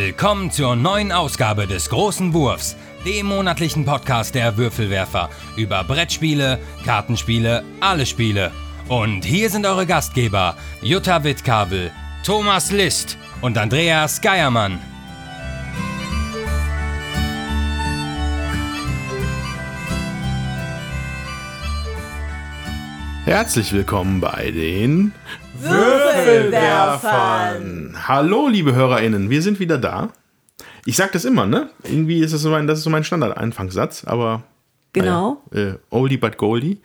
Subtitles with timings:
[0.00, 7.64] Willkommen zur neuen Ausgabe des Großen Wurfs, dem monatlichen Podcast der Würfelwerfer über Brettspiele, Kartenspiele,
[7.80, 8.52] alle Spiele.
[8.88, 11.90] Und hier sind eure Gastgeber Jutta Wittkabel,
[12.22, 14.78] Thomas List und Andreas Geiermann.
[23.24, 25.12] Herzlich willkommen bei den
[25.60, 27.94] Würfelwerfern.
[28.06, 30.10] Hallo, liebe HörerInnen, wir sind wieder da.
[30.84, 31.70] Ich sag das immer, ne?
[31.84, 34.42] Irgendwie ist das so mein, das ist so mein Standard-Anfangssatz, aber.
[34.92, 35.42] Genau.
[35.50, 36.78] Naja, äh, oldie but goldie.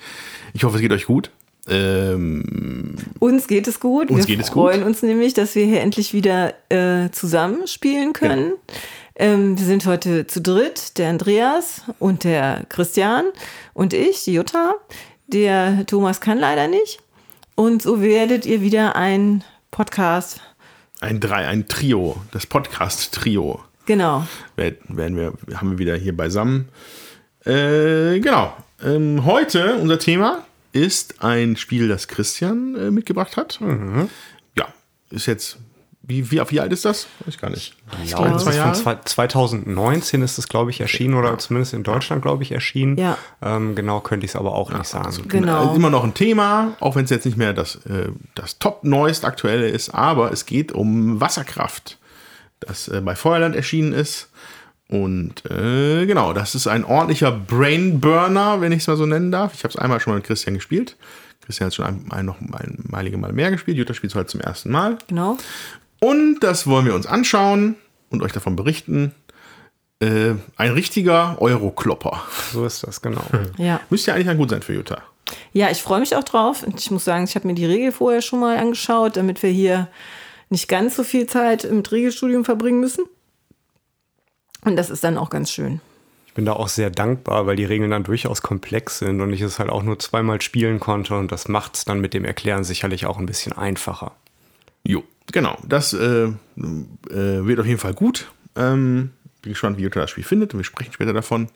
[0.53, 1.31] Ich hoffe, es geht euch gut.
[1.69, 4.09] Ähm, Uns geht es gut.
[4.09, 4.63] Uns wir geht es gut.
[4.63, 8.53] freuen uns nämlich, dass wir hier endlich wieder äh, zusammen spielen können.
[9.15, 13.25] Ähm, wir sind heute zu dritt, der Andreas und der Christian
[13.73, 14.73] und ich, die Jutta.
[15.27, 16.99] Der Thomas kann leider nicht.
[17.55, 20.41] Und so werdet ihr wieder ein Podcast.
[21.01, 23.63] ein Drei, ein Trio, das Podcast-Trio.
[23.85, 24.25] Genau.
[24.55, 26.69] werden wir, haben wir wieder hier beisammen.
[27.45, 28.55] Äh, genau.
[28.81, 33.59] Ähm, heute unser Thema ist ein Spiel, das Christian äh, mitgebracht hat.
[34.57, 34.67] Ja,
[35.09, 35.57] ist jetzt.
[36.05, 37.07] Wie, wie, wie alt ist das?
[37.19, 37.75] Weiß ich gar nicht.
[38.05, 38.73] Ja, Zwei- das zwei ist von Jahre?
[38.73, 42.97] zwei- 2019 ist es, glaube ich, erschienen oder zumindest in Deutschland, glaube ich, erschienen.
[42.97, 43.17] Ja.
[43.41, 45.15] Ähm, genau könnte ich es aber auch nicht sagen.
[45.29, 45.59] Genau.
[45.61, 49.23] Also Immer noch ein Thema, auch wenn es jetzt nicht mehr das, äh, das top-neuest
[49.23, 51.97] aktuelle ist, aber es geht um Wasserkraft,
[52.59, 54.29] das äh, bei Feuerland erschienen ist.
[54.89, 59.53] Und äh, genau, das ist ein ordentlicher Brainburner, wenn ich es mal so nennen darf.
[59.53, 60.97] Ich habe es einmal schon mal mit Christian gespielt.
[61.45, 63.77] Christian hat schon ein, ein, noch ein, einige Mal mehr gespielt.
[63.77, 64.97] Jutta spielt es heute zum ersten Mal.
[65.07, 65.37] Genau.
[66.03, 67.75] Und das wollen wir uns anschauen
[68.09, 69.15] und euch davon berichten.
[70.01, 72.21] Äh, ein richtiger Euroklopper.
[72.51, 73.23] So ist das, genau.
[73.57, 73.79] Ja.
[73.89, 75.01] Müsste ja eigentlich dann gut sein für Jutta.
[75.53, 76.63] Ja, ich freue mich auch drauf.
[76.63, 79.49] Und Ich muss sagen, ich habe mir die Regel vorher schon mal angeschaut, damit wir
[79.49, 79.87] hier
[80.49, 83.05] nicht ganz so viel Zeit im Regelstudium verbringen müssen.
[84.65, 85.79] Und das ist dann auch ganz schön.
[86.27, 89.39] Ich bin da auch sehr dankbar, weil die Regeln dann durchaus komplex sind und ich
[89.39, 92.65] es halt auch nur zweimal spielen konnte und das macht es dann mit dem Erklären
[92.65, 94.11] sicherlich auch ein bisschen einfacher.
[94.85, 95.57] Jo, genau.
[95.67, 96.31] Das äh, äh,
[97.07, 98.31] wird auf jeden Fall gut.
[98.55, 99.11] Ähm,
[99.41, 100.55] bin gespannt, wie Jutta das Spiel findet.
[100.55, 101.49] Wir sprechen später davon.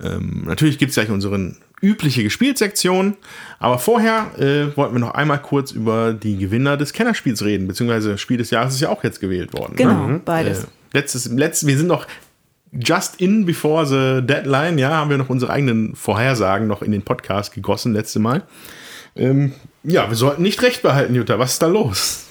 [0.00, 3.16] Ähm, natürlich gibt es gleich unsere übliche Gespielsektion.
[3.58, 7.66] Aber vorher äh, wollten wir noch einmal kurz über die Gewinner des Kennerspiels reden.
[7.66, 9.76] Beziehungsweise Spiel des Jahres ist ja auch jetzt gewählt worden.
[9.76, 10.20] Genau, ne?
[10.24, 10.64] beides.
[10.64, 12.06] Äh, letztes, letztes, wir sind noch
[12.72, 14.78] just in before the deadline.
[14.78, 18.42] Ja, haben wir noch unsere eigenen Vorhersagen noch in den Podcast gegossen letzte Mal.
[19.16, 19.52] Ähm,
[19.82, 21.38] ja, wir sollten nicht recht behalten, Jutta.
[21.38, 22.26] Was ist da los?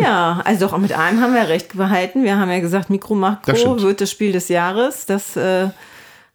[0.00, 2.24] Ja, also doch mit einem haben wir recht behalten.
[2.24, 5.06] Wir haben ja gesagt, Mikro Makro wird das Spiel des Jahres.
[5.06, 5.68] Das äh,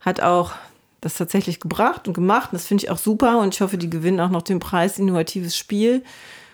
[0.00, 0.52] hat auch
[1.00, 2.50] das tatsächlich gebracht und gemacht.
[2.52, 5.56] Das finde ich auch super und ich hoffe, die gewinnen auch noch den Preis Innovatives
[5.56, 6.02] Spiel.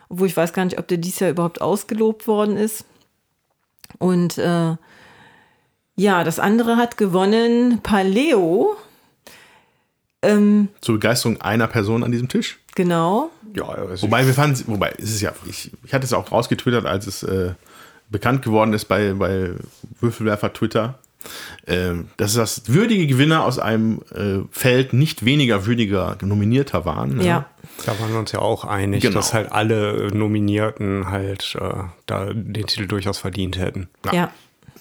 [0.08, 2.84] Obwohl ich weiß gar nicht, ob der dies Jahr überhaupt ausgelobt worden ist.
[3.98, 4.76] Und äh,
[5.96, 8.76] ja, das andere hat gewonnen Paleo.
[10.22, 12.58] Ähm, Zur Begeisterung einer Person an diesem Tisch.
[12.74, 13.30] genau.
[13.54, 16.86] Ja, also Wobei wir fanden, wobei es ist ja, ich, ich hatte es auch rausgetwittert,
[16.86, 17.52] als es äh,
[18.10, 19.50] bekannt geworden ist bei, bei
[20.00, 20.98] Würfelwerfer Twitter.
[21.66, 27.16] Ähm, dass das würdige Gewinner aus einem äh, Feld nicht weniger würdiger Nominierter waren.
[27.16, 27.24] ne?
[27.24, 27.46] Ja.
[27.86, 29.14] da waren wir uns ja auch einig, Genau.
[29.14, 33.88] dass halt alle Nominierten halt äh, da den Titel durchaus verdient hätten.
[34.12, 34.30] Ja.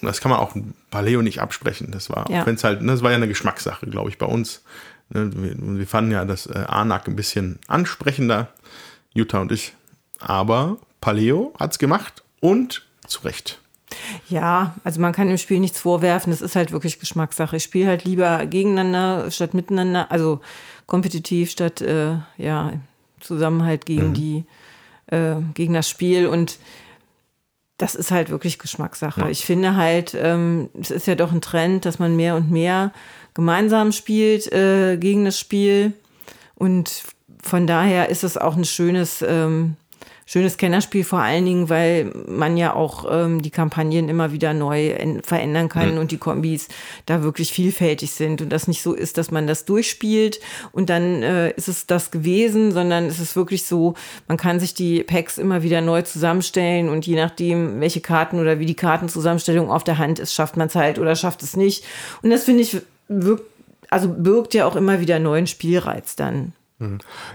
[0.02, 0.54] Das kann man auch
[0.90, 1.88] Paleo nicht absprechen.
[1.92, 2.42] Das war, Ja.
[2.42, 4.62] auch wenn's halt, ne, das war ja eine Geschmackssache, glaube ich, bei uns.
[5.10, 5.30] Ne,
[5.78, 8.48] Wir, fanden ja das äh, Anak ein bisschen ansprechender,
[9.12, 9.74] Jutta und ich.
[10.18, 13.60] Aber Paleo hat's gemacht und zu Recht.
[14.28, 16.30] Ja, also man kann dem Spiel nichts vorwerfen.
[16.30, 17.56] Das ist halt wirklich Geschmackssache.
[17.56, 20.40] Ich spiele halt lieber gegeneinander statt miteinander, also
[20.86, 22.72] kompetitiv statt äh, ja
[23.20, 24.44] Zusammenhalt gegen die
[25.06, 26.58] äh, gegen das Spiel und
[27.76, 29.28] das ist halt wirklich Geschmackssache.
[29.30, 32.92] Ich finde halt, ähm, es ist ja doch ein Trend, dass man mehr und mehr
[33.34, 35.92] gemeinsam spielt äh, gegen das Spiel
[36.54, 37.02] und
[37.42, 39.76] von daher ist es auch ein schönes ähm,
[40.26, 44.94] schönes Kennerspiel, vor allen Dingen, weil man ja auch ähm, die Kampagnen immer wieder neu
[45.22, 46.68] verändern kann und die Kombis
[47.06, 50.40] da wirklich vielfältig sind und das nicht so ist, dass man das durchspielt
[50.72, 53.94] und dann äh, ist es das gewesen, sondern es ist wirklich so,
[54.28, 58.58] man kann sich die Packs immer wieder neu zusammenstellen und je nachdem, welche Karten oder
[58.58, 61.84] wie die Kartenzusammenstellung auf der Hand ist, schafft man es halt oder schafft es nicht.
[62.22, 62.78] Und das finde ich
[63.08, 63.44] wirkt,
[63.90, 66.52] also birgt ja auch immer wieder neuen Spielreiz dann.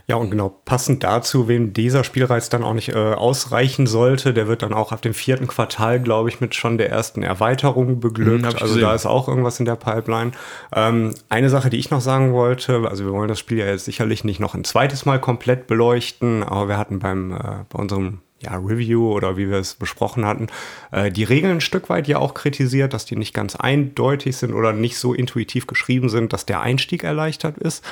[0.07, 4.47] Ja, und genau passend dazu, wem dieser Spielreiz dann auch nicht äh, ausreichen sollte, der
[4.47, 8.43] wird dann auch ab dem vierten Quartal, glaube ich, mit schon der ersten Erweiterung beglückt.
[8.43, 8.81] Mhm, also gesehen.
[8.81, 10.31] da ist auch irgendwas in der Pipeline.
[10.73, 13.85] Ähm, eine Sache, die ich noch sagen wollte, also wir wollen das Spiel ja jetzt
[13.85, 18.19] sicherlich nicht noch ein zweites Mal komplett beleuchten, aber wir hatten beim, äh, bei unserem
[18.41, 20.47] ja, Review oder wie wir es besprochen hatten,
[20.91, 24.53] äh, die Regeln ein Stück weit ja auch kritisiert, dass die nicht ganz eindeutig sind
[24.53, 27.83] oder nicht so intuitiv geschrieben sind, dass der Einstieg erleichtert ist.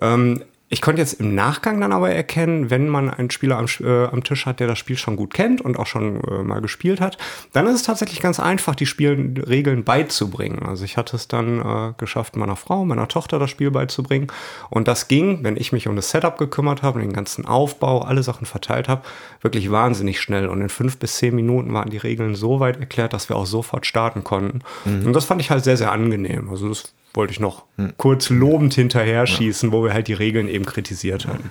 [0.00, 4.06] Ähm, ich konnte jetzt im Nachgang dann aber erkennen, wenn man einen Spieler am, äh,
[4.06, 6.98] am Tisch hat, der das Spiel schon gut kennt und auch schon äh, mal gespielt
[6.98, 7.18] hat,
[7.52, 10.62] dann ist es tatsächlich ganz einfach, die Spielregeln beizubringen.
[10.62, 14.28] Also ich hatte es dann äh, geschafft, meiner Frau, meiner Tochter das Spiel beizubringen.
[14.70, 18.22] Und das ging, wenn ich mich um das Setup gekümmert habe, den ganzen Aufbau, alle
[18.22, 19.02] Sachen verteilt habe,
[19.42, 20.48] wirklich wahnsinnig schnell.
[20.48, 23.44] Und in fünf bis zehn Minuten waren die Regeln so weit erklärt, dass wir auch
[23.44, 24.60] sofort starten konnten.
[24.86, 25.08] Mhm.
[25.08, 26.48] Und das fand ich halt sehr, sehr angenehm.
[26.48, 27.92] Also das wollte ich noch hm.
[27.96, 29.72] kurz lobend hinterher schießen, ja.
[29.72, 31.50] wo wir halt die Regeln eben kritisiert haben.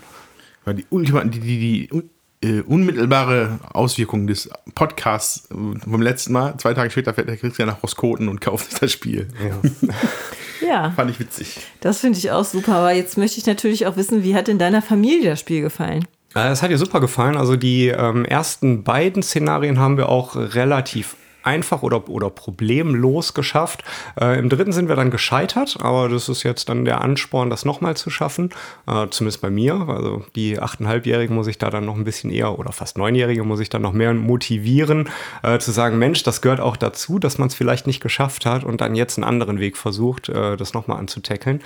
[0.65, 1.89] Weil die, die, die, die
[2.43, 7.67] äh, unmittelbare Auswirkung des Podcasts äh, vom letzten Mal, zwei Tage später fährt der Christian
[7.67, 9.27] nach Roskoten und kauft sich das Spiel.
[9.43, 10.67] Ja.
[10.67, 10.91] ja.
[10.91, 11.59] Fand ich witzig.
[11.81, 12.75] Das finde ich auch super.
[12.75, 16.05] Aber jetzt möchte ich natürlich auch wissen, wie hat in deiner Familie das Spiel gefallen?
[16.35, 17.37] Äh, es hat ihr super gefallen.
[17.37, 23.83] Also die ähm, ersten beiden Szenarien haben wir auch relativ einfach oder, oder problemlos geschafft.
[24.19, 27.65] Äh, Im dritten sind wir dann gescheitert, aber das ist jetzt dann der Ansporn, das
[27.65, 28.49] nochmal zu schaffen.
[28.87, 29.87] Äh, zumindest bei mir.
[29.87, 33.59] Also die achteinhalbjährige muss ich da dann noch ein bisschen eher oder fast neunjährige muss
[33.59, 35.09] ich dann noch mehr motivieren,
[35.43, 38.63] äh, zu sagen, Mensch, das gehört auch dazu, dass man es vielleicht nicht geschafft hat
[38.63, 41.61] und dann jetzt einen anderen Weg versucht, äh, das nochmal anzutackeln.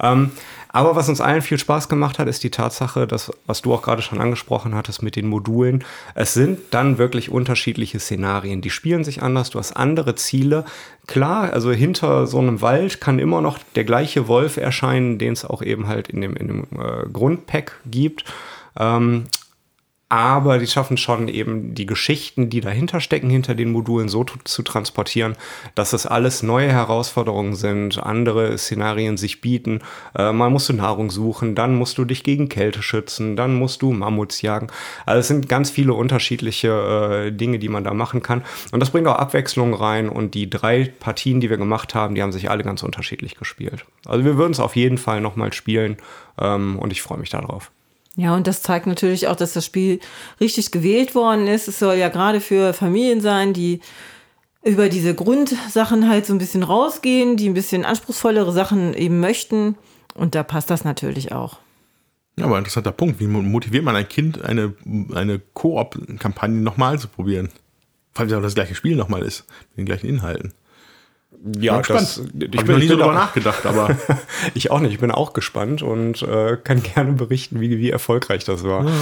[0.00, 0.30] Ähm,
[0.72, 3.82] aber was uns allen viel Spaß gemacht hat, ist die Tatsache, dass, was du auch
[3.82, 5.84] gerade schon angesprochen hattest mit den Modulen,
[6.14, 8.60] es sind dann wirklich unterschiedliche Szenarien.
[8.60, 10.64] Die spielen sich anders, du hast andere Ziele.
[11.06, 15.44] Klar, also hinter so einem Wald kann immer noch der gleiche Wolf erscheinen, den es
[15.44, 18.24] auch eben halt in dem, in dem äh, Grundpack gibt.
[18.78, 19.26] Ähm,
[20.10, 24.62] aber die schaffen schon eben die Geschichten, die dahinter stecken, hinter den Modulen so zu
[24.64, 25.36] transportieren,
[25.76, 29.82] dass es alles neue Herausforderungen sind, andere Szenarien sich bieten.
[30.18, 33.82] Äh, mal musst du Nahrung suchen, dann musst du dich gegen Kälte schützen, dann musst
[33.82, 34.66] du Mammuts jagen.
[35.06, 38.42] Also es sind ganz viele unterschiedliche äh, Dinge, die man da machen kann.
[38.72, 42.22] Und das bringt auch Abwechslung rein und die drei Partien, die wir gemacht haben, die
[42.22, 43.84] haben sich alle ganz unterschiedlich gespielt.
[44.06, 45.98] Also wir würden es auf jeden Fall nochmal spielen
[46.40, 47.70] ähm, und ich freue mich darauf.
[48.16, 50.00] Ja, und das zeigt natürlich auch, dass das Spiel
[50.40, 51.68] richtig gewählt worden ist.
[51.68, 53.80] Es soll ja gerade für Familien sein, die
[54.62, 59.76] über diese Grundsachen halt so ein bisschen rausgehen, die ein bisschen anspruchsvollere Sachen eben möchten.
[60.14, 61.58] Und da passt das natürlich auch.
[62.36, 63.20] Ja, aber interessanter Punkt.
[63.20, 64.74] Wie motiviert man ein Kind, eine,
[65.14, 67.50] eine Koop-Kampagne nochmal zu probieren?
[68.12, 70.52] Vor allem, wenn das gleiche Spiel nochmal ist, mit den gleichen Inhalten.
[71.58, 73.96] Ja, das, ich bin noch nie so drüber nachgedacht, aber.
[74.54, 74.92] ich auch nicht.
[74.92, 78.84] Ich bin auch gespannt und äh, kann gerne berichten, wie, wie erfolgreich das war.
[78.84, 78.92] Ja.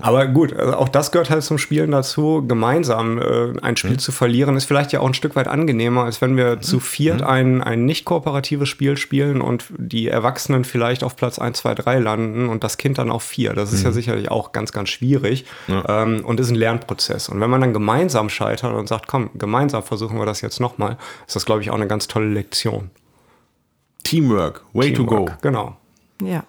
[0.00, 2.44] Aber gut, also auch das gehört halt zum Spielen dazu.
[2.46, 3.98] Gemeinsam äh, ein Spiel mhm.
[3.98, 6.62] zu verlieren ist vielleicht ja auch ein Stück weit angenehmer, als wenn wir mhm.
[6.62, 7.26] zu viert mhm.
[7.26, 11.98] ein, ein nicht kooperatives Spiel spielen und die Erwachsenen vielleicht auf Platz 1, 2, 3
[11.98, 13.54] landen und das Kind dann auf 4.
[13.54, 13.86] Das ist mhm.
[13.86, 16.02] ja sicherlich auch ganz, ganz schwierig ja.
[16.02, 17.28] ähm, und ist ein Lernprozess.
[17.28, 20.98] Und wenn man dann gemeinsam scheitert und sagt, komm, gemeinsam versuchen wir das jetzt nochmal,
[21.26, 22.90] ist das, glaube ich, auch eine ganz tolle Lektion.
[24.02, 25.38] Teamwork, way Teamwork, to go.
[25.42, 25.76] Genau.
[26.22, 26.44] Ja.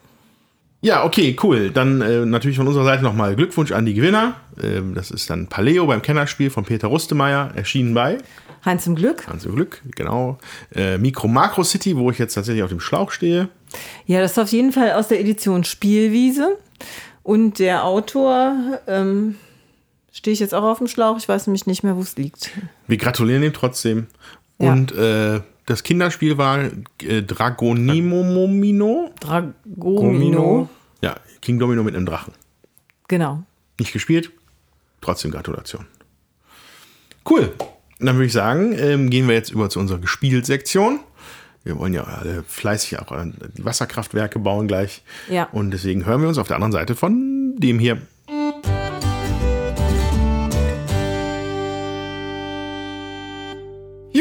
[0.81, 1.71] Ja, okay, cool.
[1.71, 4.35] Dann äh, natürlich von unserer Seite nochmal Glückwunsch an die Gewinner.
[4.61, 8.17] Ähm, das ist dann Paleo beim Kennerspiel von Peter Rustemeyer, erschienen bei
[8.61, 9.27] Hans im Glück.
[9.27, 10.37] Hans im Glück, genau.
[10.73, 13.49] Äh, Micro Macro City, wo ich jetzt tatsächlich auf dem Schlauch stehe.
[14.05, 16.57] Ja, das ist auf jeden Fall aus der Edition Spielwiese.
[17.23, 19.35] Und der Autor, ähm,
[20.11, 22.51] stehe ich jetzt auch auf dem Schlauch, ich weiß nämlich nicht mehr, wo es liegt.
[22.87, 24.07] Wir gratulieren ihm trotzdem.
[24.59, 24.73] Ja.
[24.73, 26.63] Und äh, das Kinderspiel war
[27.03, 29.11] äh, Dragonimomino.
[29.19, 30.67] Dragomino.
[31.01, 32.33] Ja, King Domino mit einem Drachen.
[33.07, 33.43] Genau.
[33.79, 34.31] Nicht gespielt,
[34.99, 35.85] trotzdem Gratulation.
[37.29, 37.53] Cool.
[37.99, 41.01] Dann würde ich sagen, ähm, gehen wir jetzt über zu unserer Gespielsektion.
[41.63, 43.13] Wir wollen ja alle fleißig auch
[43.55, 45.03] die Wasserkraftwerke bauen gleich.
[45.29, 45.49] Ja.
[45.51, 48.01] Und deswegen hören wir uns auf der anderen Seite von dem hier.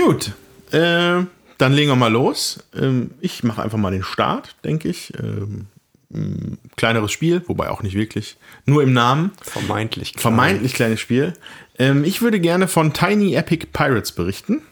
[0.09, 0.33] Gut.
[0.73, 1.25] Äh,
[1.59, 2.65] dann legen wir mal los.
[2.75, 5.13] Ähm, ich mache einfach mal den Start, denke ich.
[5.19, 5.67] Ähm,
[6.77, 8.39] kleineres Spiel, wobei auch nicht wirklich.
[8.65, 9.33] Nur im Namen.
[9.43, 10.13] Vermeintlich.
[10.13, 10.23] Klein.
[10.23, 11.35] Vermeintlich kleines Spiel.
[11.79, 14.63] Ähm, ich würde gerne von Tiny Epic Pirates berichten.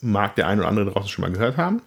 [0.00, 1.82] Mag der ein oder andere draußen schon mal gehört haben.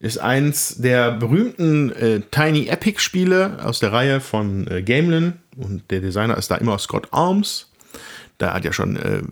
[0.00, 5.34] Ist eins der berühmten äh, Tiny Epic Spiele aus der Reihe von äh, Gamelin.
[5.56, 7.70] Und der Designer ist da immer Scott Arms.
[8.38, 9.22] Da hat ja schon äh, äh,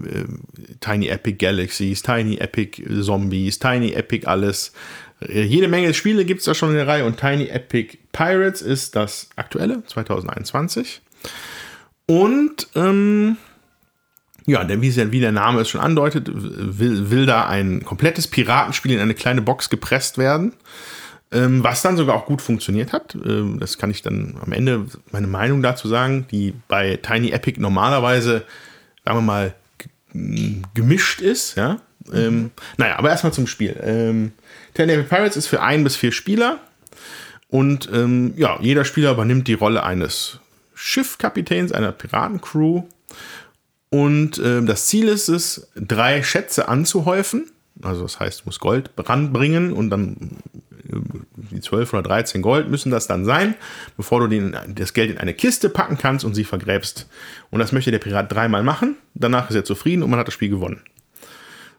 [0.81, 4.73] Tiny Epic Galaxies, Tiny Epic Zombies, Tiny Epic alles.
[5.21, 8.63] Äh, jede Menge Spiele gibt es da schon in der Reihe und Tiny Epic Pirates
[8.63, 11.03] ist das aktuelle, 2021.
[12.07, 13.37] Und ähm,
[14.47, 19.01] ja, denn wie, der Name es schon andeutet, will, will da ein komplettes Piratenspiel in
[19.01, 20.53] eine kleine Box gepresst werden.
[21.31, 23.15] Ähm, was dann sogar auch gut funktioniert hat.
[23.15, 27.59] Ähm, das kann ich dann am Ende meine Meinung dazu sagen, die bei Tiny Epic
[27.59, 28.45] normalerweise,
[29.05, 29.55] sagen wir mal,
[30.75, 31.57] gemischt ist.
[31.57, 31.81] Ja?
[32.07, 32.15] Mhm.
[32.15, 33.79] Ähm, naja, aber erstmal zum Spiel.
[33.83, 34.33] Ähm,
[34.75, 36.61] Epic Pirates ist für ein bis vier Spieler.
[37.49, 40.39] Und ähm, ja, jeder Spieler übernimmt die Rolle eines
[40.75, 42.85] Schiffkapitäns, einer Piratencrew.
[43.91, 47.51] Und äh, das Ziel ist es, drei Schätze anzuhäufen.
[47.83, 50.39] Also das heißt, du musst Gold ranbringen und dann
[51.51, 53.55] die 12 oder 13 Gold müssen das dann sein,
[53.97, 57.09] bevor du den, das Geld in eine Kiste packen kannst und sie vergräbst.
[57.51, 58.97] Und das möchte der Pirat dreimal machen.
[59.15, 60.83] Danach ist er zufrieden und man hat das Spiel gewonnen.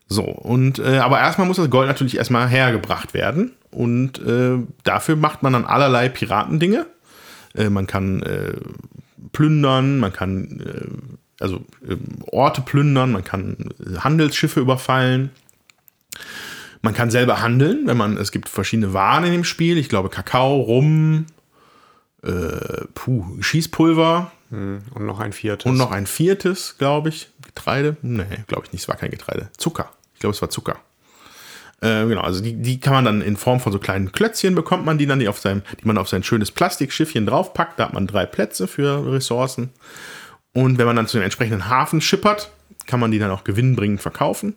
[0.08, 3.52] So, und äh, aber erstmal muss das Gold natürlich erstmal hergebracht werden.
[3.72, 6.86] Und äh, dafür macht man dann allerlei Piratendinge.
[7.56, 8.54] Äh, man kann äh,
[9.32, 13.58] plündern, man kann äh, also ähm, Orte plündern, man kann
[13.98, 15.32] Handelsschiffe überfallen.
[16.84, 19.78] Man kann selber handeln, wenn man, es gibt verschiedene Waren in dem Spiel.
[19.78, 21.26] Ich glaube, Kakao, Rum,
[22.22, 24.32] äh, puh, Schießpulver.
[24.50, 25.66] Hm, und noch ein viertes.
[25.66, 27.30] Und noch ein viertes, glaube ich.
[27.46, 27.96] Getreide?
[28.02, 28.82] Nee, glaube ich nicht.
[28.82, 29.50] Es war kein Getreide.
[29.58, 29.94] Zucker.
[30.14, 30.76] Ich glaube, es war Zucker.
[31.80, 34.86] Äh, genau, also die, die kann man dann in Form von so kleinen Klötzchen bekommt
[34.86, 37.80] man die dann, die, auf seinem, die man auf sein schönes Plastikschiffchen draufpackt.
[37.80, 39.70] Da hat man drei Plätze für Ressourcen.
[40.54, 42.52] Und wenn man dann zu dem entsprechenden Hafen schippert,
[42.86, 44.56] kann man die dann auch gewinnbringend verkaufen.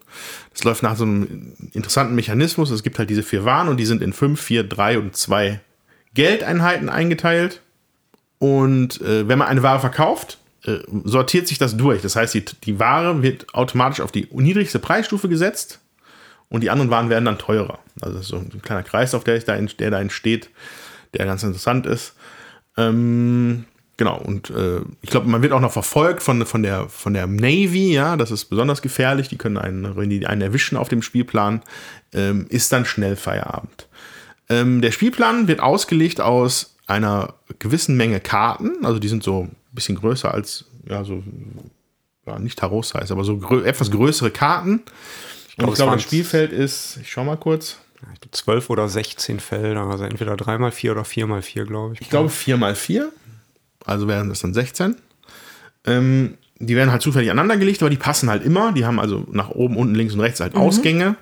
[0.52, 2.70] Das läuft nach so einem interessanten Mechanismus.
[2.70, 5.60] Es gibt halt diese vier Waren und die sind in fünf, vier, drei und zwei
[6.14, 7.62] Geldeinheiten eingeteilt.
[8.38, 12.02] Und äh, wenn man eine Ware verkauft, äh, sortiert sich das durch.
[12.02, 15.80] Das heißt, die, die Ware wird automatisch auf die niedrigste Preisstufe gesetzt
[16.48, 17.78] und die anderen Waren werden dann teurer.
[18.00, 20.50] Also das ist so ein kleiner Kreis, auf der, da, der da entsteht,
[21.14, 22.14] der ganz interessant ist.
[22.76, 23.64] Ähm,
[23.98, 27.26] Genau, und äh, ich glaube, man wird auch noch verfolgt von, von, der, von der
[27.26, 31.00] Navy, ja, das ist besonders gefährlich, die können einen, wenn die einen erwischen auf dem
[31.00, 31.62] Spielplan,
[32.12, 33.88] ähm, ist dann schnell Feierabend.
[34.50, 39.56] Ähm, der Spielplan wird ausgelegt aus einer gewissen Menge Karten, also die sind so ein
[39.72, 41.22] bisschen größer als, ja, so,
[42.26, 44.82] ja, nicht Tarot Size, aber so grö etwas größere Karten.
[45.48, 47.78] Ich glaube, glaub, das Spielfeld ist, ich schau mal kurz.
[48.30, 52.02] Zwölf oder 16 Felder, also entweder 3x4 oder 4x4, glaube ich.
[52.02, 53.08] Ich glaube 4x4
[53.86, 54.96] also wären das dann 16.
[55.86, 58.72] Ähm, die werden halt zufällig aneinandergelegt, aber die passen halt immer.
[58.72, 60.60] Die haben also nach oben, unten, links und rechts halt mhm.
[60.60, 61.16] Ausgänge.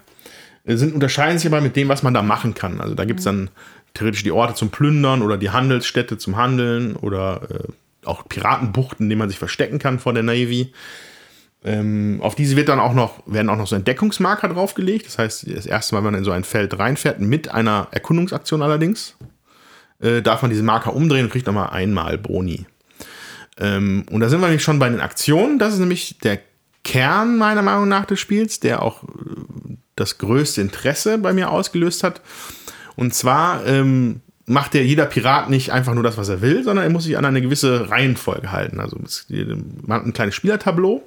[0.65, 2.81] Äh, sind, unterscheiden sich aber mit dem, was man da machen kann.
[2.81, 3.51] Also da gibt es dann
[3.93, 9.11] theoretisch die Orte zum Plündern oder die Handelsstätte zum Handeln oder äh, auch Piratenbuchten, in
[9.11, 10.73] denen man sich verstecken kann vor der Navy.
[11.65, 15.07] Ähm, auf diese wird dann auch noch, werden auch noch so Entdeckungsmarker draufgelegt.
[15.07, 18.63] Das heißt, das erste Mal, wenn man in so ein Feld reinfährt, mit einer Erkundungsaktion
[18.63, 19.17] allerdings
[20.05, 22.67] äh, darf man diesen Marker umdrehen und kriegt nochmal einmal Boni.
[23.59, 25.59] Ähm, und da sind wir nämlich schon bei den Aktionen.
[25.59, 26.41] Das ist nämlich der
[26.83, 29.07] Kern meiner Meinung nach des Spiels, der auch äh,
[29.97, 32.21] das größte Interesse bei mir ausgelöst hat.
[32.97, 36.85] Und zwar ähm, macht der jeder Pirat nicht einfach nur das, was er will, sondern
[36.85, 38.81] er muss sich an eine gewisse Reihenfolge halten.
[38.81, 38.99] Also
[39.87, 41.03] man hat ein kleines Spielertableau,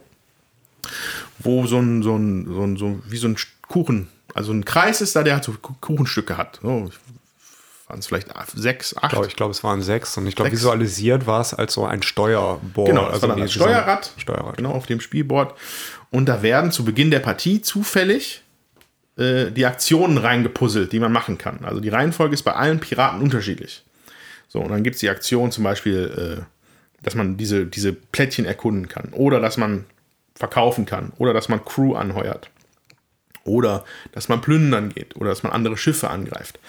[1.39, 3.37] wo so ein, so ein, so ein, so wie so ein
[3.67, 6.59] Kuchen, also ein Kreis ist da, der so Kuchenstücke hat.
[6.63, 6.89] Oh,
[7.87, 9.05] waren es vielleicht sechs, acht?
[9.05, 10.17] Ich glaube, glaub, es waren sechs.
[10.17, 12.89] Und ich glaube, visualisiert war es als so ein Steuerboard.
[12.89, 14.57] Genau, das also war ein Steuerrad, Steuerrad.
[14.57, 15.55] Genau, auf dem Spielboard.
[16.11, 18.43] Und da werden zu Beginn der Partie zufällig
[19.17, 21.63] äh, die Aktionen reingepuzzelt, die man machen kann.
[21.63, 23.83] Also die Reihenfolge ist bei allen Piraten unterschiedlich.
[24.49, 28.45] So, und dann gibt es die Aktion zum Beispiel, äh, dass man diese, diese Plättchen
[28.45, 29.13] erkunden kann.
[29.13, 29.85] Oder dass man
[30.35, 31.13] verkaufen kann.
[31.17, 32.49] Oder dass man Crew anheuert.
[33.43, 35.15] Oder dass man plündern geht.
[35.15, 36.59] Oder dass man andere Schiffe angreift.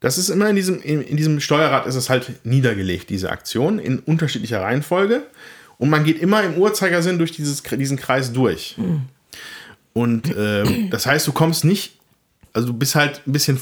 [0.00, 3.78] Das ist immer in diesem, in, in diesem Steuerrad ist es halt niedergelegt, diese Aktion,
[3.78, 5.26] in unterschiedlicher Reihenfolge.
[5.76, 8.76] Und man geht immer im Uhrzeigersinn durch dieses, diesen Kreis durch.
[8.78, 9.02] Mhm.
[9.92, 11.98] Und äh, das heißt, du kommst nicht,
[12.52, 13.60] also du bist halt ein bisschen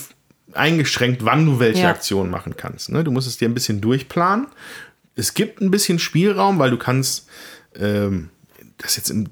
[0.53, 1.91] eingeschränkt, wann du welche ja.
[1.91, 2.91] Aktionen machen kannst.
[2.91, 3.05] Ne?
[3.05, 4.47] Du musst es dir ein bisschen durchplanen.
[5.15, 7.29] Es gibt ein bisschen Spielraum, weil du kannst,
[7.77, 8.31] ähm,
[8.79, 9.29] das jetzt im,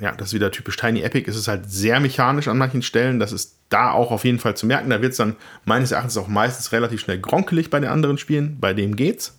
[0.00, 3.18] ja, das ist wieder typisch Tiny Epic, ist es halt sehr mechanisch an manchen Stellen.
[3.18, 4.90] Das ist da auch auf jeden Fall zu merken.
[4.90, 8.58] Da wird es dann meines Erachtens auch meistens relativ schnell gronkelig bei den anderen Spielen.
[8.60, 9.36] Bei dem geht's.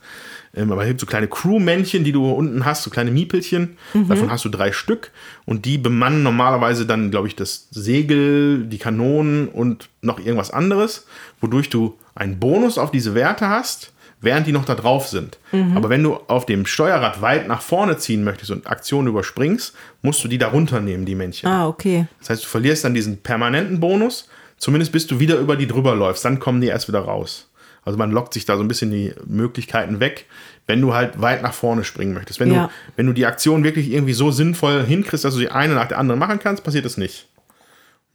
[0.54, 3.78] Ähm, aber es gibt so kleine Crew-Männchen, die du unten hast, so kleine Miepelchen.
[3.94, 4.10] Mhm.
[4.10, 5.12] Davon hast du drei Stück.
[5.46, 11.08] Und die bemannen normalerweise dann, glaube ich, das Segel, die Kanonen und noch irgendwas anderes,
[11.40, 15.40] wodurch du einen Bonus auf diese Werte hast während die noch da drauf sind.
[15.52, 15.76] Mhm.
[15.76, 20.24] Aber wenn du auf dem Steuerrad weit nach vorne ziehen möchtest und Aktionen überspringst, musst
[20.24, 21.50] du die da runternehmen, die Männchen.
[21.50, 22.08] Ah, okay.
[22.20, 25.96] Das heißt, du verlierst dann diesen permanenten Bonus, zumindest bis du wieder über die drüber
[25.96, 27.50] läufst, dann kommen die erst wieder raus.
[27.84, 30.28] Also man lockt sich da so ein bisschen die Möglichkeiten weg,
[30.68, 32.40] wenn du halt weit nach vorne springen möchtest.
[32.40, 32.68] Wenn, ja.
[32.68, 35.88] du, wenn du die Aktion wirklich irgendwie so sinnvoll hinkriegst, dass du die eine nach
[35.88, 37.28] der anderen machen kannst, passiert das nicht.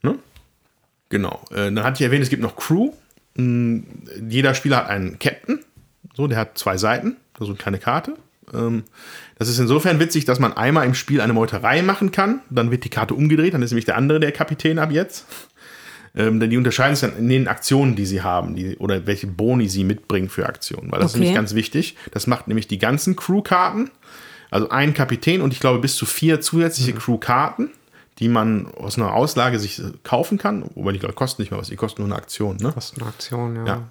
[0.03, 0.17] Ne?
[1.09, 1.41] Genau.
[1.51, 2.93] Äh, dann hatte ich erwähnt, es gibt noch Crew.
[3.35, 3.83] mh,
[4.29, 5.59] jeder Spieler hat einen Captain,
[6.17, 8.15] so, der hat zwei Seiten, also keine Karte.
[8.53, 8.83] Ähm,
[9.37, 12.83] das ist insofern witzig, dass man einmal im Spiel eine Meuterei machen kann, dann wird
[12.83, 15.25] die Karte umgedreht, dann ist nämlich der andere der Kapitän ab jetzt.
[16.15, 19.27] Ähm, denn die unterscheiden sich dann in den Aktionen, die sie haben, die, oder welche
[19.27, 20.91] Boni sie mitbringen für Aktionen.
[20.91, 21.17] Weil das Okay.
[21.17, 21.95] ist nämlich ganz wichtig.
[22.11, 23.91] Das macht nämlich die ganzen Crew-Karten,
[24.49, 27.69] also ein Kapitän und ich glaube bis zu vier zusätzliche Crew-Karten,
[28.17, 30.63] die man aus einer Auslage sich kaufen kann.
[30.73, 32.57] Wobei die glaube kosten nicht mal was, die kosten nur eine Aktion.
[32.57, 32.73] Ne?
[32.75, 33.65] Ist eine Aktion, ja.
[33.67, 33.83] Ja.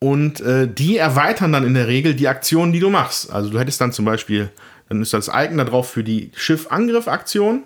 [0.00, 3.32] Und äh, die erweitern dann in der Regel die Aktionen, die du machst.
[3.32, 4.50] Also du hättest dann zum Beispiel,
[4.88, 7.62] dann ist das Icon da drauf für die Schiffangriff-Aktion.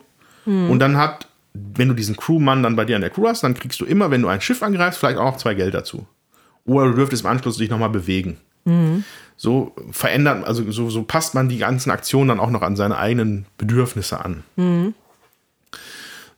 [0.70, 3.54] Und dann hat, wenn du diesen Crewmann dann bei dir an der Crew hast, dann
[3.54, 6.06] kriegst du immer, wenn du ein Schiff angreifst, vielleicht auch noch zwei Geld dazu.
[6.64, 8.38] Oder du dürftest im Anschluss dich nochmal bewegen.
[9.37, 12.99] So verändert, also so, so passt man die ganzen Aktionen dann auch noch an seine
[12.99, 14.44] eigenen Bedürfnisse an.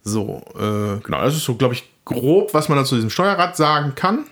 [0.03, 3.57] So, äh, genau, das ist so, glaube ich, grob, was man dann zu diesem Steuerrad
[3.57, 4.25] sagen kann.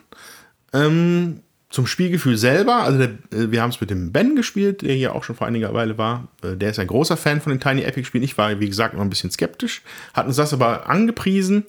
[0.72, 4.94] Ähm, zum Spielgefühl selber, also der, äh, wir haben es mit dem Ben gespielt, der
[4.94, 6.28] hier auch schon vor einiger Weile war.
[6.42, 8.25] Äh, der ist ein großer Fan von den Tiny Epic Spielen.
[8.25, 9.82] Ich war, wie gesagt, noch ein bisschen skeptisch,
[10.14, 11.66] hat uns das aber angepriesen,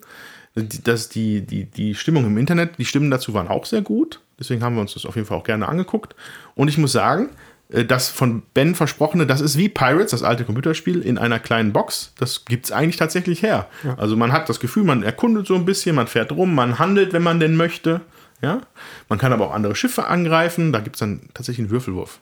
[0.56, 4.22] die- dass die, die, die Stimmung im Internet, die Stimmen dazu waren auch sehr gut.
[4.40, 6.16] Deswegen haben wir uns das auf jeden Fall auch gerne angeguckt.
[6.56, 7.30] Und ich muss sagen,
[7.70, 11.74] äh, das von Ben versprochene, das ist wie Pirates, das alte Computerspiel, in einer kleinen
[11.74, 12.14] Box.
[12.18, 13.68] Das gibt es eigentlich tatsächlich her.
[13.98, 17.12] Also man hat das Gefühl, man erkundet so ein bisschen, man fährt rum, man handelt,
[17.12, 18.00] wenn man denn möchte.
[18.42, 18.62] Ja?
[19.10, 20.72] Man kann aber auch andere Schiffe angreifen.
[20.72, 22.20] Da gibt es dann tatsächlich einen Würfelwurf.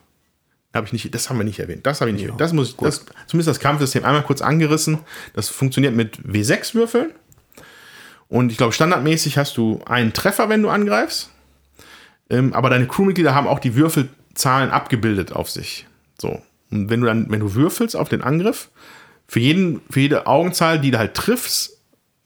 [0.74, 1.86] Hab ich nicht, das haben wir nicht erwähnt.
[1.86, 2.40] Das habe ich nicht erwähnt.
[2.40, 4.98] Das muss ich, das, zumindest das Kampfsystem einmal kurz angerissen.
[5.34, 7.10] Das funktioniert mit W6-Würfeln.
[8.28, 11.30] Und ich glaube, standardmäßig hast du einen Treffer, wenn du angreifst.
[12.28, 15.86] Ähm, aber deine Crewmitglieder haben auch die Würfelzahlen abgebildet auf sich.
[16.20, 16.42] So.
[16.70, 18.68] Und wenn du dann, wenn du würfelst auf den Angriff,
[19.26, 21.77] für, jeden, für jede Augenzahl, die du halt triffst,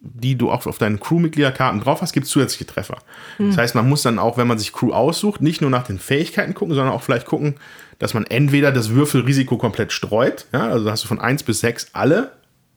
[0.04, 2.98] die du auch auf deinen Crewmitgliederkarten drauf hast, gibt es zusätzliche Treffer.
[3.38, 5.98] Das heißt, man muss dann auch, wenn man sich Crew aussucht, nicht nur nach den
[5.98, 7.54] Fähigkeiten gucken, sondern auch vielleicht gucken,
[8.00, 11.90] dass man entweder das Würfelrisiko komplett streut, ja, also hast du von 1 bis 6
[11.92, 12.32] alle,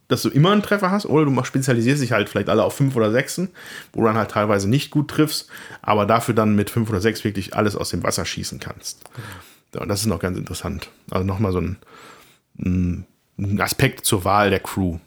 [0.08, 2.96] dass du immer einen Treffer hast, oder du spezialisierst dich halt vielleicht alle auf 5
[2.96, 3.42] oder 6,
[3.94, 5.50] wo du dann halt teilweise nicht gut triffst,
[5.82, 9.04] aber dafür dann mit 5 oder 6 wirklich alles aus dem Wasser schießen kannst.
[9.76, 10.90] Und das ist noch ganz interessant.
[11.10, 11.78] Also nochmal so ein,
[12.60, 15.00] ein Aspekt zur Wahl der Crew.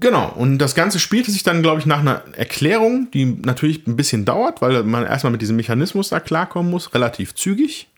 [0.00, 3.96] Genau, und das Ganze spielte sich dann, glaube ich, nach einer Erklärung, die natürlich ein
[3.96, 7.88] bisschen dauert, weil man erstmal mit diesem Mechanismus da klarkommen muss, relativ zügig.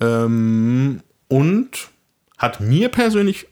[0.00, 1.88] Ähm, und
[2.36, 3.46] hat mir persönlich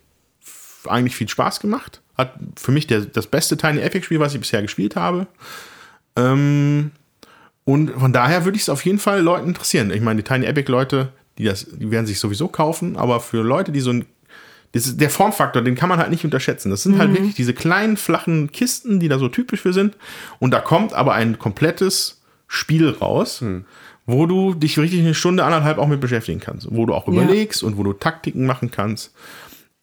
[0.87, 2.03] eigentlich viel Spaß gemacht.
[2.19, 5.27] Hat für mich der, das beste Tiny Epic Spiel, was ich bisher gespielt habe.
[6.15, 6.91] Ähm,
[7.65, 9.91] und von daher würde ich es auf jeden Fall Leuten interessieren.
[9.93, 11.09] Ich meine, die Tiny Epic Leute,
[11.39, 14.05] die das, die werden sich sowieso kaufen, aber für Leute, die so ein
[14.73, 16.71] das ist der Formfaktor, den kann man halt nicht unterschätzen.
[16.71, 19.97] Das sind halt wirklich diese kleinen, flachen Kisten, die da so typisch für sind.
[20.39, 23.45] Und da kommt aber ein komplettes Spiel raus,
[24.07, 26.69] wo du dich richtig eine Stunde, anderthalb auch mit beschäftigen kannst.
[26.71, 29.13] Wo du auch überlegst und wo du Taktiken machen kannst.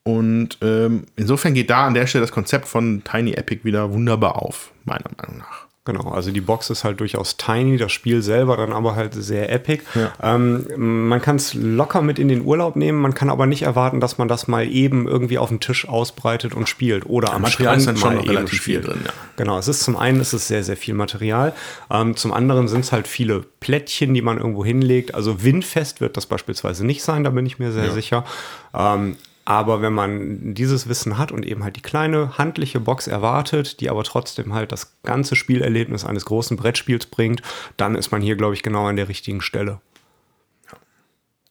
[0.04, 4.41] Und ähm, insofern geht da an der Stelle das Konzept von Tiny Epic wieder wunderbar
[4.41, 5.68] auf, meiner Meinung nach.
[5.85, 9.51] Genau, also die Box ist halt durchaus tiny, das Spiel selber dann aber halt sehr
[9.51, 9.83] epic.
[9.95, 10.35] Ja.
[10.35, 13.99] Ähm, man kann es locker mit in den Urlaub nehmen, man kann aber nicht erwarten,
[13.99, 17.77] dass man das mal eben irgendwie auf dem Tisch ausbreitet und spielt oder am Material
[17.77, 19.11] ist Strand dann schon mal relativ viel drin, ja.
[19.37, 21.53] Genau, es ist zum einen ist es sehr, sehr viel Material,
[21.89, 25.15] ähm, zum anderen sind es halt viele Plättchen, die man irgendwo hinlegt.
[25.15, 28.25] Also windfest wird das beispielsweise nicht sein, da bin ich mir sehr sicher.
[28.73, 29.15] Ähm,
[29.49, 33.89] aber wenn man dieses Wissen hat und eben halt die kleine handliche Box erwartet, die
[33.89, 37.41] aber trotzdem halt das ganze Spielerlebnis eines großen Brettspiels bringt,
[37.75, 39.81] dann ist man hier, glaube ich, genau an der richtigen Stelle.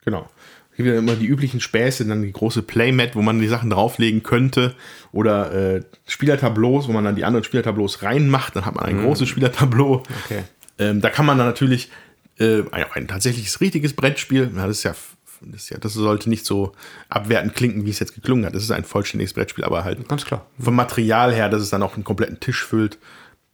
[0.04, 0.30] Genau.
[0.70, 3.68] Es gibt ja immer die üblichen Späße, dann die große Playmat, wo man die Sachen
[3.68, 4.76] drauflegen könnte.
[5.10, 8.54] Oder äh, Spielertableaus, wo man dann die anderen Spielertableaus reinmacht.
[8.54, 10.04] Dann hat man ein großes Spielertableau.
[10.24, 10.44] Okay.
[10.78, 11.90] Ähm, da kann man dann natürlich
[12.38, 14.52] äh, ein, ein tatsächliches richtiges Brettspiel.
[14.54, 14.94] Ja, das ist ja.
[15.40, 16.72] Das, ja, das sollte nicht so
[17.08, 18.54] abwertend klingen, wie es jetzt geklungen hat.
[18.54, 20.46] Das ist ein vollständiges Brettspiel, aber halt Ganz klar.
[20.58, 22.98] vom Material her, dass es dann auch einen kompletten Tisch füllt.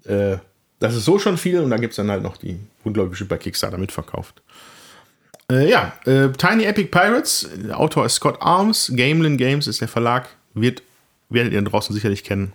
[0.04, 0.38] Äh,
[0.78, 3.38] das ist so schon viel und dann gibt es dann halt noch die, bestimmt bei
[3.38, 4.42] Kickstarter mitverkauft.
[5.50, 9.88] Äh, ja, äh, Tiny Epic Pirates, der Autor ist Scott Arms, Gamelin Games ist der
[9.88, 10.82] Verlag, wird,
[11.28, 12.52] werdet ihr draußen sicherlich kennen.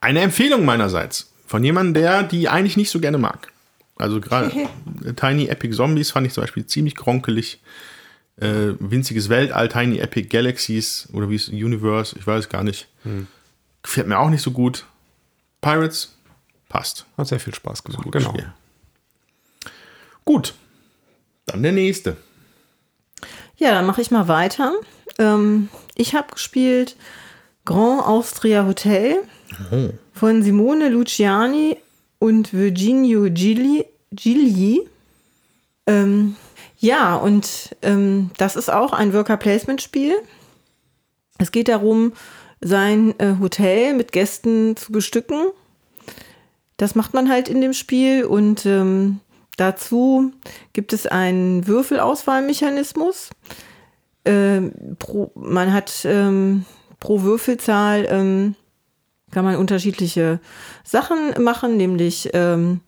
[0.00, 3.52] Eine Empfehlung meinerseits von jemandem, der die eigentlich nicht so gerne mag.
[3.96, 4.50] Also gerade
[5.16, 7.60] Tiny Epic Zombies fand ich zum Beispiel ziemlich gronkelig.
[8.38, 12.86] Äh, winziges Weltall, Tiny Epic Galaxies oder wie es Universe, ich weiß gar nicht.
[13.82, 14.84] Gefällt mir auch nicht so gut.
[15.62, 16.14] Pirates
[16.68, 17.06] passt.
[17.16, 18.02] Hat sehr viel Spaß gemacht.
[18.04, 18.34] Gutes Genau.
[18.34, 18.52] Spiel.
[20.24, 20.54] Gut.
[21.46, 22.16] Dann der nächste.
[23.56, 24.72] Ja, dann mache ich mal weiter.
[25.18, 26.96] Ähm, ich habe gespielt
[27.64, 29.22] Grand Austria Hotel
[30.12, 31.78] von Simone Luciani
[32.18, 33.86] und Virginio Gigli.
[34.12, 34.80] Gigli.
[35.86, 36.36] Ähm,
[36.78, 40.14] ja, und ähm, das ist auch ein Worker-Placement-Spiel.
[41.38, 42.12] Es geht darum,
[42.60, 45.46] sein äh, Hotel mit Gästen zu bestücken.
[46.76, 49.20] Das macht man halt in dem Spiel und ähm,
[49.56, 50.32] dazu
[50.72, 53.30] gibt es einen Würfelauswahlmechanismus.
[54.24, 56.66] Ähm, pro, man hat ähm,
[57.00, 58.56] pro Würfelzahl ähm,
[59.30, 60.40] kann man unterschiedliche
[60.84, 62.80] Sachen machen, nämlich ähm,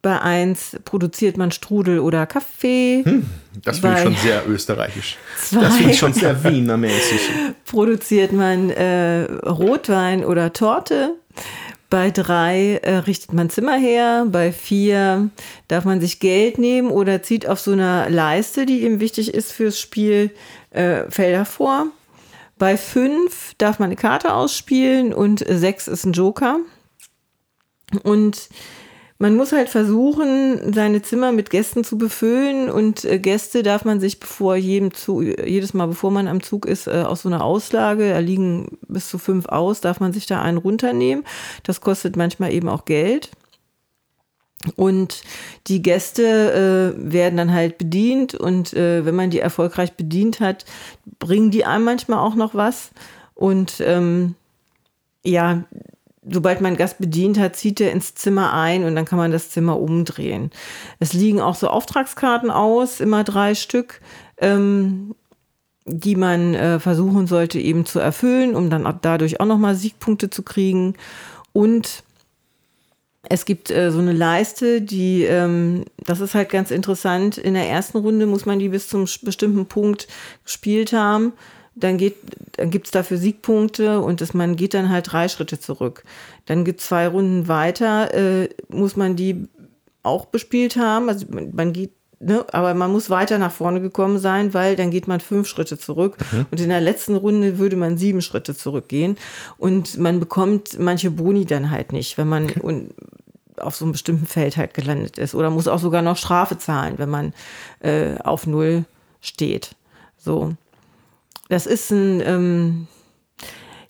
[0.00, 3.02] bei eins produziert man Strudel oder Kaffee.
[3.04, 3.26] Hm,
[3.64, 5.16] das finde ich schon sehr österreichisch.
[5.50, 7.20] Das finde ich schon sehr Wienermäßig.
[7.64, 11.14] Produziert man äh, Rotwein oder Torte.
[11.90, 14.26] Bei drei äh, richtet man Zimmer her.
[14.30, 15.30] Bei vier
[15.66, 19.52] darf man sich Geld nehmen oder zieht auf so einer Leiste, die ihm wichtig ist
[19.52, 20.30] fürs Spiel,
[20.70, 21.86] äh, Felder vor.
[22.56, 26.58] Bei fünf darf man eine Karte ausspielen und sechs ist ein Joker.
[28.02, 28.48] Und
[29.18, 33.98] man muss halt versuchen, seine Zimmer mit Gästen zu befüllen und äh, Gäste darf man
[33.98, 37.42] sich bevor jedem Zug, jedes Mal, bevor man am Zug ist, äh, aus so einer
[37.42, 41.24] Auslage, da liegen bis zu fünf aus, darf man sich da einen runternehmen.
[41.64, 43.30] Das kostet manchmal eben auch Geld.
[44.76, 45.22] Und
[45.66, 50.64] die Gäste äh, werden dann halt bedient und äh, wenn man die erfolgreich bedient hat,
[51.18, 52.90] bringen die einem manchmal auch noch was.
[53.34, 54.34] Und ähm,
[55.24, 55.64] ja,
[56.30, 59.50] sobald man Gast bedient hat, zieht er ins Zimmer ein und dann kann man das
[59.50, 60.50] Zimmer umdrehen.
[60.98, 64.00] Es liegen auch so Auftragskarten aus, immer drei Stück,
[64.38, 65.14] ähm,
[65.84, 70.42] die man äh, versuchen sollte eben zu erfüllen, um dann dadurch auch nochmal Siegpunkte zu
[70.42, 70.94] kriegen.
[71.52, 72.02] Und
[73.22, 77.38] es gibt äh, so eine Leiste, die, ähm, das ist halt ganz interessant.
[77.38, 80.08] In der ersten Runde muss man die bis zum bestimmten Punkt
[80.44, 81.32] gespielt haben
[81.80, 82.16] dann geht,
[82.52, 86.04] dann gibt's dafür Siegpunkte und das, man geht dann halt drei Schritte zurück.
[86.46, 89.48] Dann gibt zwei Runden weiter, äh, muss man die
[90.02, 91.08] auch bespielt haben.
[91.08, 94.90] Also man, man geht, ne, aber man muss weiter nach vorne gekommen sein, weil dann
[94.90, 96.16] geht man fünf Schritte zurück.
[96.32, 96.46] Mhm.
[96.50, 99.16] Und in der letzten Runde würde man sieben Schritte zurückgehen.
[99.56, 102.60] Und man bekommt manche Boni dann halt nicht, wenn man okay.
[102.60, 102.94] und
[103.58, 105.34] auf so einem bestimmten Feld halt gelandet ist.
[105.34, 107.34] Oder muss auch sogar noch Strafe zahlen, wenn man
[107.80, 108.84] äh, auf Null
[109.20, 109.74] steht.
[110.16, 110.54] So.
[111.48, 112.86] Das ist ein, ähm,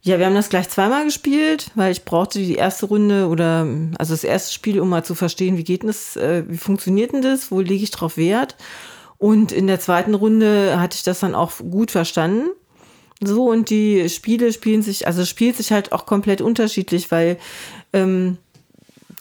[0.01, 3.67] ja, wir haben das gleich zweimal gespielt, weil ich brauchte die erste Runde oder
[3.99, 7.13] also das erste Spiel, um mal zu verstehen, wie geht denn das, äh, wie funktioniert
[7.13, 8.57] denn das, wo lege ich drauf Wert.
[9.19, 12.51] Und in der zweiten Runde hatte ich das dann auch gut verstanden.
[13.21, 17.37] So, und die Spiele spielen sich, also spielt sich halt auch komplett unterschiedlich, weil
[17.93, 18.39] ähm,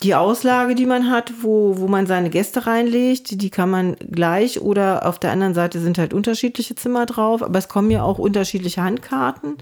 [0.03, 4.61] die Auslage, die man hat, wo, wo man seine Gäste reinlegt, die kann man gleich
[4.61, 8.19] oder auf der anderen Seite sind halt unterschiedliche Zimmer drauf, aber es kommen ja auch
[8.19, 9.57] unterschiedliche Handkarten,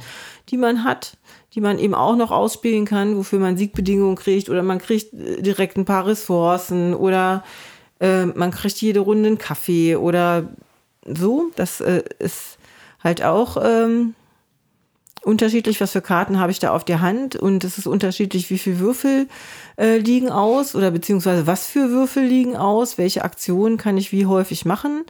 [0.50, 1.18] die man hat,
[1.54, 5.42] die man eben auch noch ausspielen kann, wofür man Siegbedingungen kriegt oder man kriegt äh,
[5.42, 7.44] direkt ein paar Ressourcen oder
[8.02, 10.50] äh, man kriegt jede Runde einen Kaffee oder
[11.06, 11.50] so.
[11.56, 12.58] Das äh, ist
[13.02, 14.16] halt auch ähm,
[15.26, 18.58] unterschiedlich, was für Karten habe ich da auf der Hand und es ist unterschiedlich, wie
[18.58, 19.28] viel Würfel
[19.78, 24.26] äh, liegen aus oder beziehungsweise was für Würfel liegen aus, welche Aktionen kann ich wie
[24.26, 25.04] häufig machen.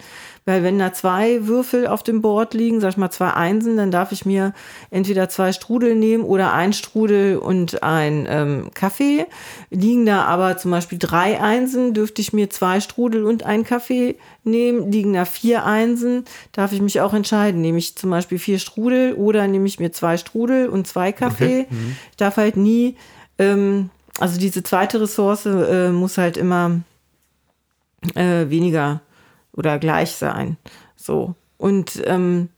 [0.48, 3.90] Weil wenn da zwei Würfel auf dem Board liegen, sag ich mal zwei Einsen, dann
[3.90, 4.54] darf ich mir
[4.92, 9.26] entweder zwei Strudel nehmen oder ein Strudel und ein ähm, Kaffee.
[9.72, 14.18] Liegen da aber zum Beispiel drei Einsen, dürfte ich mir zwei Strudel und ein Kaffee
[14.44, 14.92] nehmen.
[14.92, 17.62] Liegen da vier Einsen, darf ich mich auch entscheiden.
[17.62, 21.62] Nehme ich zum Beispiel vier Strudel oder nehme ich mir zwei Strudel und zwei Kaffee.
[21.62, 21.68] Okay.
[21.72, 21.96] Mhm.
[22.12, 22.98] Ich darf halt nie,
[23.40, 26.82] ähm, also diese zweite Ressource äh, muss halt immer
[28.16, 29.02] äh, weniger
[29.54, 30.58] oder gleich sein.
[30.96, 31.36] So.
[31.58, 32.50] Und ähm,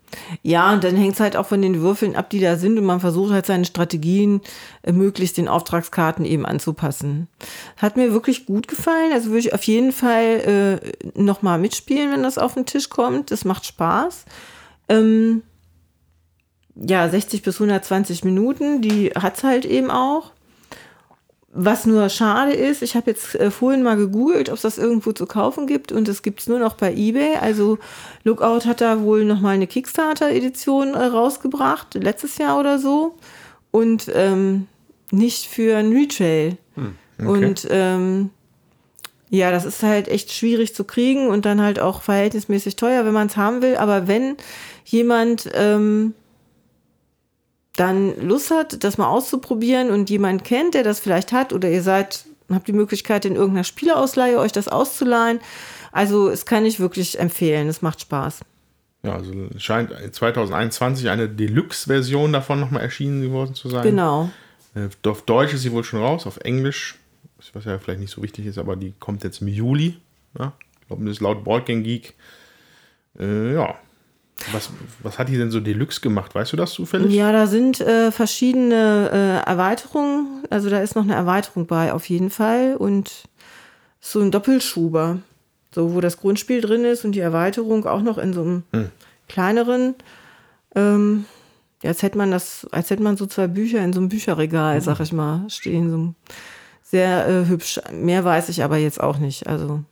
[0.41, 2.85] ja, und dann hängt es halt auch von den Würfeln ab, die da sind und
[2.85, 4.41] man versucht halt seine Strategien
[4.83, 7.27] äh, möglichst den Auftragskarten eben anzupassen.
[7.77, 12.23] Hat mir wirklich gut gefallen, also würde ich auf jeden Fall äh, nochmal mitspielen, wenn
[12.23, 13.31] das auf den Tisch kommt.
[13.31, 14.25] Das macht Spaß.
[14.89, 15.43] Ähm,
[16.75, 20.31] ja, 60 bis 120 Minuten, die hat es halt eben auch.
[21.53, 25.13] Was nur schade ist, ich habe jetzt äh, vorhin mal gegoogelt, ob es das irgendwo
[25.13, 27.37] zu kaufen gibt und es gibt es nur noch bei eBay.
[27.37, 27.79] Also
[28.23, 33.15] Lookout hat da wohl noch mal eine Kickstarter-Edition äh, rausgebracht, letztes Jahr oder so.
[33.71, 34.67] Und ähm,
[35.11, 36.57] nicht für ein Retail.
[36.75, 37.27] Hm, okay.
[37.27, 38.29] Und ähm,
[39.29, 43.13] ja, das ist halt echt schwierig zu kriegen und dann halt auch verhältnismäßig teuer, wenn
[43.13, 43.77] man es haben will.
[43.77, 44.37] Aber wenn
[44.85, 46.13] jemand ähm,
[47.77, 51.81] dann Lust hat, das mal auszuprobieren und jemand kennt, der das vielleicht hat oder ihr
[51.81, 55.39] seid, habt die Möglichkeit in irgendeiner Spieleausleihe euch das auszuleihen.
[55.91, 58.41] Also es kann ich wirklich empfehlen, es macht Spaß.
[59.03, 63.83] Ja, also scheint 2021 eine Deluxe-Version davon nochmal erschienen geworden zu sein.
[63.83, 64.29] Genau.
[64.75, 66.97] Äh, auf Deutsch ist sie wohl schon raus, auf Englisch
[67.53, 69.97] was ja vielleicht nicht so wichtig ist, aber die kommt jetzt im Juli.
[70.37, 70.53] Ja?
[70.81, 72.15] Ich glaube, das ist laut Boardgame Geek.
[73.19, 73.75] Äh, ja.
[74.51, 74.69] Was,
[75.01, 76.35] was hat die denn so Deluxe gemacht?
[76.35, 77.13] Weißt du das zufällig?
[77.13, 80.43] Ja, da sind äh, verschiedene äh, Erweiterungen.
[80.49, 82.75] Also da ist noch eine Erweiterung bei, auf jeden Fall.
[82.77, 83.23] Und
[83.99, 85.19] so ein Doppelschuber.
[85.73, 88.89] So, wo das Grundspiel drin ist und die Erweiterung auch noch in so einem hm.
[89.27, 89.95] kleineren.
[90.75, 91.25] Ähm,
[91.83, 94.75] ja, als hätte man das, als hätte man so zwei Bücher in so einem Bücherregal,
[94.75, 94.81] hm.
[94.81, 95.91] sag ich mal, stehen.
[95.91, 96.13] So
[96.83, 97.79] sehr äh, hübsch.
[97.91, 99.47] Mehr weiß ich aber jetzt auch nicht.
[99.47, 99.83] Also.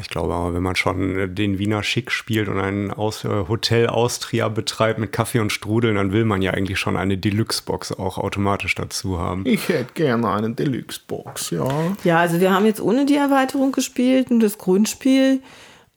[0.00, 3.86] Ich glaube aber, wenn man schon den Wiener Schick spielt und ein Aus äh, Hotel
[3.86, 8.18] Austria betreibt mit Kaffee und Strudeln, dann will man ja eigentlich schon eine Deluxe-Box auch
[8.18, 9.44] automatisch dazu haben.
[9.46, 11.68] Ich hätte gerne eine Deluxe-Box, ja.
[12.02, 15.40] Ja, also wir haben jetzt ohne die Erweiterung gespielt und das Grundspiel.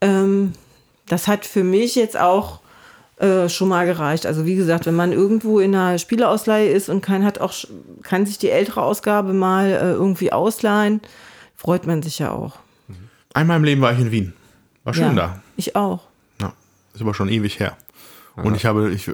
[0.01, 0.53] Ähm,
[1.07, 2.59] das hat für mich jetzt auch
[3.19, 4.27] äh, schon mal gereicht.
[4.27, 7.53] Also wie gesagt, wenn man irgendwo in einer Spieleausleihe ist und kann, hat auch,
[8.03, 11.01] kann sich die ältere Ausgabe mal äh, irgendwie ausleihen,
[11.55, 12.59] freut man sich ja auch.
[13.37, 14.33] Einmal im Leben war ich in Wien.
[14.83, 15.41] War schön ja, da.
[15.57, 15.99] Ich auch.
[16.41, 16.53] Ja,
[16.95, 17.77] ist aber schon ewig her.
[18.43, 19.09] Und ich habe, ich,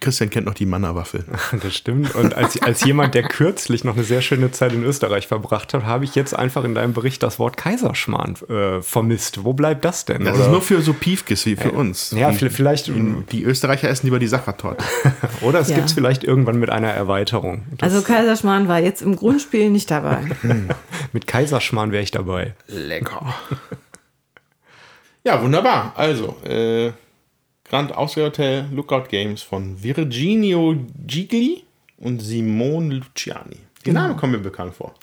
[0.00, 1.24] Christian kennt noch die Mannerwaffel.
[1.62, 2.14] Das stimmt.
[2.14, 5.84] Und als, als jemand, der kürzlich noch eine sehr schöne Zeit in Österreich verbracht hat,
[5.84, 9.44] habe ich jetzt einfach in deinem Bericht das Wort Kaiserschmarrn äh, vermisst.
[9.44, 10.24] Wo bleibt das denn?
[10.24, 10.44] Das oder?
[10.44, 12.10] ist nur für so Piefkes wie für uns.
[12.10, 12.88] Ja, die, vielleicht.
[12.88, 14.84] Die, die, Österreicher essen lieber die Sachertorte.
[15.40, 15.76] oder es ja.
[15.76, 17.62] gibt es vielleicht irgendwann mit einer Erweiterung.
[17.78, 20.24] Das also Kaiserschmarrn war jetzt im Grundspiel nicht dabei.
[21.12, 22.54] mit Kaiserschmarrn wäre ich dabei.
[22.66, 23.34] Lecker.
[25.24, 25.94] ja, wunderbar.
[25.96, 26.92] Also, äh,
[27.68, 30.76] Grand Austria Hotel Lookout Games von Virginio
[31.06, 31.64] Gigli
[31.98, 33.56] und Simone Luciani.
[33.80, 34.02] Die genau.
[34.02, 34.94] Namen kommen mir bekannt vor.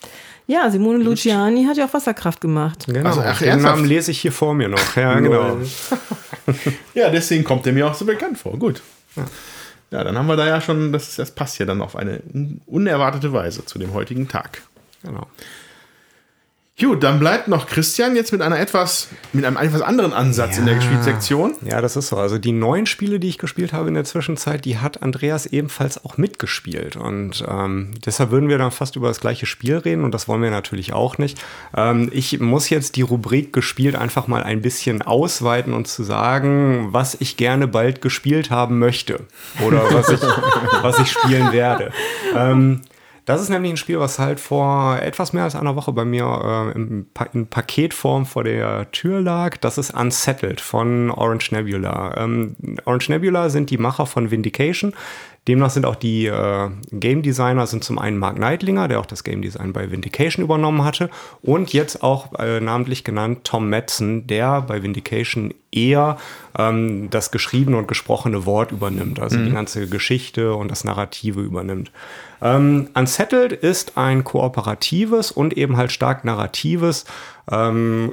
[0.46, 2.84] Ja, Simone Luciani hat ja auch Wasserkraft gemacht.
[2.86, 4.96] Genau, also, ach, den Namen lese ich hier vor mir noch.
[4.96, 5.56] Ja, genau.
[6.94, 8.58] ja, deswegen kommt er mir auch so bekannt vor.
[8.58, 8.82] Gut.
[9.16, 9.24] Ja.
[9.90, 12.20] ja, dann haben wir da ja schon, das, das passt ja dann auf eine
[12.66, 14.62] unerwartete Weise zu dem heutigen Tag.
[15.02, 15.26] Genau.
[16.80, 20.58] Gut, dann bleibt noch Christian jetzt mit einer etwas, mit einem etwas anderen Ansatz ja,
[20.58, 21.54] in der Gespielsektion.
[21.64, 22.16] Ja, das ist so.
[22.16, 26.04] Also die neuen Spiele, die ich gespielt habe in der Zwischenzeit, die hat Andreas ebenfalls
[26.04, 26.96] auch mitgespielt.
[26.96, 30.42] Und ähm, deshalb würden wir dann fast über das gleiche Spiel reden und das wollen
[30.42, 31.40] wir natürlich auch nicht.
[31.76, 36.88] Ähm, ich muss jetzt die Rubrik gespielt einfach mal ein bisschen ausweiten und zu sagen,
[36.90, 39.20] was ich gerne bald gespielt haben möchte.
[39.64, 40.20] Oder was ich,
[40.82, 41.92] was ich spielen werde.
[42.34, 42.80] Ähm,
[43.24, 46.72] das ist nämlich ein Spiel, was halt vor etwas mehr als einer Woche bei mir
[46.74, 49.56] äh, in, pa in, Paketform vor der Tür lag.
[49.56, 52.14] Das ist Unsettled von Orange Nebula.
[52.18, 54.92] Ähm, Orange Nebula sind die Macher von Vindication.
[55.46, 59.24] Demnach sind auch die äh, Game Designer sind zum einen Mark Neidlinger, der auch das
[59.24, 61.10] Game Design bei Vindication übernommen hatte,
[61.42, 66.16] und jetzt auch äh, namentlich genannt Tom Metzen, der bei Vindication eher
[66.56, 69.44] ähm, das geschriebene und gesprochene Wort übernimmt, also mhm.
[69.44, 71.92] die ganze Geschichte und das Narrative übernimmt.
[72.40, 77.04] Ähm, Unsettled ist ein kooperatives und eben halt stark narratives
[77.50, 78.10] ähm,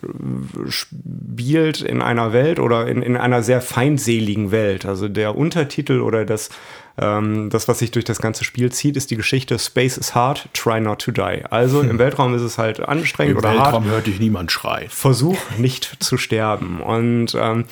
[0.69, 4.87] spielt in einer Welt oder in, in einer sehr feindseligen Welt.
[4.87, 6.51] Also der Untertitel oder das
[6.99, 10.49] ähm, das, was sich durch das ganze Spiel zieht, ist die Geschichte Space is hard,
[10.53, 11.43] try not to die.
[11.51, 11.99] Also im.
[12.03, 13.75] Weltraum ist es halt anstrengend Im oder Weltraum hart.
[13.75, 14.89] Im Weltraum hört dich niemand schreien.
[14.91, 16.81] Versuch nicht zu sterben.
[16.81, 17.65] Und ähm,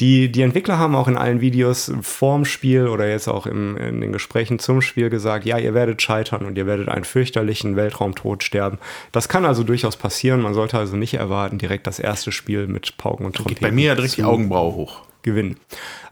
[0.00, 4.00] die, die Entwickler haben auch in allen Videos vorm Spiel oder jetzt auch im, in
[4.00, 8.42] den Gesprächen zum Spiel gesagt, ja, ihr werdet scheitern und ihr werdet einen fürchterlichen Weltraumtod
[8.42, 8.78] sterben.
[9.12, 10.40] Das kann also durchaus passieren.
[10.40, 13.88] Man sollte also nicht erwarten, direkt das erste Spiel mit Pauken und Trompeten bei mir
[13.88, 15.02] ja direkt die Augenbraue hoch.
[15.22, 15.56] Gewinnen.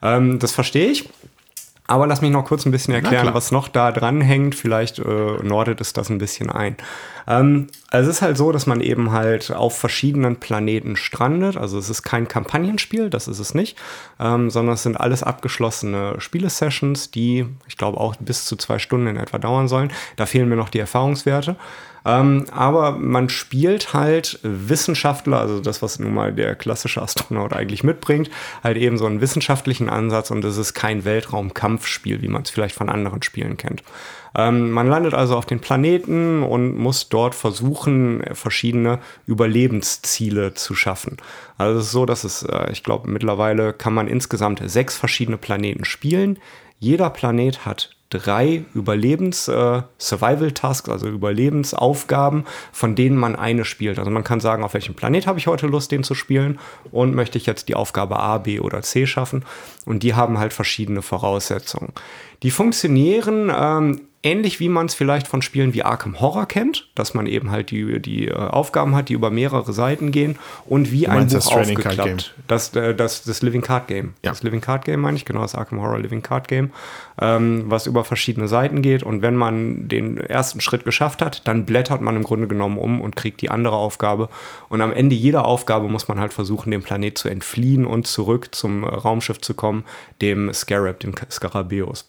[0.00, 1.08] Ähm, das verstehe ich.
[1.88, 4.54] Aber lass mich noch kurz ein bisschen erklären, was noch da dran hängt.
[4.54, 5.02] Vielleicht äh,
[5.42, 6.76] nordet es das ein bisschen ein.
[7.26, 11.56] Ähm, also es ist halt so, dass man eben halt auf verschiedenen Planeten strandet.
[11.56, 13.76] Also es ist kein Kampagnenspiel, das ist es nicht,
[14.20, 19.08] ähm, sondern es sind alles abgeschlossene Spielesessions, die, ich glaube, auch bis zu zwei Stunden
[19.08, 19.92] in etwa dauern sollen.
[20.16, 21.56] Da fehlen mir noch die Erfahrungswerte.
[22.04, 27.84] Ähm, aber man spielt halt Wissenschaftler, also das, was nun mal der klassische Astronaut eigentlich
[27.84, 28.30] mitbringt,
[28.62, 32.74] halt eben so einen wissenschaftlichen Ansatz und es ist kein Weltraumkampfspiel, wie man es vielleicht
[32.74, 33.82] von anderen Spielen kennt.
[34.34, 41.18] Ähm, man landet also auf den Planeten und muss dort versuchen, verschiedene Überlebensziele zu schaffen.
[41.58, 45.36] Also es ist so, dass es, äh, ich glaube, mittlerweile kann man insgesamt sechs verschiedene
[45.36, 46.38] Planeten spielen.
[46.78, 53.98] Jeder Planet hat drei Überlebens-Survival-Tasks, äh, also Überlebensaufgaben, von denen man eine spielt.
[53.98, 56.58] Also man kann sagen, auf welchem Planet habe ich heute Lust, den zu spielen
[56.90, 59.44] und möchte ich jetzt die Aufgabe A, B oder C schaffen.
[59.86, 61.92] Und die haben halt verschiedene Voraussetzungen.
[62.42, 67.14] Die funktionieren ähm, ähnlich wie man es vielleicht von Spielen wie Arkham Horror kennt, dass
[67.14, 71.08] man eben halt die, die äh, Aufgaben hat, die über mehrere Seiten gehen und wie
[71.08, 72.34] ein Buch das aufgeklappt.
[72.46, 74.14] Das, äh, das, das Living Card Game.
[74.24, 74.30] Ja.
[74.30, 76.70] Das Living Card Game meine ich, genau, das Arkham Horror Living Card Game,
[77.20, 81.66] ähm, was über verschiedene Seiten geht und wenn man den ersten Schritt geschafft hat, dann
[81.66, 84.28] blättert man im Grunde genommen um und kriegt die andere Aufgabe
[84.68, 88.54] und am Ende jeder Aufgabe muss man halt versuchen, dem Planet zu entfliehen und zurück
[88.54, 89.84] zum Raumschiff zu kommen,
[90.20, 92.08] dem Scarab, dem Skarabäus.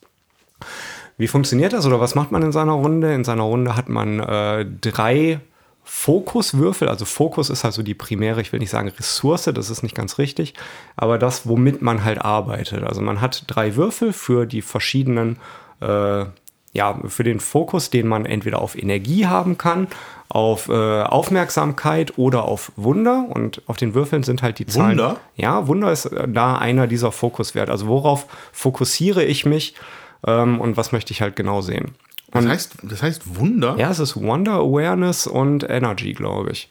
[1.18, 3.14] Wie funktioniert das oder was macht man in seiner Runde?
[3.14, 5.40] In seiner Runde hat man äh, drei
[5.86, 9.96] Fokuswürfel, also Fokus ist also die primäre, ich will nicht sagen Ressource, das ist nicht
[9.96, 10.54] ganz richtig,
[10.96, 12.84] aber das, womit man halt arbeitet.
[12.84, 15.38] Also man hat drei Würfel für die verschiedenen,
[15.82, 16.26] äh,
[16.72, 19.88] ja, für den Fokus, den man entweder auf Energie haben kann,
[20.30, 23.26] auf äh, Aufmerksamkeit oder auf Wunder.
[23.30, 24.98] Und auf den Würfeln sind halt die Zahlen.
[24.98, 25.18] Wunder?
[25.36, 27.72] Ja, Wunder ist äh, da einer dieser Fokuswerte.
[27.72, 29.76] Also worauf fokussiere ich mich?
[30.26, 31.96] Ähm, und was möchte ich halt genau sehen.
[32.32, 33.76] Und das heißt, das heißt Wunder?
[33.78, 36.70] Ja, es ist Wonder, Awareness und Energy, glaube ich.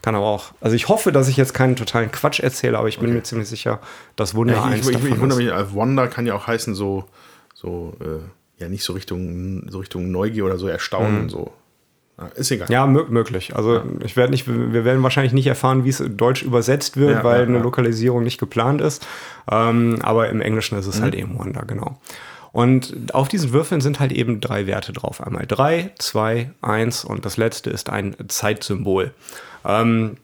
[0.00, 0.52] Kann aber auch.
[0.60, 3.16] Also ich hoffe, dass ich jetzt keinen totalen Quatsch erzähle, aber ich bin okay.
[3.16, 3.80] mir ziemlich sicher,
[4.16, 6.34] dass Wunder ja, ich, eins ich, davon ich, ich wundere mich, äh, Wonder kann ja
[6.34, 7.04] auch heißen so,
[7.54, 11.28] so äh, ja nicht so Richtung, so Richtung Neugier oder so Erstaunen mhm.
[11.28, 11.52] so.
[12.36, 12.70] Ist egal.
[12.70, 13.56] Ja, möglich.
[13.56, 13.84] Also ja.
[14.04, 17.40] ich werde nicht, wir werden wahrscheinlich nicht erfahren, wie es deutsch übersetzt wird, ja, weil
[17.40, 19.04] ja, eine Lokalisierung nicht geplant ist.
[19.50, 21.02] Ähm, aber im Englischen ist es mhm.
[21.02, 21.98] halt eben Wonder, genau.
[22.52, 25.22] Und auf diesen Würfeln sind halt eben drei Werte drauf.
[25.22, 29.12] Einmal drei, zwei, eins und das letzte ist ein Zeitsymbol.
[29.64, 30.16] Ähm,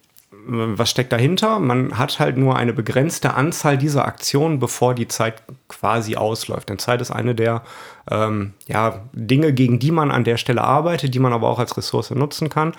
[0.50, 1.58] was steckt dahinter?
[1.58, 6.68] Man hat halt nur eine begrenzte Anzahl dieser Aktionen, bevor die Zeit quasi ausläuft.
[6.68, 7.62] Denn Zeit ist eine der
[8.10, 11.76] ähm, ja, Dinge, gegen die man an der Stelle arbeitet, die man aber auch als
[11.76, 12.72] Ressource nutzen kann.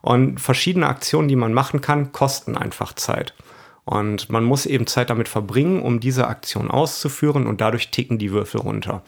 [0.00, 3.34] Und verschiedene Aktionen, die man machen kann, kosten einfach Zeit.
[3.84, 8.30] Und man muss eben Zeit damit verbringen, um diese Aktion auszuführen und dadurch ticken die
[8.30, 9.02] Würfel runter.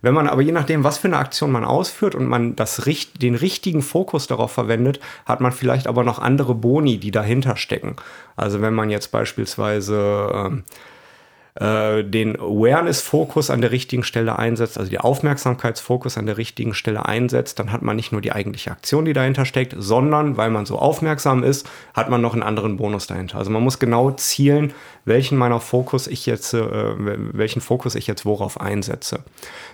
[0.00, 2.82] Wenn man aber je nachdem, was für eine Aktion man ausführt und man das,
[3.20, 7.96] den richtigen Fokus darauf verwendet, hat man vielleicht aber noch andere Boni, die dahinter stecken.
[8.34, 10.64] Also wenn man jetzt beispielsweise ähm,
[11.54, 17.04] äh, den Awareness-Fokus an der richtigen Stelle einsetzt, also die Aufmerksamkeitsfokus an der richtigen Stelle
[17.04, 20.64] einsetzt, dann hat man nicht nur die eigentliche Aktion, die dahinter steckt, sondern weil man
[20.64, 23.36] so aufmerksam ist, hat man noch einen anderen Bonus dahinter.
[23.36, 24.72] Also man muss genau zielen,
[25.04, 29.20] welchen meiner Fokus ich jetzt, äh, welchen Fokus ich jetzt worauf einsetze.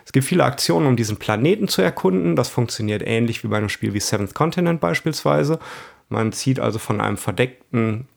[0.05, 2.35] Es gibt viele Aktionen, um diesen Planeten zu erkunden.
[2.35, 5.61] Das funktioniert ähnlich wie bei einem Spiel wie Seventh Continent beispielsweise.
[6.09, 8.09] Man zieht also von einem verdeckten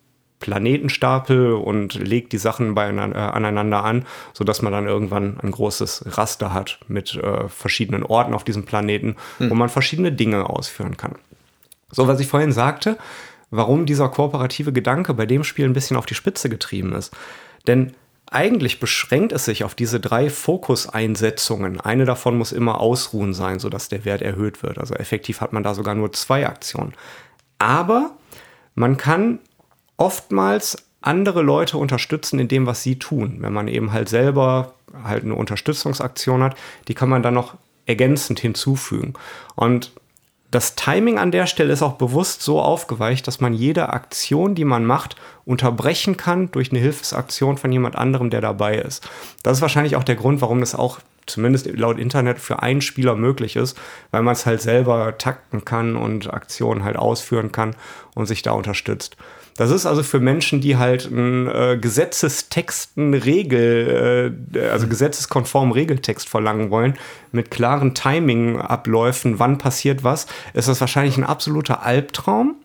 [0.41, 6.17] Planetenstapel und legt die Sachen beieinander, äh, aneinander an, sodass man dann irgendwann ein großes
[6.17, 9.49] Raster hat mit äh, verschiedenen Orten auf diesem Planeten, hm.
[9.49, 11.15] wo man verschiedene Dinge ausführen kann.
[11.89, 12.97] So, was ich vorhin sagte,
[13.51, 17.13] warum dieser kooperative Gedanke bei dem Spiel ein bisschen auf die Spitze getrieben ist.
[17.67, 17.93] Denn
[18.31, 21.81] eigentlich beschränkt es sich auf diese drei Fokuseinsetzungen.
[21.81, 24.77] Eine davon muss immer ausruhen sein, sodass der Wert erhöht wird.
[24.77, 26.93] Also effektiv hat man da sogar nur zwei Aktionen.
[27.59, 28.11] Aber
[28.73, 29.39] man kann
[30.01, 33.37] oftmals andere Leute unterstützen in dem, was sie tun.
[33.39, 36.55] Wenn man eben halt selber halt eine Unterstützungsaktion hat,
[36.87, 37.53] die kann man dann noch
[37.85, 39.13] ergänzend hinzufügen.
[39.55, 39.91] Und
[40.49, 44.65] das Timing an der Stelle ist auch bewusst so aufgeweicht, dass man jede Aktion, die
[44.65, 49.07] man macht, unterbrechen kann durch eine Hilfsaktion von jemand anderem, der dabei ist.
[49.43, 53.15] Das ist wahrscheinlich auch der Grund, warum es auch zumindest laut Internet für einen Spieler
[53.15, 53.77] möglich ist,
[54.09, 57.75] weil man es halt selber takten kann und Aktionen halt ausführen kann
[58.15, 59.15] und sich da unterstützt.
[59.61, 66.27] Das ist also für Menschen, die halt einen äh, Gesetzestexten Regel, äh, also gesetzeskonformen Regeltext
[66.27, 66.95] verlangen wollen,
[67.31, 70.25] mit klaren Timing-Abläufen, wann passiert was,
[70.55, 72.55] ist das wahrscheinlich ein absoluter Albtraum.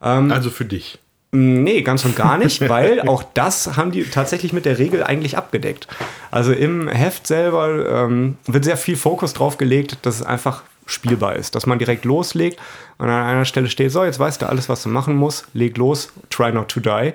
[0.00, 1.00] Ähm, also für dich.
[1.32, 5.36] Nee, ganz und gar nicht, weil auch das haben die tatsächlich mit der Regel eigentlich
[5.36, 5.88] abgedeckt.
[6.30, 11.34] Also im Heft selber ähm, wird sehr viel Fokus drauf gelegt, dass es einfach spielbar
[11.34, 11.56] ist.
[11.56, 12.60] Dass man direkt loslegt
[12.98, 15.76] und an einer Stelle steht, so, jetzt weißt du alles, was du machen musst, leg
[15.76, 17.12] los, try not to die.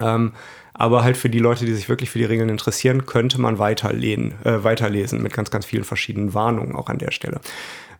[0.00, 0.32] Ähm,
[0.74, 4.34] aber halt für die Leute, die sich wirklich für die Regeln interessieren, könnte man weiterlesen,
[4.44, 7.40] äh, weiterlesen mit ganz, ganz vielen verschiedenen Warnungen auch an der Stelle.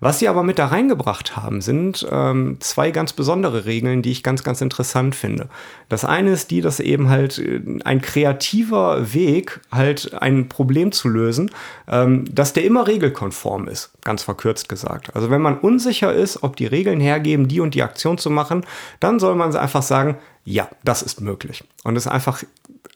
[0.01, 4.23] Was sie aber mit da reingebracht haben, sind ähm, zwei ganz besondere Regeln, die ich
[4.23, 5.49] ganz, ganz interessant finde.
[5.91, 11.09] Das eine ist die, dass eben halt äh, ein kreativer Weg, halt ein Problem zu
[11.09, 11.51] lösen,
[11.87, 15.15] ähm, dass der immer regelkonform ist, ganz verkürzt gesagt.
[15.15, 18.65] Also wenn man unsicher ist, ob die Regeln hergeben, die und die Aktion zu machen,
[19.01, 21.63] dann soll man einfach sagen, ja, das ist möglich.
[21.85, 22.43] Und es einfach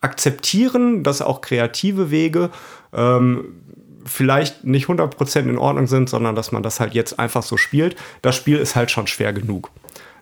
[0.00, 2.50] akzeptieren, dass auch kreative Wege
[2.94, 3.61] ähm,
[4.05, 7.96] vielleicht nicht 100% in Ordnung sind, sondern dass man das halt jetzt einfach so spielt.
[8.22, 9.70] Das Spiel ist halt schon schwer genug.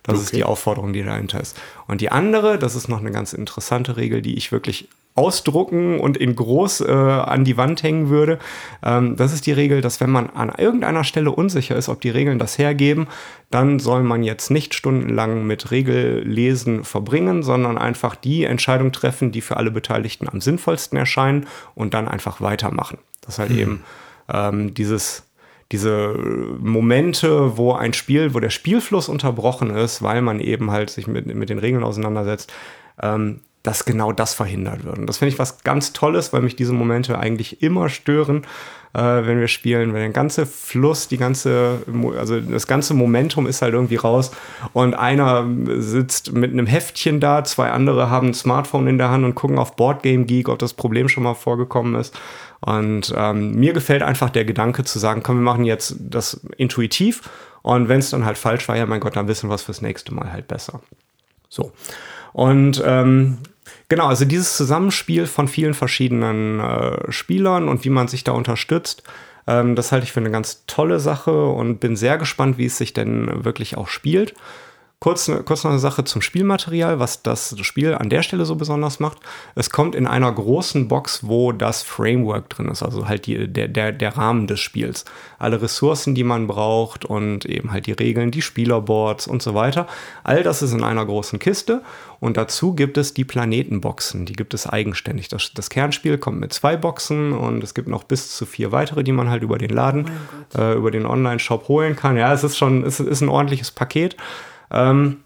[0.03, 0.25] Das okay.
[0.25, 1.61] ist die Aufforderung, die dahinter ist.
[1.87, 6.17] Und die andere, das ist noch eine ganz interessante Regel, die ich wirklich ausdrucken und
[6.17, 8.39] in groß äh, an die Wand hängen würde.
[8.83, 12.11] Ähm, das ist die Regel, dass wenn man an irgendeiner Stelle unsicher ist, ob die
[12.11, 13.09] Regeln das hergeben,
[13.51, 19.43] dann soll man jetzt nicht stundenlang mit Regellesen verbringen, sondern einfach die Entscheidung treffen, die
[19.43, 22.99] für alle Beteiligten am sinnvollsten erscheinen und dann einfach weitermachen.
[23.21, 23.59] Das ist halt hm.
[23.59, 23.85] eben
[24.33, 25.25] ähm, dieses
[25.73, 26.15] diese
[26.61, 31.27] Momente, wo ein Spiel, wo der Spielfluss unterbrochen ist, weil man eben halt sich mit,
[31.35, 32.53] mit den Regeln auseinandersetzt,
[33.01, 34.99] ähm, dass genau das verhindert wird.
[34.99, 38.45] Und das finde ich was ganz Tolles, weil mich diese Momente eigentlich immer stören,
[38.95, 41.79] äh, wenn wir spielen, weil der ganze Fluss, die ganze,
[42.19, 44.33] also das ganze Momentum ist halt irgendwie raus
[44.73, 45.47] und einer
[45.79, 49.59] sitzt mit einem Heftchen da, zwei andere haben ein Smartphone in der Hand und gucken
[49.59, 52.15] auf Boardgame Geek, ob das Problem schon mal vorgekommen ist.
[52.61, 57.23] Und ähm, mir gefällt einfach der Gedanke zu sagen, komm, wir machen jetzt das intuitiv
[57.63, 59.83] und wenn es dann halt falsch war, ja mein Gott, dann wissen wir es fürs
[59.83, 60.81] nächste Mal halt besser.
[61.49, 61.73] So.
[62.33, 63.39] Und ähm,
[63.93, 69.03] Genau, also dieses Zusammenspiel von vielen verschiedenen äh, Spielern und wie man sich da unterstützt,
[69.47, 72.79] ähm, das halte ich für eine ganz tolle Sache und bin sehr gespannt, wie es
[72.79, 74.33] sich denn wirklich auch spielt.
[75.03, 79.01] Kurz, kurz noch eine Sache zum Spielmaterial, was das Spiel an der Stelle so besonders
[79.01, 79.19] macht.
[79.57, 83.67] Es kommt in einer großen Box, wo das Framework drin ist, also halt die, der,
[83.67, 85.05] der, der Rahmen des Spiels.
[85.41, 89.89] Alle Ressourcen, die man braucht und eben halt die Regeln, die Spielerboards und so weiter.
[90.23, 91.83] All das ist in einer großen Kiste
[92.21, 95.27] und dazu gibt es die Planetenboxen, die gibt es eigenständig.
[95.27, 99.03] Das, das Kernspiel kommt mit zwei Boxen und es gibt noch bis zu vier weitere,
[99.03, 100.09] die man halt über den Laden,
[100.55, 102.17] oh äh, über den Online-Shop holen kann.
[102.17, 104.17] Ja, es ist schon, es ist ein ordentliches Paket.
[104.73, 105.19] Ähm,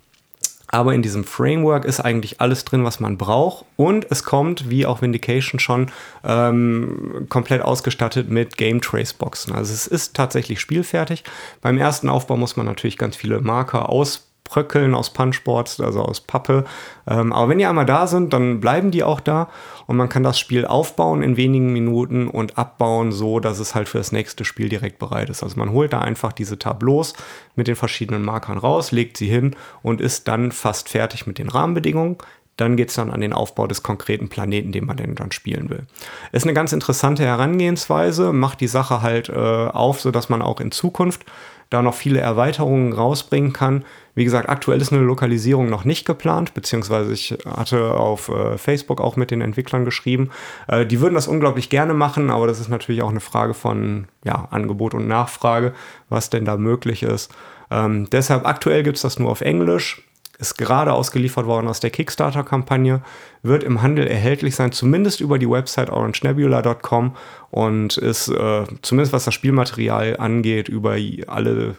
[0.69, 3.65] aber in diesem Framework ist eigentlich alles drin, was man braucht.
[3.77, 5.91] Und es kommt, wie auch Vindication schon,
[6.25, 9.55] ähm, komplett ausgestattet mit Game Trace Boxen.
[9.55, 11.25] Also es ist tatsächlich spielfertig.
[11.63, 16.21] Beim ersten Aufbau muss man natürlich ganz viele Marker aus Bröckeln aus Punchboards, also aus
[16.21, 16.65] Pappe.
[17.07, 19.49] Ähm, aber wenn die einmal da sind, dann bleiben die auch da
[19.87, 23.89] und man kann das Spiel aufbauen in wenigen Minuten und abbauen, so dass es halt
[23.89, 25.43] für das nächste Spiel direkt bereit ist.
[25.43, 27.15] Also man holt da einfach diese Tableaus
[27.55, 31.49] mit den verschiedenen Markern raus, legt sie hin und ist dann fast fertig mit den
[31.49, 32.17] Rahmenbedingungen.
[32.57, 35.69] Dann geht es dann an den Aufbau des konkreten Planeten, den man denn dann spielen
[35.69, 35.87] will.
[36.33, 40.73] Ist eine ganz interessante Herangehensweise, macht die Sache halt äh, auf, sodass man auch in
[40.73, 41.27] Zukunft
[41.71, 43.85] da noch viele Erweiterungen rausbringen kann.
[44.15, 49.01] Wie gesagt, aktuell ist eine Lokalisierung noch nicht geplant, beziehungsweise ich hatte auf äh, Facebook
[49.01, 50.31] auch mit den Entwicklern geschrieben.
[50.69, 54.07] Äh, die würden das unglaublich gerne machen, aber das ist natürlich auch eine Frage von
[54.25, 55.75] ja, Angebot und Nachfrage,
[56.09, 57.31] was denn da möglich ist.
[57.71, 60.03] Ähm, deshalb aktuell gibt es das nur auf Englisch
[60.39, 63.03] ist gerade ausgeliefert worden aus der Kickstarter-Kampagne,
[63.43, 67.17] wird im Handel erhältlich sein, zumindest über die Website orangenebula.com
[67.51, 71.77] und ist äh, zumindest was das Spielmaterial angeht, über alle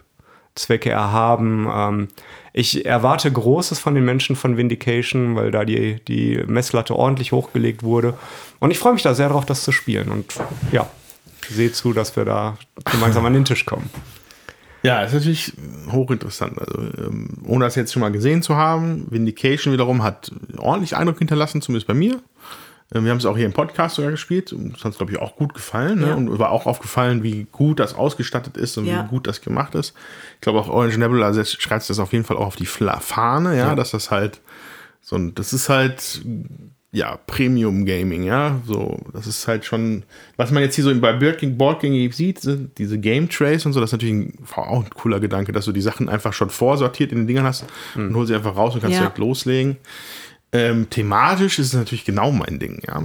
[0.56, 1.68] Zwecke erhaben.
[1.72, 2.08] Ähm,
[2.54, 7.84] ich erwarte Großes von den Menschen von Vindication, weil da die, die Messlatte ordentlich hochgelegt
[7.84, 8.16] wurde.
[8.60, 10.10] Und ich freue mich da sehr drauf, das zu spielen.
[10.10, 10.34] Und
[10.72, 10.90] ja,
[11.48, 12.58] sehe zu, dass wir da
[12.92, 13.90] gemeinsam an den Tisch kommen.
[14.84, 15.54] Ja, ist natürlich
[15.92, 16.60] hochinteressant.
[16.60, 21.18] Also, ähm, ohne das jetzt schon mal gesehen zu haben, Vindication wiederum hat ordentlich Eindruck
[21.18, 22.22] hinterlassen, zumindest bei mir.
[22.94, 24.52] Ähm, wir haben es auch hier im Podcast sogar gespielt.
[24.52, 26.00] Das hat uns, glaube ich, auch gut gefallen.
[26.00, 26.08] Ne?
[26.08, 26.16] Ja.
[26.16, 29.04] Und war auch aufgefallen, wie gut das ausgestattet ist und ja.
[29.04, 29.94] wie gut das gemacht ist.
[30.36, 33.68] Ich glaube auch Orange Nebula schreibt das auf jeden Fall auch auf die Fahne, ja,
[33.68, 33.76] ja.
[33.76, 34.40] dass das halt
[35.02, 36.22] so ein, das ist halt
[36.92, 40.04] ja, Premium Gaming, ja, so, das ist halt schon,
[40.38, 43.66] was man jetzt hier so bei Board King, Board King sieht, sind diese Game Trays
[43.66, 46.32] und so, das ist natürlich ein, auch ein cooler Gedanke, dass du die Sachen einfach
[46.34, 47.66] schon vorsortiert in den Dingern hast
[47.96, 49.02] und holst sie einfach raus und kannst ja.
[49.02, 49.78] direkt loslegen.
[50.54, 53.04] Ähm, thematisch ist es natürlich genau mein Ding, ja.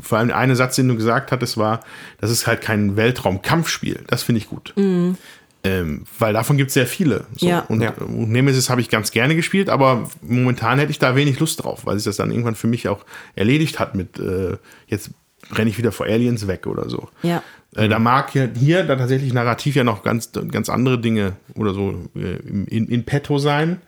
[0.00, 1.80] Vor allem der eine Satz, den du gesagt hattest, war,
[2.20, 4.04] das ist halt kein Weltraumkampfspiel.
[4.06, 4.72] Das finde ich gut.
[4.76, 5.16] Mhm.
[5.62, 7.26] Ähm, weil davon gibt es sehr viele.
[7.36, 7.46] So.
[7.46, 7.60] Ja.
[7.68, 7.92] Und, ja.
[7.92, 11.84] und Nemesis habe ich ganz gerne gespielt, aber momentan hätte ich da wenig Lust drauf,
[11.84, 13.04] weil sich das dann irgendwann für mich auch
[13.34, 14.56] erledigt hat mit äh,
[14.86, 15.10] jetzt
[15.52, 17.08] renne ich wieder vor Aliens weg oder so.
[17.22, 17.42] Ja.
[17.76, 21.74] Äh, da mag hier, hier da tatsächlich narrativ ja noch ganz, ganz andere Dinge oder
[21.74, 23.80] so äh, in, in petto sein.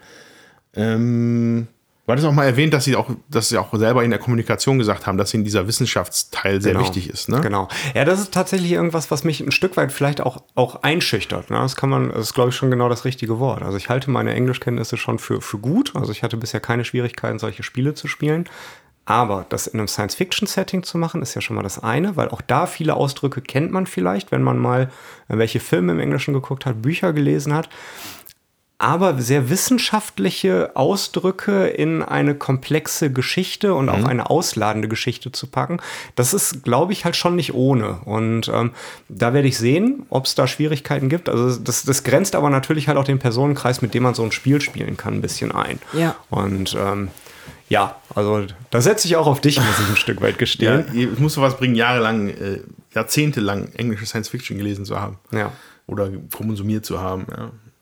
[0.75, 1.69] Ähm,
[2.05, 4.77] Du hattest auch mal erwähnt, dass sie auch, dass sie auch selber in der Kommunikation
[4.77, 6.85] gesagt haben, dass ihnen dieser Wissenschaftsteil sehr Genau.
[6.85, 7.29] wichtig ist.
[7.29, 7.41] Ne?
[7.41, 7.69] Genau.
[7.95, 11.51] Ja, das ist tatsächlich irgendwas, was mich ein Stück weit vielleicht auch, auch einschüchtert.
[11.51, 11.59] Ne?
[11.59, 13.63] Das kann man, das ist, glaube ich, schon genau das richtige Wort.
[13.63, 15.95] Also ich halte meine Englischkenntnisse schon für, für gut.
[15.95, 18.49] Also ich hatte bisher keine Schwierigkeiten, solche Spiele zu spielen.
[19.05, 22.41] Aber das in einem Science-Fiction-Setting zu machen, ist ja schon mal das eine, weil auch
[22.41, 24.91] da viele Ausdrücke kennt man vielleicht, wenn man mal
[25.29, 27.69] äh, welche Filme im Englischen geguckt hat, Bücher gelesen hat
[28.79, 35.79] aber sehr wissenschaftliche Ausdrücke in eine komplexe Geschichte und auch eine ausladende Geschichte zu packen,
[36.17, 38.01] das ist, glaube ich, halt schon nicht ohne.
[38.05, 38.73] Und ähm,
[39.09, 41.29] da werde ich sehen, ob es da Schwierigkeiten gibt.
[41.29, 44.33] Also das, das grenzt aber natürlich halt auch den Personenkreis, mit dem man so ein
[44.33, 45.79] Spiel spielen kann, ein bisschen ein.
[45.93, 46.17] Ja.
[46.29, 47.09] Und ähm,
[47.69, 51.13] ja, also da setze ich auch auf dich, muss ich ein Stück weit Ja, gestehen.
[51.13, 52.61] es muss sowas bringen, jahrelang, äh,
[52.95, 55.19] jahrzehntelang englische Science Fiction gelesen zu haben.
[55.31, 55.53] Ja.
[55.87, 57.27] Oder konsumiert zu haben.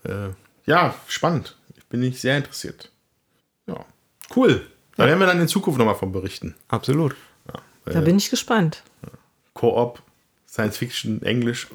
[0.06, 0.30] Ja, äh,
[0.66, 1.56] ja spannend.
[1.76, 2.90] Ich bin nicht sehr interessiert.
[3.66, 3.84] Ja,
[4.36, 4.66] cool.
[4.96, 6.54] Da werden wir dann in Zukunft nochmal von berichten.
[6.68, 7.16] Absolut.
[7.86, 8.82] Da bin ich gespannt.
[9.54, 10.02] Koop,
[10.46, 11.68] Science Fiction, Englisch.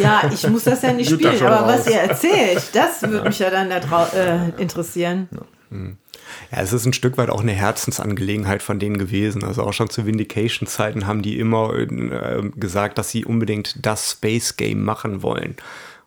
[0.00, 1.80] Ja, ich muss das ja nicht spielen, aber raus.
[1.80, 5.28] was ihr erzählt, das würde mich ja dann da äh, interessieren.
[5.70, 9.42] Ja, es ist ein Stück weit auch eine Herzensangelegenheit von denen gewesen.
[9.44, 14.56] Also auch schon zu Vindication-Zeiten haben die immer äh, gesagt, dass sie unbedingt das Space
[14.56, 15.56] Game machen wollen.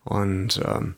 [0.03, 0.95] Und ähm,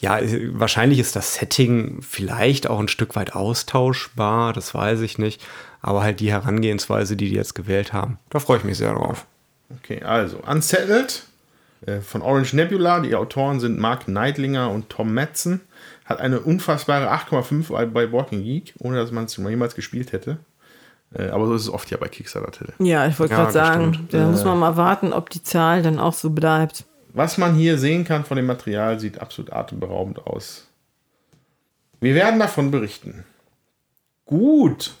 [0.00, 5.18] ja, äh, wahrscheinlich ist das Setting vielleicht auch ein Stück weit austauschbar, das weiß ich
[5.18, 5.44] nicht.
[5.80, 9.26] Aber halt die Herangehensweise, die die jetzt gewählt haben, da freue ich mich sehr drauf.
[9.82, 11.22] Okay, also Unsettled
[11.86, 13.00] äh, von Orange Nebula.
[13.00, 15.60] Die Autoren sind Mark Neidlinger und Tom Metzen.
[16.04, 20.38] Hat eine unfassbare 8,5 bei, bei Walking Geek, ohne dass man es jemals gespielt hätte.
[21.14, 22.66] Äh, aber so ist es oft ja bei Kickstarter.
[22.80, 24.14] Ja, ich wollte Ja, gerade sagen, stimmt.
[24.14, 26.84] da muss man mal warten, ob die Zahl dann auch so bleibt.
[27.18, 30.68] Was man hier sehen kann von dem Material, sieht absolut atemberaubend aus.
[32.00, 33.24] Wir werden davon berichten.
[34.24, 34.94] Gut.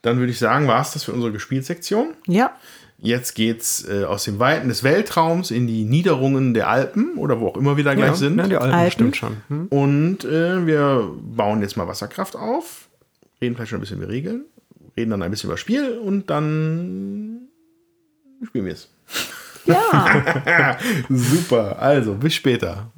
[0.00, 2.14] Dann würde ich sagen, war es das für unsere Gespielsektion.
[2.26, 2.56] Ja,
[2.96, 7.48] Jetzt geht's äh, aus den Weiten des Weltraums in die Niederungen der Alpen oder wo
[7.48, 8.38] auch immer wir da gleich sind.
[8.38, 8.92] Ja, die Alten, Alten.
[8.92, 9.36] stimmt schon.
[9.48, 9.66] Hm?
[9.66, 12.88] Und äh, wir bauen jetzt mal Wasserkraft auf,
[13.42, 14.44] reden vielleicht schon ein bisschen über Regeln,
[14.96, 17.48] reden dann ein bisschen über Spiel und dann
[18.46, 18.88] spielen wir es.
[19.64, 20.78] Ja.
[21.08, 22.90] Super, also bis später.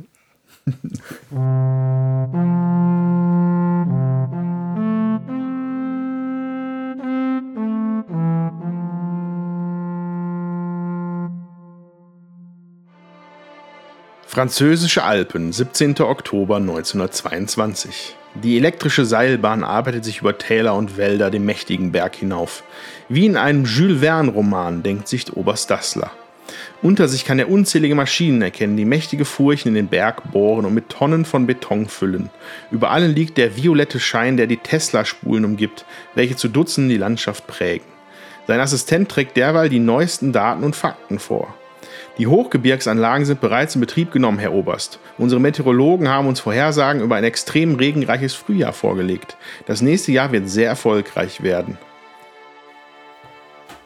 [14.26, 16.00] Französische Alpen, 17.
[16.00, 18.16] Oktober 1922.
[18.42, 22.64] Die elektrische Seilbahn arbeitet sich über Täler und Wälder den mächtigen Berg hinauf.
[23.08, 26.10] Wie in einem Jules Verne-Roman denkt sich Oberst Dassler.
[26.84, 30.74] Unter sich kann er unzählige Maschinen erkennen, die mächtige Furchen in den Berg bohren und
[30.74, 32.28] mit Tonnen von Beton füllen.
[32.70, 37.46] Über allen liegt der violette Schein, der die Tesla-Spulen umgibt, welche zu Dutzenden die Landschaft
[37.46, 37.86] prägen.
[38.46, 41.54] Sein Assistent trägt derweil die neuesten Daten und Fakten vor.
[42.18, 44.98] Die Hochgebirgsanlagen sind bereits in Betrieb genommen, Herr Oberst.
[45.16, 49.38] Unsere Meteorologen haben uns Vorhersagen über ein extrem regenreiches Frühjahr vorgelegt.
[49.64, 51.78] Das nächste Jahr wird sehr erfolgreich werden.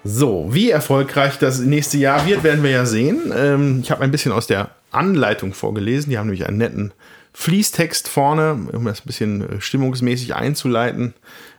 [0.04, 3.32] So, wie erfolgreich das nächste Jahr wird, werden wir ja sehen.
[3.34, 6.10] Ähm, ich habe ein bisschen aus der Anleitung vorgelesen.
[6.10, 6.92] Die haben nämlich einen netten
[7.34, 11.14] Fließtext vorne, um das ein bisschen äh, stimmungsmäßig einzuleiten.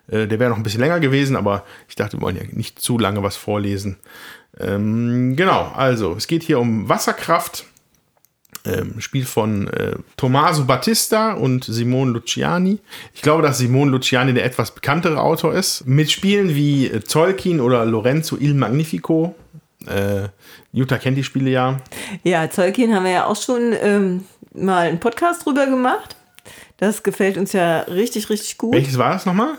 [0.10, 2.80] Äh, der wäre noch ein bisschen länger gewesen, aber ich dachte, wir wollen ja nicht
[2.80, 3.98] zu lange was vorlesen.
[4.60, 7.66] Ähm, genau, also es geht hier um Wasserkraft.
[8.66, 12.80] Ähm, Spiel von äh, Tommaso Battista und Simone Luciani.
[13.14, 15.88] Ich glaube, dass Simone Luciani der etwas bekanntere Autor ist.
[15.88, 19.34] Mit Spielen wie äh, Tolkien oder Lorenzo il Magnifico.
[19.88, 20.28] Äh,
[20.74, 21.80] Jutta kennt die Spiele ja.
[22.24, 26.16] Ja, Tolkien haben wir ja auch schon ähm, mal einen Podcast drüber gemacht.
[26.78, 28.74] Das gefällt uns ja richtig, richtig gut.
[28.74, 29.54] Welches war das nochmal?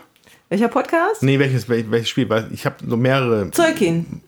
[0.51, 1.23] Welcher Podcast?
[1.23, 2.29] Nee, welches, wel- welches Spiel?
[2.29, 3.51] Weil Ich habe so mehrere.
[3.51, 4.21] Tolkien.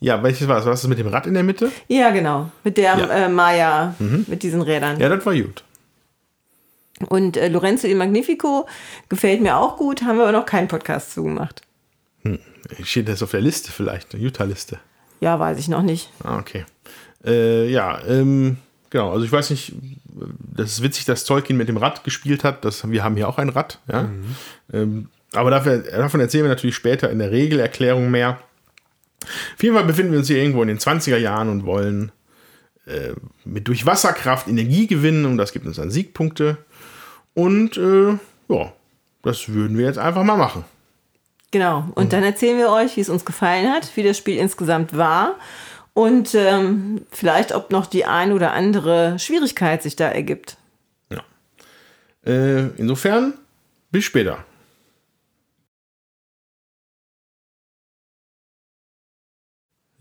[0.00, 0.66] Ja, welches war das?
[0.66, 1.70] Was ist das mit dem Rad in der Mitte?
[1.88, 2.50] Ja, genau.
[2.64, 3.06] Mit der Ja.
[3.06, 3.10] Mhm.
[3.10, 4.98] äh, Maya, mit diesen Rädern.
[5.00, 5.62] Ja, das war gut.
[7.08, 8.66] Und äh, Lorenzo il Magnifico
[9.08, 11.62] gefällt mir auch gut, haben wir aber noch keinen Podcast zugemacht.
[12.82, 14.14] Steht das auf der Liste vielleicht?
[14.14, 14.78] Eine Utah-Liste.
[15.20, 16.10] Ja, weiß ich noch nicht.
[16.22, 16.64] Ah, okay.
[17.24, 18.58] Äh, ja, ähm,
[18.90, 19.12] genau.
[19.12, 19.72] Also ich weiß nicht,
[20.54, 22.64] das ist witzig, dass Tolkien mit dem Rad gespielt hat.
[22.64, 24.08] Das, wir haben hier auch ein Rad, ja.
[24.72, 28.38] Ähm, aber dafür, davon erzählen wir natürlich später in der Regelerklärung mehr.
[29.22, 32.12] Auf jeden Fall befinden wir uns hier irgendwo in den 20er Jahren und wollen
[32.86, 33.12] äh,
[33.44, 36.58] mit durch Wasserkraft Energie gewinnen und das gibt uns dann Siegpunkte.
[37.34, 38.18] Und äh,
[38.48, 38.72] ja,
[39.22, 40.64] das würden wir jetzt einfach mal machen.
[41.50, 41.88] Genau.
[41.94, 45.36] Und dann erzählen wir euch, wie es uns gefallen hat, wie das Spiel insgesamt war
[45.94, 50.56] und ähm, vielleicht, ob noch die ein oder andere Schwierigkeit sich da ergibt.
[52.24, 53.34] Äh, insofern,
[53.90, 54.44] bis später.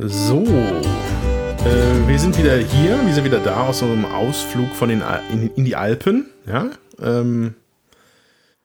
[0.01, 5.03] So, äh, wir sind wieder hier, wir sind wieder da aus unserem Ausflug von den,
[5.29, 6.27] in, in die Alpen.
[6.47, 6.69] Ja,
[7.01, 7.55] ähm,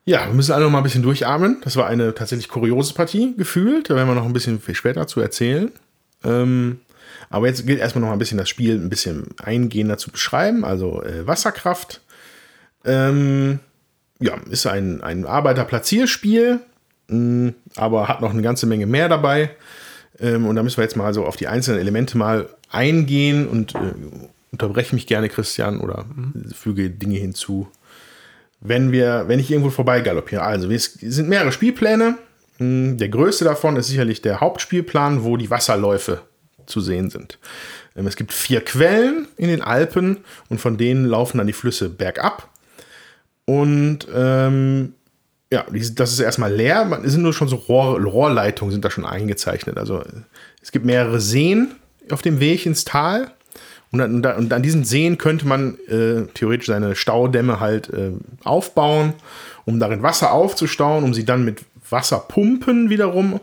[0.04, 1.60] ja, wir müssen alle noch mal ein bisschen durchatmen.
[1.64, 3.90] Das war eine tatsächlich kuriose Partie gefühlt.
[3.90, 5.72] Da werden wir noch ein bisschen viel später zu erzählen.
[6.22, 6.78] Ähm,
[7.30, 10.64] aber jetzt gilt erstmal noch ein bisschen das Spiel ein bisschen eingehender zu beschreiben.
[10.64, 12.00] Also äh, Wasserkraft.
[12.84, 13.58] Ähm,
[14.20, 16.60] ja, ist ein, ein Arbeiterplatzierspiel,
[17.08, 19.50] mh, aber hat noch eine ganze Menge mehr dabei.
[20.20, 23.74] Ähm, und da müssen wir jetzt mal so auf die einzelnen Elemente mal eingehen und
[23.74, 23.78] äh,
[24.52, 26.04] unterbreche mich gerne, Christian, oder
[26.54, 27.68] füge Dinge hinzu,
[28.60, 30.42] wenn wir, wenn ich irgendwo vorbei galoppiere.
[30.42, 32.16] Also, es sind mehrere Spielpläne.
[32.58, 36.22] Mh, Der größte davon ist sicherlich der Hauptspielplan, wo die Wasserläufe
[36.66, 37.38] zu sehen sind.
[37.96, 41.90] Ähm, Es gibt vier Quellen in den Alpen und von denen laufen dann die Flüsse
[41.90, 42.48] bergab.
[43.44, 44.94] Und ähm,
[45.52, 46.84] ja, das ist erstmal leer.
[46.84, 49.78] Man- Es sind nur schon so Rohr, Rohrleitungen sind da schon eingezeichnet.
[49.78, 50.02] Also
[50.62, 51.72] es gibt mehrere Seen
[52.10, 53.30] auf dem Weg ins Tal.
[53.92, 58.10] Und an, und und an diesen Seen könnte man äh, theoretisch seine Staudämme halt äh,
[58.42, 59.12] aufbauen,
[59.66, 63.38] um darin Wasser aufzustauen, um sie dann mit Wasserpumpen wiederum,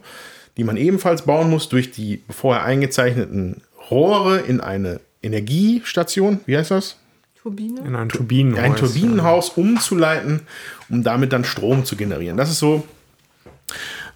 [0.58, 6.72] die man ebenfalls bauen muss, durch die vorher eingezeichneten Rohre in eine Energiestation, wie heißt
[6.72, 6.98] das?
[7.42, 7.82] Turbine?
[7.86, 8.64] In ein Turbinenhaus.
[8.64, 10.42] ein Turbinenhaus umzuleiten,
[10.92, 12.38] um damit dann Strom zu generieren.
[12.38, 12.86] Das ist so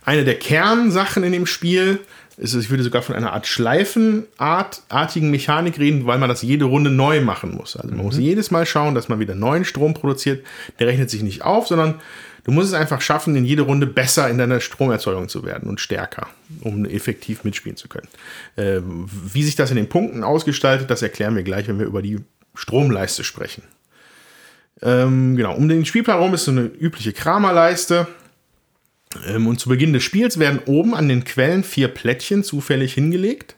[0.03, 1.99] eine der Kernsachen in dem Spiel.
[2.37, 6.89] Ist- Ich würde sogar von einer Art Schleifenartigen Mechanik reden, weil man das jede Runde
[6.91, 7.75] neu machen muss.
[7.77, 10.45] Also man muss jedes Mal schauen, dass man wieder neuen Strom produziert.
[10.79, 11.95] Der rechnet sich nicht auf, sondern
[12.43, 15.79] du musst es einfach schaffen, in jede Runde besser in deiner Stromerzeugung zu werden und
[15.79, 16.27] stärker,
[16.61, 18.07] um effektiv mitspielen zu können.
[18.57, 18.81] Äh,
[19.33, 22.19] wie sich das in den Punkten ausgestaltet, das erklären wir gleich, wenn wir über die
[22.53, 23.63] Stromleiste sprechen.
[24.81, 28.07] Ähm, genau, um den Spielplan herum ist so eine übliche Kramerleiste.
[29.27, 33.55] Ähm, und zu Beginn des Spiels werden oben an den Quellen vier Plättchen zufällig hingelegt,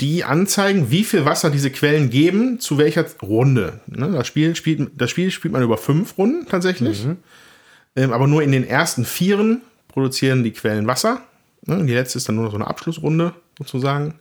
[0.00, 3.80] die anzeigen, wie viel Wasser diese Quellen geben, zu welcher Runde.
[3.86, 7.06] Ne, das, Spiel spielt, das Spiel spielt man über fünf Runden tatsächlich.
[7.96, 11.22] Ähm, aber nur in den ersten vieren produzieren die Quellen Wasser.
[11.64, 14.14] Ne, und die letzte ist dann nur noch so eine Abschlussrunde sozusagen.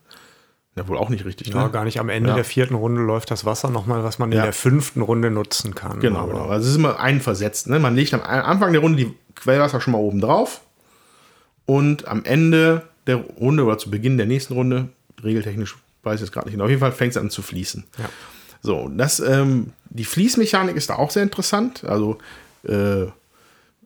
[0.75, 1.47] Ja, wohl auch nicht richtig.
[1.47, 1.71] Ja, ne?
[1.71, 1.99] gar nicht.
[1.99, 2.35] Am Ende Ja.
[2.35, 4.43] der vierten Runde läuft das Wasser nochmal, was man in Ja.
[4.43, 5.99] der fünften Runde nutzen kann.
[6.01, 6.47] Genau, genau.
[6.47, 7.67] Also es ist immer einversetzt.
[7.67, 7.79] Ne?
[7.79, 10.61] Man legt am Anfang der Runde die Quellwasser schon mal oben drauf
[11.65, 14.89] und am Ende der Runde oder zu Beginn der nächsten Runde,
[15.23, 17.83] regeltechnisch weiß ich jetzt gerade nicht, auf jeden Fall fängt es an zu fließen.
[17.97, 18.05] Ja.
[18.61, 21.83] So, das, ähm, die Fließmechanik ist da auch sehr interessant.
[21.83, 22.17] Also
[22.67, 23.03] äh,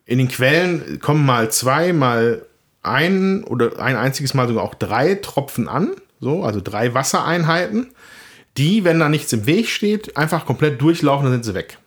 [0.06, 2.46] in den Quellen kommen mal zwei, mal
[2.82, 5.92] ein oder ein einziges Mal sogar auch drei Tropfen an.
[6.20, 7.88] So, also drei Wassereinheiten,
[8.57, 11.78] die, wenn da nichts im Weg steht, einfach komplett durchlaufen, dann sind sie weg.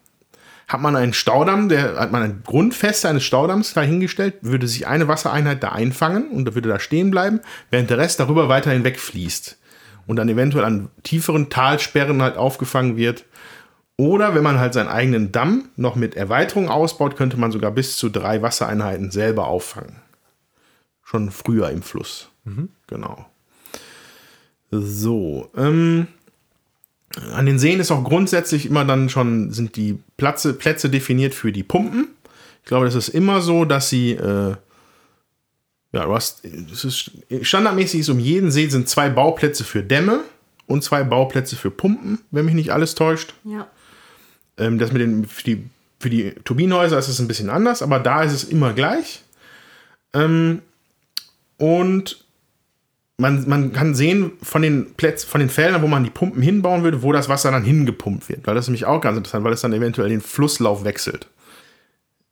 [0.68, 5.06] Hat man einen Staudamm, der hat man eine Grundfeste eines Staudamms dahingestellt, würde sich eine
[5.06, 9.58] Wassereinheit da einfangen und da würde da stehen bleiben, während der Rest darüber weiterhin wegfließt
[10.06, 13.24] und dann eventuell an tieferen Talsperren halt aufgefangen wird.
[13.96, 17.96] Oder wenn man halt seinen eigenen Damm noch mit Erweiterung ausbaut, könnte man sogar bis
[17.96, 20.00] zu drei Wassereinheiten selber auffangen.
[21.02, 22.30] Schon früher im Fluss.
[22.86, 23.26] Genau.
[24.74, 26.06] So, ähm,
[27.34, 31.52] an den Seen ist auch grundsätzlich immer dann schon, sind die Plätze, Plätze definiert für
[31.52, 32.08] die Pumpen.
[32.62, 34.56] Ich glaube, das ist immer so, dass sie, äh,
[35.92, 37.10] ja, du hast, es ist,
[37.42, 40.20] standardmäßig ist um jeden See sind zwei Bauplätze für Dämme
[40.66, 43.34] und zwei Bauplätze für Pumpen, wenn mich nicht alles täuscht.
[43.44, 43.68] Ja.
[44.56, 45.64] Ähm, das mit den, für die,
[46.00, 49.22] für die Turbinenhäuser ist es ein bisschen anders, aber da ist es immer gleich.
[50.14, 50.62] Ähm,
[51.58, 52.24] und
[53.18, 56.82] man, man kann sehen von den Plätzen, von den Feldern, wo man die Pumpen hinbauen
[56.82, 58.46] würde, wo das Wasser dann hingepumpt wird.
[58.46, 61.28] Weil das ist nämlich auch ganz interessant, weil es dann eventuell den Flusslauf wechselt.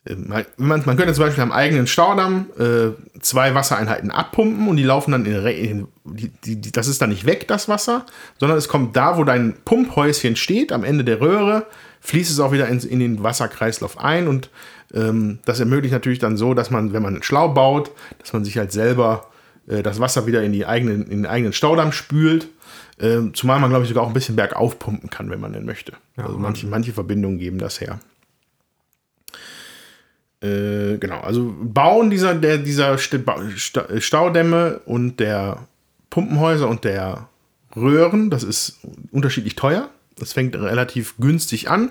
[0.07, 4.83] Ähm, Man, man könnte zum Beispiel am eigenen Staudamm äh, zwei Wassereinheiten abpumpen und die
[4.83, 8.07] laufen dann in, in die, die, das ist dann nicht weg, das Wasser,
[8.39, 11.66] sondern es kommt da, wo dein Pumphäuschen steht, am Ende der Röhre,
[12.01, 14.51] fließt es auch wieder in, in den Wasserkreislauf ein und
[14.95, 18.57] ähm, das ermöglicht natürlich dann so, dass man, wenn man schlau baut, dass man sich
[18.57, 19.30] halt selber
[19.66, 22.48] das Wasser wieder in, die eigenen, in den eigenen Staudamm spült.
[22.98, 25.64] Ähm, zumal man, glaube ich, sogar auch ein bisschen bergauf pumpen kann, wenn man denn
[25.64, 25.92] möchte.
[26.16, 27.98] also manche, manche Verbindungen geben das her.
[30.42, 33.20] Äh, genau, also Bauen dieser, der, dieser St
[33.56, 35.66] Sta- Staudämme und der
[36.08, 37.28] Pumpenhäuser und der
[37.76, 38.78] Röhren, das ist
[39.12, 39.90] unterschiedlich teuer.
[40.18, 41.90] Das fängt relativ günstig an.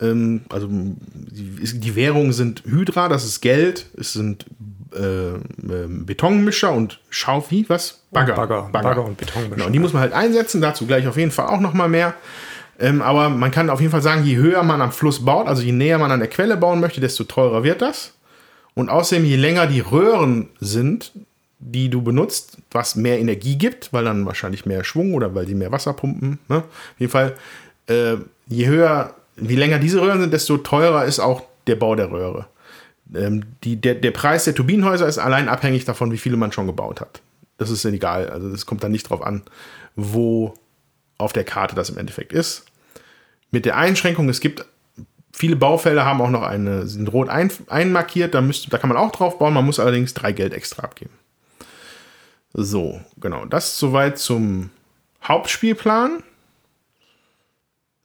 [0.00, 3.86] Ähm, also die, die Währungen sind Hydra, das ist Geld.
[3.96, 4.46] Es sind
[4.94, 5.34] äh,
[5.72, 8.02] ähm, Betonmischer und Schaufi, was?
[8.10, 8.34] Bagger,
[8.72, 9.54] Bagger und Betonmischer.
[9.54, 10.60] Genau, und die muss man halt einsetzen.
[10.60, 12.14] Dazu gleich auf jeden Fall auch noch mal mehr.
[12.78, 15.62] Ähm, aber man kann auf jeden Fall sagen, je höher man am Fluss baut, also
[15.62, 18.14] je näher man an der Quelle bauen möchte, desto teurer wird das.
[18.74, 21.12] Und außerdem, je länger die Röhren sind,
[21.58, 25.54] die du benutzt, was mehr Energie gibt, weil dann wahrscheinlich mehr Schwung oder weil die
[25.54, 26.38] mehr Wasser pumpen.
[26.48, 26.56] Ne?
[26.56, 26.64] Auf
[26.98, 27.36] jeden Fall,
[27.86, 28.16] äh,
[28.48, 32.46] je höher, je länger diese Röhren sind, desto teurer ist auch der Bau der Röhre.
[33.14, 36.66] Ähm, die, der, der Preis der Turbinenhäuser ist allein abhängig davon, wie viele man schon
[36.66, 37.20] gebaut hat.
[37.58, 38.28] Das ist egal.
[38.30, 39.42] Also das kommt dann nicht drauf an,
[39.96, 40.54] wo
[41.18, 42.64] auf der Karte das im Endeffekt ist.
[43.50, 44.64] Mit der Einschränkung, es gibt
[45.32, 48.96] viele Baufelder haben auch noch eine, sind rot ein, einmarkiert, da, müsst, da kann man
[48.96, 51.12] auch drauf bauen, man muss allerdings drei Geld extra abgeben.
[52.52, 53.46] So, genau.
[53.46, 54.70] Das soweit zum
[55.24, 56.22] Hauptspielplan.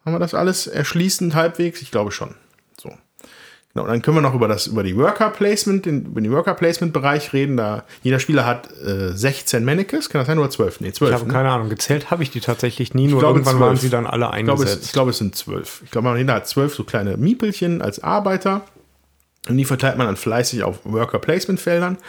[0.05, 1.81] Haben wir das alles erschließend halbwegs?
[1.81, 2.35] Ich glaube schon.
[2.79, 2.97] So.
[3.77, 6.55] Genau, dann können wir noch über das über die Worker Placement, den, über den Worker
[6.55, 7.57] Placement Bereich reden.
[7.57, 10.81] Da jeder Spieler hat äh, 16 Mannequins, kann das sein oder 12?
[10.81, 11.11] Nee, 12.
[11.11, 11.33] Ich habe ne?
[11.33, 13.67] keine Ahnung, gezählt habe ich die tatsächlich nie, nur glaube, irgendwann 12.
[13.67, 14.85] waren sie dann alle Ich glaube, es, eingesetzt.
[14.87, 15.81] ich glaube, es sind zwölf.
[15.85, 18.63] Ich glaube, jeder hat zwölf so kleine Miepelchen als Arbeiter.
[19.47, 21.99] Und die verteilt man dann fleißig auf Worker Placement Feldern.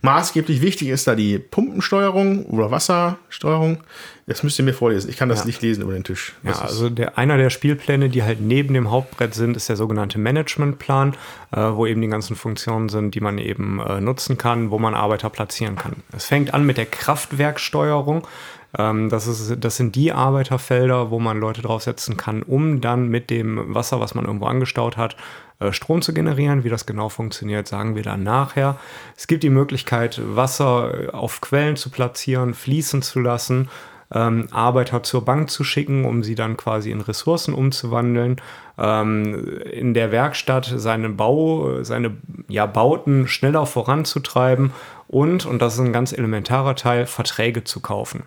[0.00, 3.82] Maßgeblich wichtig ist da die Pumpensteuerung oder Wassersteuerung.
[4.28, 5.08] Das müsst ihr mir vorlesen.
[5.10, 5.46] Ich kann das Ja.
[5.46, 6.34] nicht lesen über den Tisch.
[6.42, 9.68] Ja, Das ist- also der, einer der Spielpläne, die halt neben dem Hauptbrett sind, ist
[9.68, 11.14] der sogenannte Managementplan,
[11.50, 14.94] äh, wo eben die ganzen Funktionen sind, die man eben äh, nutzen kann, wo man
[14.94, 15.96] Arbeiter platzieren kann.
[16.14, 18.26] Es fängt an mit der Kraftwerksteuerung.
[18.78, 23.30] Ähm, das, ist, das sind die Arbeiterfelder, wo man Leute draufsetzen kann, um dann mit
[23.30, 25.16] dem Wasser, was man irgendwo angestaut hat,
[25.60, 26.64] äh, Strom zu generieren.
[26.64, 28.76] Wie das genau funktioniert, sagen wir dann nachher.
[29.16, 33.70] Es gibt die Möglichkeit, Wasser äh, auf Quellen zu platzieren, fließen zu lassen
[34.14, 38.36] ähm, Arbeiter zur Bank zu schicken, um sie dann quasi in Ressourcen umzuwandeln,
[38.78, 42.16] ähm, in der Werkstatt seine Bau, seine
[42.48, 44.72] ja, Bauten schneller voranzutreiben
[45.08, 48.24] und, und das ist ein ganz elementarer Teil, Verträge zu kaufen.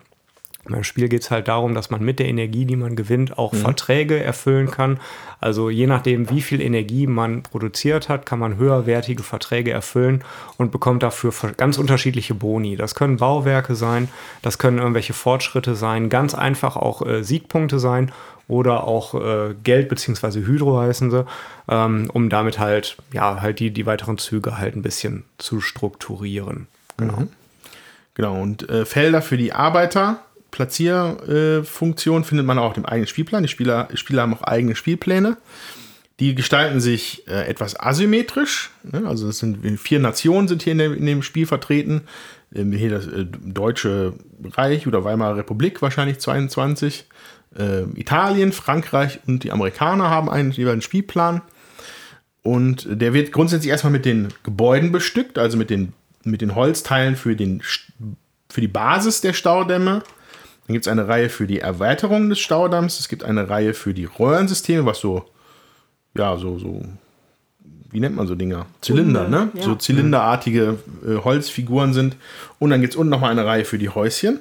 [0.64, 3.52] Beim Spiel geht es halt darum, dass man mit der Energie, die man gewinnt, auch
[3.52, 5.00] Verträge erfüllen kann.
[5.40, 10.22] Also je nachdem, wie viel Energie man produziert hat, kann man höherwertige Verträge erfüllen
[10.58, 12.76] und bekommt dafür ganz unterschiedliche Boni.
[12.76, 14.08] Das können Bauwerke sein,
[14.42, 18.12] das können irgendwelche Fortschritte sein, ganz einfach auch äh, Siegpunkte sein
[18.46, 21.24] oder auch äh, Geld beziehungsweise Hydro heißen sie,
[21.68, 26.68] ähm, um damit halt ja halt die die weiteren Züge halt ein bisschen zu strukturieren.
[26.98, 27.26] Genau.
[28.14, 30.18] Genau, und äh, Felder für die Arbeiter,
[30.52, 33.42] Platzierfunktion findet man auch im eigenen Spielplan.
[33.42, 35.38] Die Spieler, Spieler haben auch eigene Spielpläne.
[36.20, 38.70] Die gestalten sich äh, etwas asymmetrisch.
[38.84, 39.02] Ne?
[39.06, 42.02] Also es sind vier Nationen sind hier in dem, in dem Spiel vertreten.
[42.54, 44.12] Ähm, hier das äh, Deutsche
[44.52, 47.06] Reich oder Weimarer Republik wahrscheinlich 22.
[47.58, 51.40] Äh, Italien, Frankreich und die Amerikaner haben einen jeweils Spielplan.
[52.42, 55.94] Und der wird grundsätzlich erstmal mit den Gebäuden bestückt, also mit den,
[56.24, 57.62] mit den Holzteilen für, den,
[58.48, 60.02] für die Basis der Staudämme.
[60.72, 62.98] Dann gibt es eine Reihe für die Erweiterung des Staudamms.
[62.98, 65.26] Es gibt eine Reihe für die Röhrensysteme, was so,
[66.16, 66.82] ja, so, so,
[67.90, 68.64] wie nennt man so Dinger?
[68.80, 69.50] Zylinder, ne?
[69.52, 69.64] ja.
[69.64, 72.16] So zylinderartige äh, Holzfiguren sind.
[72.58, 74.40] Und dann gibt es unten nochmal eine Reihe für die Häuschen.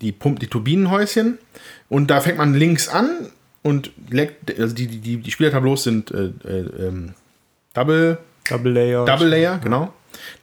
[0.00, 1.38] Die Pump, die Turbinenhäuschen.
[1.88, 3.08] Und da fängt man links an
[3.62, 7.14] und leckt, also die, die, die, die Spielertableaus sind äh, äh, ähm,
[7.72, 8.18] Double,
[8.50, 9.04] Double Layer.
[9.04, 9.94] Double Layer, genau.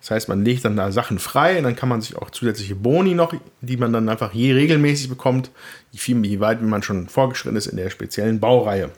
[0.02, 2.76] Das heißt, man legt dann da Sachen frei und dann kann man sich auch zusätzliche
[2.76, 5.52] Boni noch, die man dann einfach je regelmäßig bekommt,
[5.92, 8.90] je, viel, je weit man schon vorgeschritten ist in der speziellen Baureihe.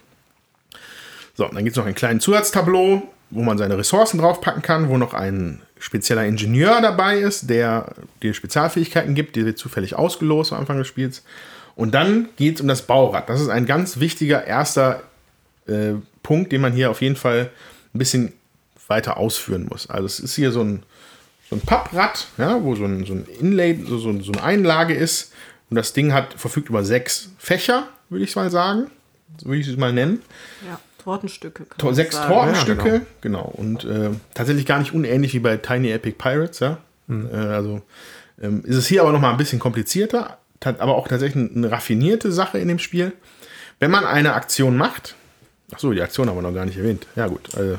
[1.35, 4.97] So, dann gibt es noch einen kleinen Zusatztableau, wo man seine Ressourcen draufpacken kann, wo
[4.97, 10.59] noch ein spezieller Ingenieur dabei ist, der dir Spezialfähigkeiten gibt, die wird zufällig ausgelost am
[10.59, 11.23] Anfang des Spiels.
[11.75, 13.29] Und dann geht es um das Baurad.
[13.29, 15.03] Das ist ein ganz wichtiger erster
[15.67, 17.49] äh, Punkt, den man hier auf jeden Fall
[17.93, 18.33] ein bisschen
[18.87, 19.89] weiter ausführen muss.
[19.89, 20.83] Also es ist hier so ein,
[21.49, 24.93] so ein Papprad, ja, wo so ein, so ein Inlay, so, so, so eine Einlage
[24.93, 25.33] ist.
[25.69, 28.91] Und das Ding hat verfügt über sechs Fächer, würde ich mal sagen.
[29.37, 30.21] So würde ich es mal nennen.
[30.67, 31.65] Ja, Tortenstücke.
[31.77, 32.33] Tor, sechs sagen.
[32.33, 33.51] Tortenstücke, Ja, genau.
[33.55, 36.77] Und äh, tatsächlich gar nicht unähnlich wie bei Tiny Epic Pirates, ja.
[37.09, 37.81] Äh, also
[38.41, 42.31] ähm, ist es hier aber noch mal ein bisschen komplizierter, aber auch tatsächlich eine raffinierte
[42.31, 43.13] Sache in dem Spiel.
[43.79, 45.15] Wenn man eine Aktion macht,
[45.73, 47.07] ach so, die Aktion haben wir noch gar nicht erwähnt.
[47.15, 47.77] Ja gut, also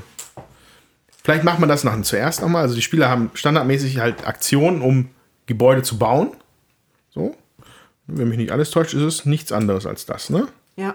[1.27, 2.63] vielleicht macht man das nach zuerst nochmal.
[2.63, 5.09] Also die Spieler haben standardmäßig halt Aktionen, um
[5.47, 6.31] Gebäude zu bauen.
[7.11, 7.35] So,
[8.07, 10.47] wenn mich nicht alles täuscht, ist es nichts anderes als das, ne?
[10.77, 10.95] Ja,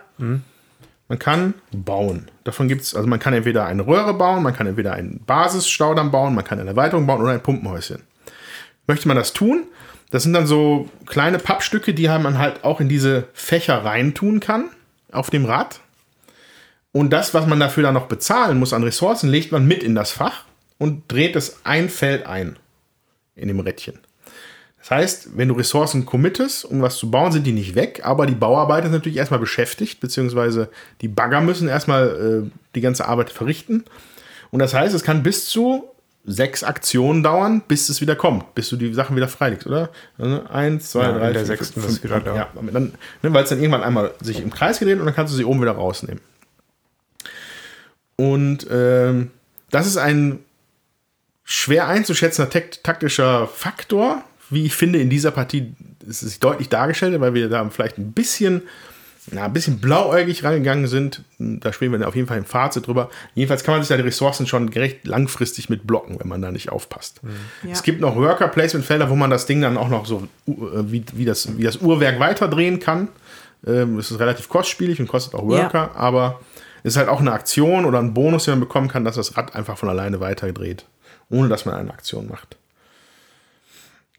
[1.09, 2.31] Man kann bauen.
[2.45, 6.11] Davon gibt es, also man kann entweder eine Röhre bauen, man kann entweder einen Basisstaudamm
[6.11, 8.03] bauen, man kann eine Erweiterung bauen oder ein Pumpenhäuschen.
[8.87, 9.65] Möchte man das tun?
[10.11, 14.69] Das sind dann so kleine Pappstücke, die man halt auch in diese Fächer reintun kann
[15.11, 15.81] auf dem Rad.
[16.91, 19.95] Und das, was man dafür dann noch bezahlen muss an Ressourcen, legt man mit in
[19.95, 20.43] das Fach
[20.77, 22.57] und dreht es ein Feld ein
[23.35, 23.99] in dem Rädchen.
[24.79, 28.25] Das heißt, wenn du Ressourcen committest, um was zu bauen, sind die nicht weg, aber
[28.25, 30.69] die Bauarbeiter sind natürlich erstmal beschäftigt, beziehungsweise
[31.01, 33.85] die Bagger müssen erstmal äh, die ganze Arbeit verrichten.
[34.49, 35.83] Und das heißt, es kann bis zu
[36.25, 39.89] sechs Aktionen dauern, bis es wieder kommt, bis du die Sachen wieder freilegst, oder?
[40.17, 42.35] Also eins, zwei, Ja, drei, in der vier, sechsten fünf, wieder da.
[42.35, 45.33] Ja, dann, ne, weil es dann irgendwann einmal sich im Kreis gedreht und dann kannst
[45.33, 46.21] du sie oben wieder rausnehmen.
[48.21, 49.31] Und ähm,
[49.71, 50.39] das ist ein
[51.43, 55.73] schwer einzuschätzender takt taktischer Faktor, wie ich finde, in dieser Partie
[56.07, 58.61] ist es deutlich dargestellt, weil wir da vielleicht ein bisschen,
[59.31, 61.23] na, ein bisschen blauäugig rangegangen sind.
[61.39, 63.09] Da spielen wir auf jeden Fall im Fazit drüber.
[63.33, 66.51] Jedenfalls kann man sich da die Ressourcen schon gerecht langfristig mit blocken, wenn man da
[66.51, 67.21] nicht aufpasst.
[67.63, 67.71] Ja.
[67.71, 70.51] Es gibt noch Worker-Placement-Felder, wo man das Ding dann auch noch so, äh,
[70.91, 73.07] wie, wie, das, wie das Uhrwerk weiterdrehen kann.
[73.65, 77.31] Ähm, Das ist relativ kostspielig und kostet auch Worker, aber es ist halt auch eine
[77.31, 80.85] Aktion oder ein Bonus, den man bekommen kann, dass das Rad einfach von alleine weiterdreht,
[81.29, 82.57] ohne dass man eine Aktion macht.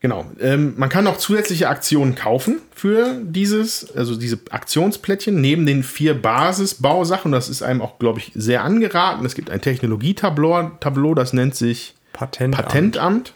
[0.03, 0.27] Genau.
[0.41, 6.21] Ähm, man kann auch zusätzliche Aktionen kaufen für dieses, also diese Aktionsplättchen, neben den vier
[6.21, 7.31] Basisbausachen.
[7.31, 9.25] Das ist einem auch, glaube ich, sehr angeraten.
[9.25, 12.67] Es gibt ein Technologietableau, Tableau, das nennt sich Patentamt.
[12.67, 13.35] Patentamt.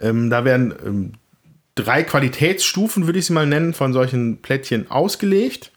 [0.00, 1.12] Ähm, da werden ähm,
[1.76, 5.70] drei Qualitätsstufen, würde ich sie mal nennen, von solchen Plättchen ausgelegt.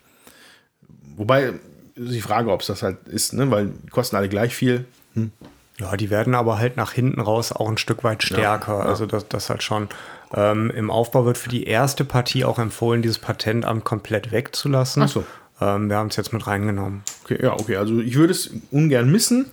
[1.15, 1.53] Wobei
[1.95, 3.49] ist die Frage, ob es das halt ist, ne?
[3.51, 4.85] weil die kosten alle gleich viel.
[5.79, 8.79] Ja, die werden aber halt nach hinten raus auch ein Stück weit stärker.
[8.79, 8.85] ja.
[8.85, 9.89] Also das, das halt schon.
[10.33, 15.03] Ähm, Im Aufbau wird für die erste Partie auch empfohlen, dieses Patentamt komplett wegzulassen.
[15.03, 15.23] Ach so.
[15.59, 17.03] Ähm, wir haben es jetzt mit reingenommen.
[17.23, 17.75] Okay, ja, okay.
[17.77, 19.47] Also ich würde es ungern missen,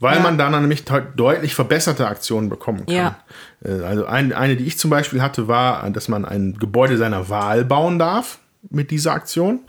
[0.00, 0.22] weil Ja.
[0.22, 2.94] man dann nämlich de- deutlich verbesserte Aktionen bekommen kann.
[2.94, 3.16] Ja.
[3.64, 7.28] Äh, Also ein, eine, die ich zum Beispiel hatte, war, dass man ein Gebäude seiner
[7.28, 8.38] Wahl bauen darf
[8.70, 9.60] mit dieser Aktion.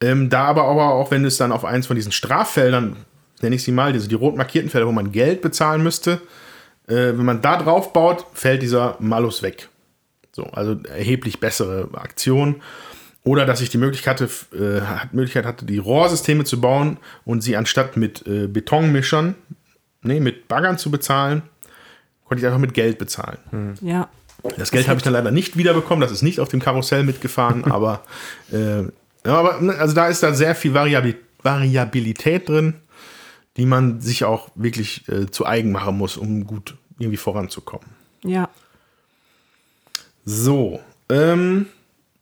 [0.00, 2.96] Ähm, da aber, auch, wenn es dann auf eins von diesen Straffeldern,
[3.42, 6.20] nenne ich sie mal, diese, die rot markierten Felder, wo man Geld bezahlen müsste,
[6.86, 9.68] äh, wenn man da drauf baut, fällt dieser Malus weg.
[10.32, 12.62] So, also erheblich bessere Aktion.
[13.22, 14.82] Oder dass ich die Möglichkeit hatte, äh,
[15.12, 19.34] Möglichkeit hatte, die Rohrsysteme zu bauen und sie anstatt mit äh, Betonmischern,
[20.02, 21.42] nee, mit Baggern zu bezahlen,
[22.24, 23.38] konnte ich einfach mit Geld bezahlen.
[23.80, 24.08] Ja.
[24.58, 27.64] Das Geld habe ich dann leider nicht wiederbekommen, das ist nicht auf dem Karussell mitgefahren,
[27.70, 28.02] aber,
[28.52, 28.82] äh,
[29.26, 32.74] ja, aber ne, also da ist da sehr viel Variabil Variabilität drin,
[33.58, 37.86] die man sich auch wirklich äh, zu eigen machen muss, um gut irgendwie voranzukommen.
[38.22, 38.48] Ja.
[40.24, 41.66] So, ähm,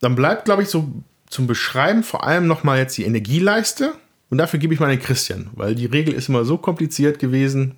[0.01, 0.93] dann bleibt, glaube ich, so
[1.29, 3.95] zum Beschreiben vor allem nochmal jetzt die Energieleiste.
[4.29, 7.77] Und dafür gebe ich mal den Christian, weil die Regel ist immer so kompliziert gewesen.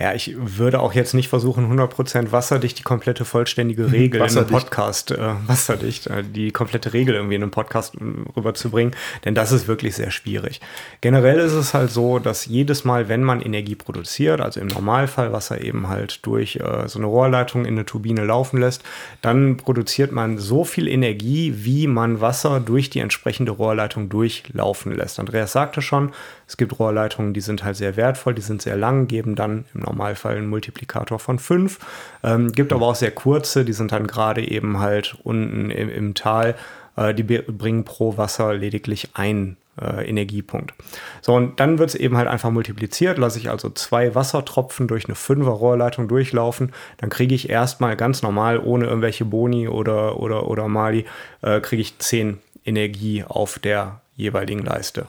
[0.00, 4.46] Ja, ich würde auch jetzt nicht versuchen, 100% wasserdicht die komplette vollständige Regel in einem.
[4.46, 7.98] Podcast, äh, wasserdicht, äh, die komplette Regel irgendwie in einem Podcast äh,
[8.34, 8.96] rüberzubringen,
[9.26, 10.62] denn das ist wirklich sehr schwierig.
[11.02, 15.34] Generell ist es halt so, dass jedes Mal, wenn man Energie produziert, also im Normalfall
[15.34, 18.82] Wasser eben halt durch äh, so eine Rohrleitung in eine Turbine laufen lässt,
[19.20, 25.20] dann produziert man so viel Energie, wie man Wasser durch die entsprechende Rohrleitung durchlaufen lässt.
[25.20, 26.12] Andreas sagte schon,
[26.50, 29.82] es gibt Rohrleitungen, die sind halt sehr wertvoll, die sind sehr lang, geben dann im
[29.82, 31.78] Normalfall einen Multiplikator von 5.
[32.24, 36.14] Ähm, gibt aber auch sehr kurze, die sind dann gerade eben halt unten im, im
[36.14, 36.56] Tal,
[36.96, 40.74] äh, die bringen pro Wasser lediglich einen äh, Energiepunkt.
[41.20, 43.16] So, und dann wird es eben halt einfach multipliziert.
[43.16, 48.22] Lasse ich also zwei Wassertropfen durch eine 5er Rohrleitung durchlaufen, dann kriege ich erstmal ganz
[48.22, 51.04] normal, ohne irgendwelche Boni oder, oder, oder Mali,
[51.42, 55.06] äh, kriege ich 10 Energie auf der jeweiligen Leiste.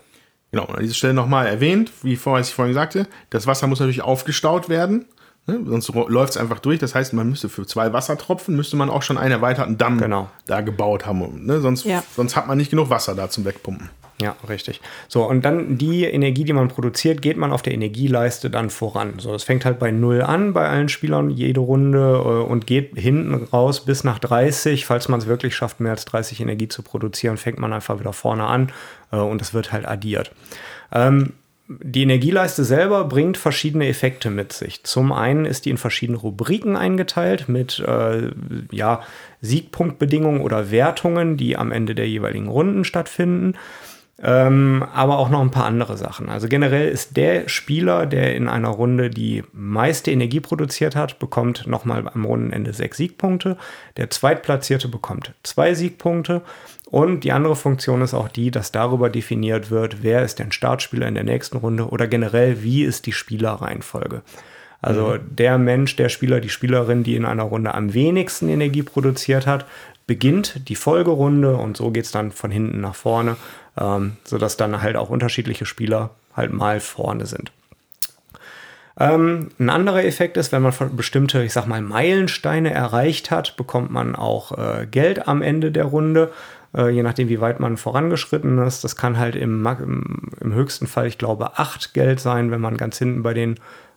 [0.51, 4.01] Genau, an dieser Stelle nochmal erwähnt, wie vorher, ich vorhin sagte, das Wasser muss natürlich
[4.01, 5.05] aufgestaut werden.
[5.47, 5.59] Ne?
[5.65, 6.77] Sonst läuft es einfach durch.
[6.79, 10.29] Das heißt, man müsste für zwei Wassertropfen, müsste man auch schon einen erweiterten Damm Genau.
[10.45, 11.45] da gebaut haben.
[11.45, 11.61] Ne?
[11.61, 12.03] Sonst, Ja.
[12.15, 13.89] sonst hat man nicht genug Wasser da zum Wegpumpen.
[14.21, 14.81] Ja, richtig.
[15.07, 19.15] So, und dann die Energie, die man produziert, geht man auf der Energieleiste dann voran.
[19.17, 22.95] So, das fängt halt bei 0 an bei allen Spielern jede Runde äh, und geht
[22.95, 24.85] hinten raus bis nach 30.
[24.85, 28.13] Falls man es wirklich schafft, mehr als 30 Energie zu produzieren, fängt man einfach wieder
[28.13, 28.71] vorne an
[29.11, 30.31] äh, und es wird halt addiert.
[30.91, 31.33] Ähm,
[31.79, 34.83] die Energieleiste selber bringt verschiedene Effekte mit sich.
[34.83, 38.31] Zum einen ist die in verschiedene Rubriken eingeteilt mit äh,
[38.71, 39.03] ja,
[39.41, 43.55] Siegpunktbedingungen oder Wertungen, die am Ende der jeweiligen Runden stattfinden.
[44.23, 46.29] Ähm, aber auch noch ein paar andere Sachen.
[46.29, 51.65] Also generell ist der Spieler, der in einer Runde die meiste Energie produziert hat, bekommt
[51.65, 53.57] nochmal am Rundenende sechs Siegpunkte.
[53.97, 56.43] Der Zweitplatzierte bekommt zwei Siegpunkte.
[56.85, 61.07] Und die andere Funktion ist auch die, dass darüber definiert wird, wer ist denn Startspieler
[61.07, 64.21] in der nächsten Runde oder generell, wie ist die Spielerreihenfolge.
[64.81, 69.47] Also der Mensch, der Spieler, die Spielerin, die in einer Runde am wenigsten Energie produziert
[69.47, 69.65] hat,
[70.07, 73.37] beginnt die Folgerunde und so geht es dann von hinten nach vorne,
[73.77, 77.51] ähm, sodass dann halt auch unterschiedliche Spieler halt mal vorne sind.
[78.99, 83.91] Ähm, ein anderer Effekt ist, wenn man bestimmte, ich sag mal, Meilensteine erreicht hat, bekommt
[83.91, 86.31] man auch äh, Geld am Ende der Runde,
[86.75, 88.83] äh, je nachdem, wie weit man vorangeschritten ist.
[88.83, 92.77] Das kann halt im, im, im höchsten Fall, ich glaube, acht Geld sein, wenn man
[92.77, 93.55] ganz hinten bei den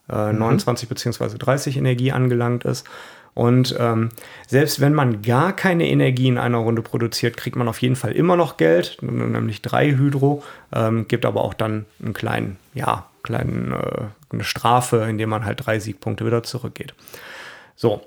[0.08, 1.38] äh, 29 bzw.
[1.38, 2.86] 30 Energie angelangt ist.
[3.34, 4.10] Und ähm,
[4.46, 8.12] selbst wenn man gar keine Energie in einer Runde produziert, kriegt man auf jeden Fall
[8.12, 13.72] immer noch Geld, nämlich drei Hydro, ähm, gibt aber auch dann einen kleinen, ja, kleinen,
[13.72, 16.94] äh, eine Strafe, indem man halt drei Siegpunkte wieder zurückgeht.
[17.74, 18.02] So,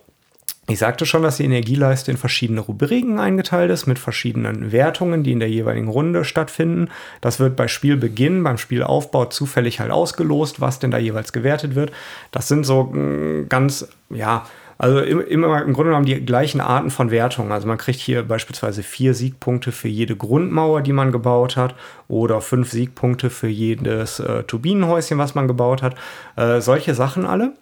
[0.69, 5.31] ich sagte schon, dass die Energieleiste in verschiedene Rubriken eingeteilt ist, mit verschiedenen Wertungen, die
[5.31, 6.89] in der jeweiligen Runde stattfinden.
[7.21, 11.93] Das wird bei Spielbeginn, beim Spielaufbau zufällig halt ausgelost, was denn da jeweils gewertet wird.
[12.31, 14.45] Das sind so mm, ganz, ja,
[14.77, 17.51] also immer im Grunde genommen die gleichen Arten von Wertungen.
[17.51, 21.75] Also man kriegt hier beispielsweise vier Siegpunkte für jede Grundmauer, die man gebaut hat,
[22.07, 25.95] oder fünf Siegpunkte für jedes äh, Turbinenhäuschen, was man gebaut hat.
[26.35, 27.53] Äh, solche Sachen alle.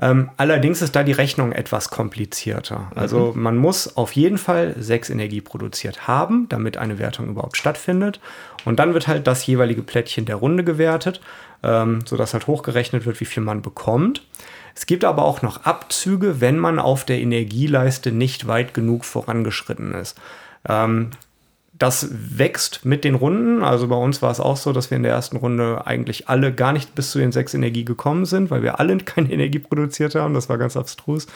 [0.00, 2.90] Ähm, allerdings ist da die Rechnung etwas komplizierter.
[2.94, 3.42] Also mhm.
[3.42, 8.20] man muss auf jeden Fall sechs Energie produziert haben, damit eine Wertung überhaupt stattfindet.
[8.64, 11.20] Und dann wird halt das jeweilige Plättchen der Runde gewertet,
[11.62, 14.22] ähm, sodass halt hochgerechnet wird, wie viel man bekommt.
[14.74, 19.92] Es gibt aber auch noch Abzüge, wenn man auf der Energieleiste nicht weit genug vorangeschritten
[19.92, 20.18] ist.
[20.68, 21.10] Ähm,
[21.82, 23.64] das wächst mit den Runden.
[23.64, 26.52] Also bei uns war es auch so, dass wir in der ersten Runde eigentlich alle
[26.54, 30.14] gar nicht bis zu den sechs Energie gekommen sind, weil wir alle keine Energie produziert
[30.14, 30.34] haben.
[30.34, 31.26] Das war ganz abstrus.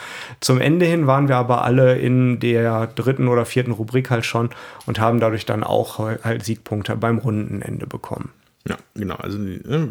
[0.40, 4.50] Zum Ende hin waren wir aber alle in der dritten oder vierten Rubrik halt schon
[4.86, 8.30] und haben dadurch dann auch halt Siegpunkte beim Rundenende bekommen.
[8.68, 9.16] Ja, genau.
[9.16, 9.88] Also äh,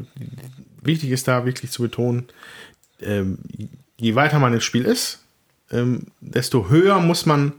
[0.82, 2.28] wichtig ist da wirklich zu betonen,
[3.02, 3.40] ähm,
[3.98, 5.20] je weiter man im Spiel ist,
[5.72, 7.54] ähm, desto höher muss man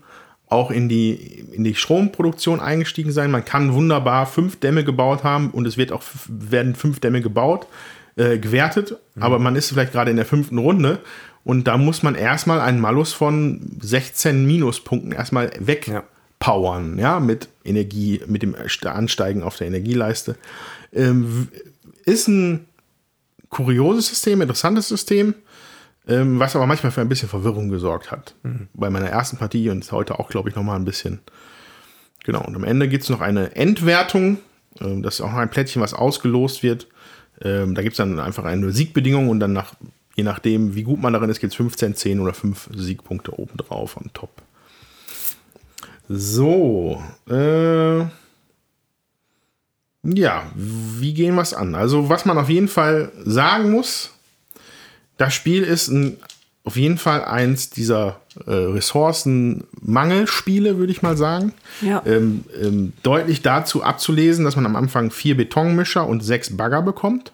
[0.49, 1.15] auch in die,
[1.53, 3.31] in die Stromproduktion eingestiegen sein.
[3.31, 7.67] Man kann wunderbar fünf Dämme gebaut haben und es wird auch, werden fünf Dämme gebaut,
[8.17, 9.23] äh, gewertet, mhm.
[9.23, 11.01] aber man ist vielleicht gerade in der fünften Runde
[11.45, 17.15] und da muss man erstmal einen Malus von 16 Minuspunkten erstmal wegpowern, ja.
[17.15, 20.37] ja, mit Energie, mit dem Ansteigen auf der Energieleiste.
[20.93, 21.49] Ähm,
[22.05, 22.67] ist ein
[23.51, 25.35] kurioses System, interessantes System,
[26.09, 28.35] ähm, was aber manchmal für ein bisschen Verwirrung gesorgt hat.
[28.43, 28.69] Mhm.
[28.75, 31.21] Bei meiner ersten Partie und heute auch, glaube ich, nochmal ein bisschen.
[32.25, 34.39] Genau, und am Ende gibt es noch eine Endwertung.
[34.81, 36.89] Ähm, das ist auch noch ein Plättchen, was ausgelost wird.
[37.43, 39.75] Ähm, da gibt es dann einfach eine Siegbedingung und dann nach,
[40.17, 43.97] je nachdem, wie gut man darin ist, gibt es 15, 10 oder 5 Siegpunkte obendrauf
[43.97, 44.43] am Top.
[46.09, 48.05] So, äh,
[50.15, 51.75] ja, wie gehen wir es an?
[51.75, 54.11] Also, was man auf jeden Fall sagen muss,
[55.17, 56.17] das Spiel ist ein,
[56.65, 61.53] auf jeden Fall eins dieser äh, Ressourcenmangelspiele, würde ich mal sagen.
[61.81, 62.03] Ja.
[62.07, 67.33] Ähm, ähm, deutlich dazu abzulesen, dass man am Anfang vier Betonmischer und sechs Bagger bekommt.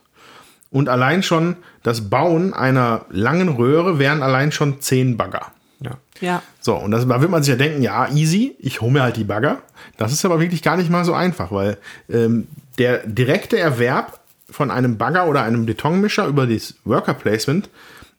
[0.71, 5.53] Und allein schon das Bauen einer langen Röhre wären allein schon zehn Bagger.
[5.85, 5.99] Ja.
[6.21, 6.43] Ja.
[6.61, 9.17] So, und das, da wird man sich ja denken, ja, easy, ich hole mir halt
[9.17, 9.63] die Bagger.
[9.97, 11.79] Das ist aber wirklich gar nicht mal so einfach, weil
[12.09, 12.47] ähm,
[12.79, 14.21] der direkte Erwerb
[14.51, 17.69] von einem Bagger oder einem Betonmischer über das Worker Placement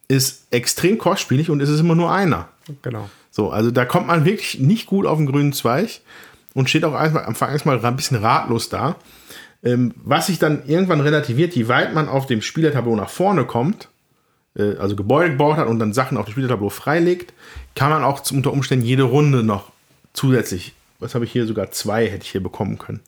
[0.08, 2.48] ist extrem kostspielig und es ist immer nur einer.
[2.82, 3.08] Genau.
[3.30, 6.00] So, also da kommt man wirklich nicht gut auf den grünen Zweig
[6.54, 8.96] und steht auch am Anfang erstmal ein bisschen ratlos da.
[9.62, 13.88] Ähm, was sich dann irgendwann relativiert, je weit man auf dem Spielertableau nach vorne kommt,
[14.56, 17.32] äh, also Gebäude gebaut hat und dann Sachen auf dem Spielertableau freilegt,
[17.74, 19.72] kann man auch unter Umständen jede Runde noch
[20.12, 23.00] zusätzlich, was habe ich hier sogar zwei, hätte ich hier bekommen können.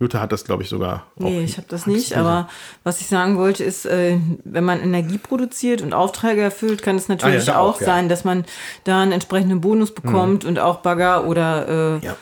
[0.00, 1.06] Jutta hat das, glaube ich, sogar.
[1.16, 2.16] Nee, ich habe das nicht.
[2.16, 2.48] Aber
[2.82, 7.08] was ich sagen wollte, ist, äh, wenn man Energie produziert und Aufträge erfüllt, kann es
[7.08, 8.44] natürlich ah, ja, auch, auch, sein, dass man
[8.82, 10.50] da einen entsprechenden Bonus bekommt mhm.
[10.50, 12.16] und auch Bagger oder äh, ja.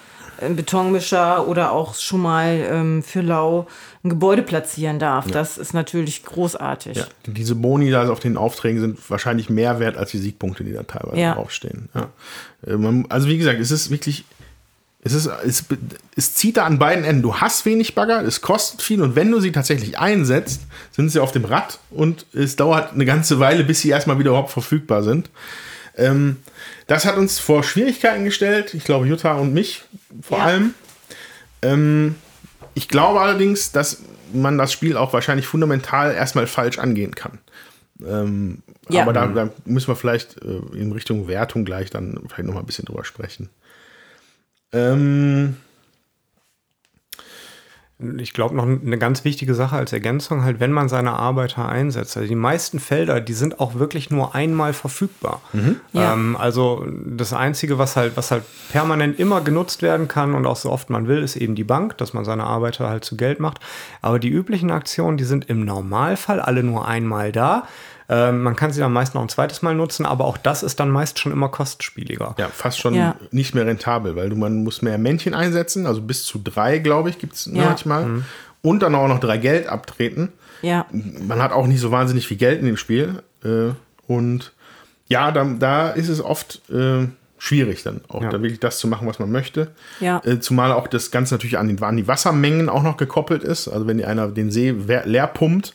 [0.51, 3.67] Betonmischer oder auch schon mal ähm, für Lau
[4.05, 5.27] ein Gebäude platzieren darf.
[5.27, 5.33] Ja.
[5.33, 6.97] Das ist natürlich großartig.
[6.97, 7.07] Ja.
[7.27, 10.83] Diese Boni da auf den Aufträgen sind wahrscheinlich mehr wert als die Siegpunkte, die da
[10.83, 11.35] teilweise ja.
[11.35, 11.89] draufstehen.
[11.95, 12.09] Ja.
[12.67, 14.25] Äh, also wie gesagt, es ist wirklich
[15.05, 15.65] es, ist, es,
[16.17, 17.23] es zieht da an beiden Enden.
[17.23, 20.63] Du hast wenig Bagger, es kostet viel und wenn du sie tatsächlich einsetzt,
[20.93, 24.31] sind sie auf dem Rad und es dauert eine ganze Weile, bis sie erstmal wieder
[24.31, 25.29] überhaupt verfügbar sind.
[25.97, 26.37] Ähm,
[26.87, 29.83] das hat uns vor Schwierigkeiten gestellt, ich glaube Jutta und mich
[30.21, 30.45] vor ja.
[30.45, 30.75] allem.
[31.63, 32.17] Ähm,
[32.75, 34.03] ich glaube allerdings, dass
[34.33, 37.39] man das Spiel auch wahrscheinlich fundamental erstmal falsch angehen kann.
[38.05, 39.03] Ähm, ja.
[39.03, 42.61] Aber da, da, müssen wir vielleicht äh, in Richtung Wertung gleich dann vielleicht noch mal
[42.61, 43.51] ein bisschen drüber sprechen.
[44.73, 45.57] Ähm,
[48.19, 52.17] ich glaube noch eine ganz wichtige Sache als Ergänzung, halt, wenn man seine Arbeiter einsetzt.
[52.17, 55.41] Also die meisten Felder, die sind auch wirklich nur einmal verfügbar.
[55.53, 55.77] Mhm.
[55.93, 56.13] Ja.
[56.13, 60.57] Ähm, also das Einzige, was halt, was halt permanent immer genutzt werden kann und auch
[60.57, 63.41] so oft man will, ist eben die Bank, dass man seine Arbeiter halt zu Geld
[63.41, 63.59] macht.
[64.01, 67.67] Aber die üblichen Aktionen, die sind im Normalfall alle nur einmal da.
[68.13, 70.79] Ähm, man kann sie dann meist noch ein zweites Mal nutzen, aber auch das ist
[70.79, 72.35] dann meist schon immer kostspieliger.
[72.37, 73.17] Ja, fast schon ja.
[73.31, 77.09] nicht mehr rentabel, weil du, man muss mehr Männchen einsetzen, also bis zu drei, glaube
[77.09, 77.65] ich, gibt es ja.
[77.65, 78.05] manchmal.
[78.05, 78.25] Mhm.
[78.61, 80.29] Und dann auch noch drei Geld abtreten.
[80.61, 80.85] Ja.
[80.93, 83.23] Man hat auch nicht so wahnsinnig viel Geld in dem Spiel.
[83.43, 83.71] Äh,
[84.07, 84.53] und
[85.09, 87.07] ja, da, da ist es oft äh,
[87.39, 88.29] schwierig dann auch Ja.
[88.29, 89.69] da wirklich das zu machen, was man möchte.
[90.01, 90.21] Ja.
[90.25, 93.69] Äh, zumal auch das Ganze natürlich an die, an die Wassermengen auch noch gekoppelt ist.
[93.69, 95.75] Also wenn einer den See leer pumpt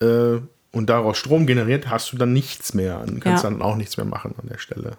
[0.00, 0.38] äh,
[0.72, 2.98] und daraus Strom generiert, hast du dann nichts mehr.
[3.04, 3.50] Dann kannst Ja.
[3.50, 4.92] dann auch nichts mehr machen an der Stelle.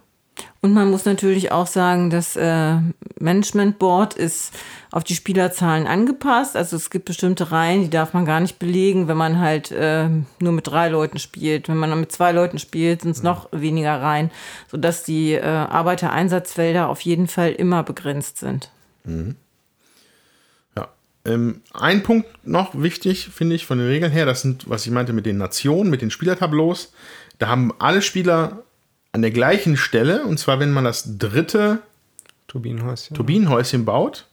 [0.62, 2.76] Und man muss natürlich auch sagen, das äh,
[3.20, 4.54] Management Board ist
[4.92, 6.56] auf die Spielerzahlen angepasst.
[6.56, 10.08] Also es gibt bestimmte Reihen, die darf man gar nicht belegen, wenn man halt äh,
[10.40, 11.70] nur mit drei Leuten spielt.
[11.70, 14.30] Wenn man dann mit zwei Leuten spielt, sind es noch weniger Reihen,
[14.70, 18.72] sodass die äh, Arbeitereinsatzfelder auf jeden Fall immer begrenzt sind.
[19.06, 19.14] Ja.
[21.28, 24.92] Ähm, ein Punkt noch wichtig, finde ich, von den Regeln her, das sind, was ich
[24.92, 26.94] meinte mit den Nationen, mit den Spielertableaus.
[27.38, 28.64] Da haben alle Spieler
[29.12, 31.80] an der gleichen Stelle, und zwar, wenn man das dritte
[32.48, 33.16] Turbinenhäuschen.
[33.16, 34.26] Turbinenhäuschen baut,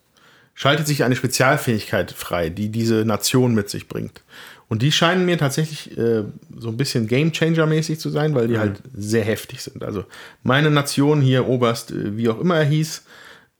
[0.54, 4.22] schaltet sich eine Spezialfähigkeit frei, die diese Nation mit sich bringt.
[4.68, 6.24] Und die scheinen mir tatsächlich äh,
[6.56, 9.82] so ein bisschen Gamechanger-mäßig zu sein, weil die halt sehr heftig sind.
[9.82, 10.04] Also
[10.42, 13.02] meine Nation hier, Oberst, äh, wie auch immer er hieß,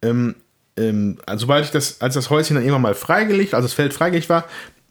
[0.03, 0.37] ähm,
[0.77, 3.93] ähm, also sobald ich das, als das Häuschen dann irgendwann mal freigelegt, also das Feld
[3.95, 4.45] freigelegt war,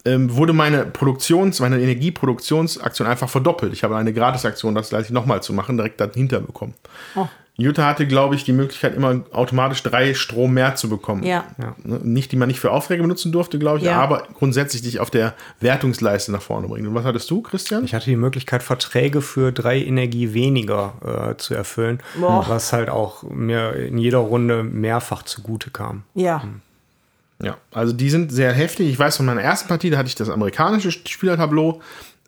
[0.04, 3.72] ähm, wurde meine Produktions-, meine Energieproduktionsaktion einfach verdoppelt.
[3.72, 6.74] Ich habe eine Gratisaktion, das gleich nochmal zu machen, direkt dahinter bekommen.
[7.16, 7.26] Oh.
[7.56, 11.22] Jutta hatte, glaube ich, die Möglichkeit, immer automatisch drei Strom mehr zu bekommen.
[11.22, 11.44] Ja.
[11.56, 14.00] Ne, Nicht, die man nicht für Aufträge benutzen durfte, glaube ich, Ja.
[14.00, 16.88] aber grundsätzlich dich auf der Wertungsleiste nach vorne bringen.
[16.88, 17.84] Und was hattest du, Christian?
[17.84, 20.94] Ich hatte die Möglichkeit, Verträge für drei Energie weniger
[21.30, 22.44] äh, zu erfüllen, Boah.
[22.48, 26.02] was halt auch mir in jeder Runde mehrfach zugute kam.
[26.14, 26.42] Ja.
[27.42, 28.88] Ja, also die sind sehr heftig.
[28.88, 31.80] Ich weiß von meiner ersten Partie, da hatte ich das amerikanische Spielertableau.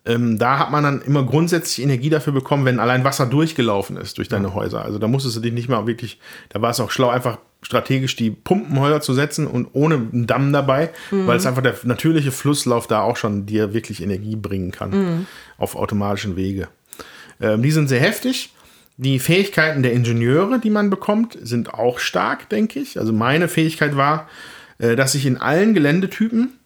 [0.07, 4.17] Ähm, da hat man dann immer grundsätzlich Energie dafür bekommen, wenn allein Wasser durchgelaufen ist
[4.17, 4.83] durch deine Häuser.
[4.83, 8.15] Also da musstest du dich nicht mal wirklich, da war es auch schlau, einfach strategisch
[8.15, 12.87] die Pumpenhäuser zu setzen und ohne einen Damm dabei, weil es einfach der natürliche Flusslauf
[12.87, 15.27] da auch schon dir wirklich Energie bringen kann
[15.57, 16.69] auf automatischen Wege.
[17.41, 18.53] Ähm, die sind sehr heftig.
[18.97, 22.99] Die Fähigkeiten der Ingenieure, die man bekommt, sind auch stark, denke ich.
[22.99, 24.27] Also meine Fähigkeit war,
[24.79, 26.56] äh, dass ich in allen Geländetypen,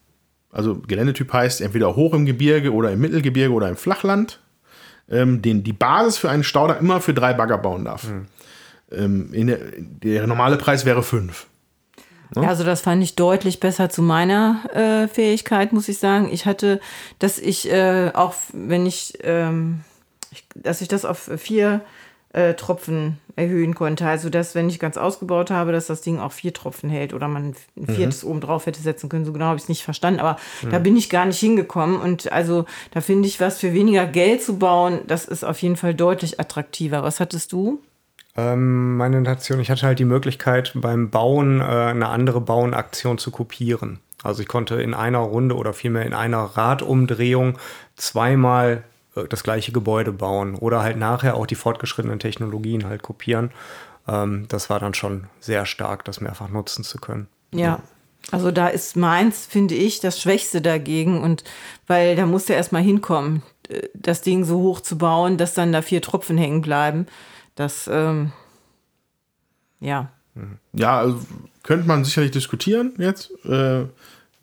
[0.52, 4.38] also Geländetyp heißt entweder hoch im Gebirge oder im Mittelgebirge oder im Flachland,
[5.10, 8.06] ähm, den, die Basis für einen Staudamm immer für drei Bagger bauen darf.
[8.92, 11.46] Ähm, in der, der normale Preis wäre fünf.
[12.36, 16.28] Ja, Also das fand ich deutlich besser zu meiner äh, Fähigkeit, muss ich sagen.
[16.30, 16.80] Ich hatte,
[17.18, 19.80] dass ich äh, auch, wenn ich, ähm,
[20.30, 21.80] ich, dass ich das auf vier
[22.32, 24.06] äh, Tropfen erhöhen konnte.
[24.06, 27.28] Also dass, wenn ich ganz ausgebaut habe, dass das Ding auch vier Tropfen hält oder
[27.28, 29.24] man ein viertes oben drauf hätte setzen können.
[29.24, 30.38] So genau habe ich es nicht verstanden, aber
[30.70, 32.00] da bin ich gar nicht hingekommen.
[32.00, 35.76] Und also da finde ich, was für weniger Geld zu bauen, das ist auf jeden
[35.76, 37.02] Fall deutlich attraktiver.
[37.02, 37.80] Was hattest du?
[38.36, 43.30] Ähm, meine Nation, ich hatte halt die Möglichkeit, beim Bauen äh, eine andere Bauenaktion zu
[43.30, 44.00] kopieren.
[44.22, 47.58] Also ich konnte in einer Runde oder vielmehr in einer Radumdrehung
[47.96, 48.84] zweimal
[49.28, 53.50] das gleiche Gebäude bauen oder halt nachher auch die fortgeschrittenen Technologien halt kopieren.
[54.08, 57.28] Ähm, das war dann schon sehr stark, das mehrfach nutzen zu können.
[57.52, 57.80] Ja.
[58.30, 61.20] Also da ist meins, finde ich, das Schwächste dagegen.
[61.20, 61.44] Und
[61.86, 65.72] weil da musst du erstmal hinkommen, äh, das Ding so hoch zu bauen, dass dann
[65.72, 67.06] da vier Tropfen hängen bleiben.
[67.54, 68.32] Das, ähm,
[69.80, 70.10] ja.
[70.72, 71.20] Ja, also
[71.62, 73.84] könnte man sicherlich diskutieren jetzt, äh,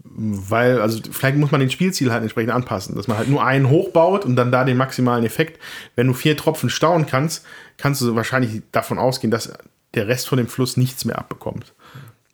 [0.03, 3.69] weil, also vielleicht muss man den Spielziel halt entsprechend anpassen, dass man halt nur einen
[3.69, 5.59] hochbaut und dann da den maximalen Effekt.
[5.95, 7.45] Wenn du vier Tropfen stauen kannst,
[7.77, 9.53] kannst du wahrscheinlich davon ausgehen, dass
[9.93, 11.73] der Rest von dem Fluss nichts mehr abbekommt.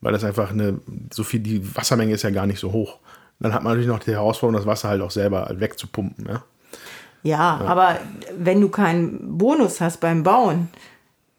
[0.01, 0.79] Weil das einfach eine,
[1.11, 2.99] so viel, die Wassermenge ist ja gar nicht so hoch.
[3.39, 6.25] Dann hat man natürlich noch die Herausforderung, das Wasser halt auch selber wegzupumpen.
[6.27, 6.43] Ja?
[7.23, 7.99] Ja, aber
[8.37, 10.69] wenn du keinen Bonus hast beim Bauen,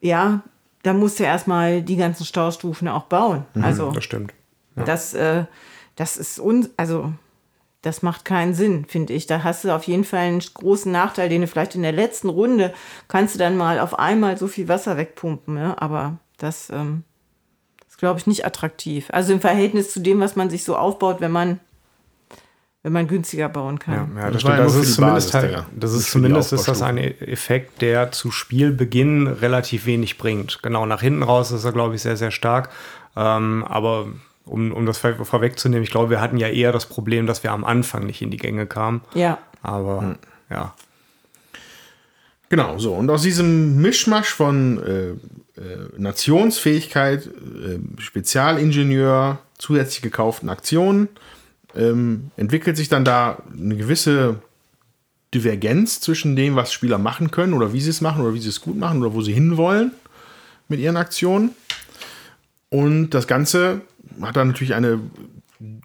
[0.01, 0.43] ja,
[0.83, 3.45] dann musst du erstmal die ganzen Staustufen auch bauen.
[3.61, 4.35] Also Das stimmt.
[4.75, 5.45] das, äh,
[5.97, 7.13] das ist un also
[7.83, 9.27] das macht keinen Sinn, finde ich.
[9.27, 12.29] Da hast du auf jeden Fall einen großen Nachteil, den du vielleicht in der letzten
[12.29, 12.75] Runde
[13.07, 15.77] kannst du dann mal auf einmal so viel Wasser wegpumpen, ja?
[15.79, 17.05] aber das ähm,
[17.89, 19.07] ist, glaube ich, nicht attraktiv.
[19.13, 21.61] Also im Verhältnis zu dem, was man sich so aufbaut, wenn man
[22.83, 24.17] wenn man günstiger bauen Ja, kann.
[24.17, 24.59] ja Das das stimmt.
[24.59, 28.31] ja Das ist zumindest, Basis, halt, das ist zumindest ist das ein Effekt, der zu
[28.31, 30.63] Spielbeginn relativ wenig bringt.
[30.63, 32.69] Genau, nach hinten raus ist er, glaube ich, sehr, sehr stark.
[33.17, 34.07] Ähm, aber
[34.47, 37.53] um, um das vor- vorwegzunehmen, ich glaube, wir hatten ja eher das Problem, dass wir
[37.53, 39.03] am Anfang nicht in die Gänge kamen.
[39.15, 39.39] Ja.
[39.63, 40.17] Aber
[40.49, 40.75] ja.
[42.49, 42.95] Genau, so.
[42.95, 45.09] Und aus diesem Mischmasch von äh,
[45.61, 51.09] äh, Nationsfähigkeit, äh, Spezialingenieur, zusätzlich gekauften Aktionen,
[51.75, 54.37] ähm, entwickelt sich dann da eine gewisse
[55.35, 58.49] Divergenz zwischen dem, was Spieler machen können oder wie sie es machen oder wie sie
[58.49, 59.91] es gut machen oder wo sie hinwollen
[60.69, 61.51] mit ihren Aktionen.
[62.69, 63.81] Und das Ganze
[64.23, 65.01] hat dann natürlich eine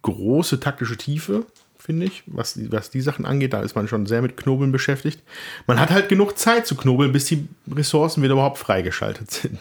[0.01, 1.45] große taktische Tiefe,
[1.81, 3.53] finde ich, was die, was die Sachen angeht.
[3.53, 5.21] Da ist man schon sehr mit Knobeln beschäftigt.
[5.67, 9.59] Man hat halt genug Zeit zu knobeln, bis die Ressourcen wieder überhaupt freigeschaltet sind.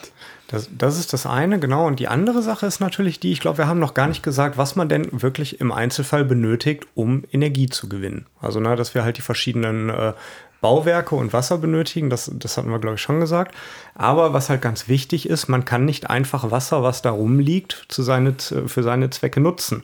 [0.48, 1.86] Das, das ist das eine, genau.
[1.86, 4.59] Und die andere Sache ist natürlich die, ich glaube, wir haben noch gar nicht gesagt,
[4.59, 8.26] was man denn wirklich im Einzelfall benötigt, um Energie zu gewinnen.
[8.40, 10.12] Also, na, dass wir halt die verschiedenen äh,
[10.61, 13.55] Bauwerke und Wasser benötigen, das, das hatten wir, glaube ich, schon gesagt.
[13.95, 18.03] Aber was halt ganz wichtig ist, man kann nicht einfach Wasser, was da rumliegt, zu
[18.03, 19.82] seine, für seine Zwecke nutzen.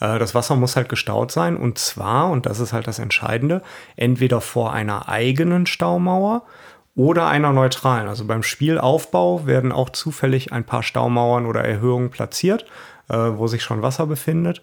[0.00, 3.62] Äh, das Wasser muss halt gestaut sein und zwar, und das ist halt das Entscheidende,
[3.96, 6.42] entweder vor einer eigenen Staumauer
[6.96, 8.08] oder einer neutralen.
[8.08, 12.66] Also beim Spielaufbau werden auch zufällig ein paar Staumauern oder Erhöhungen platziert,
[13.08, 14.62] äh, wo sich schon Wasser befindet.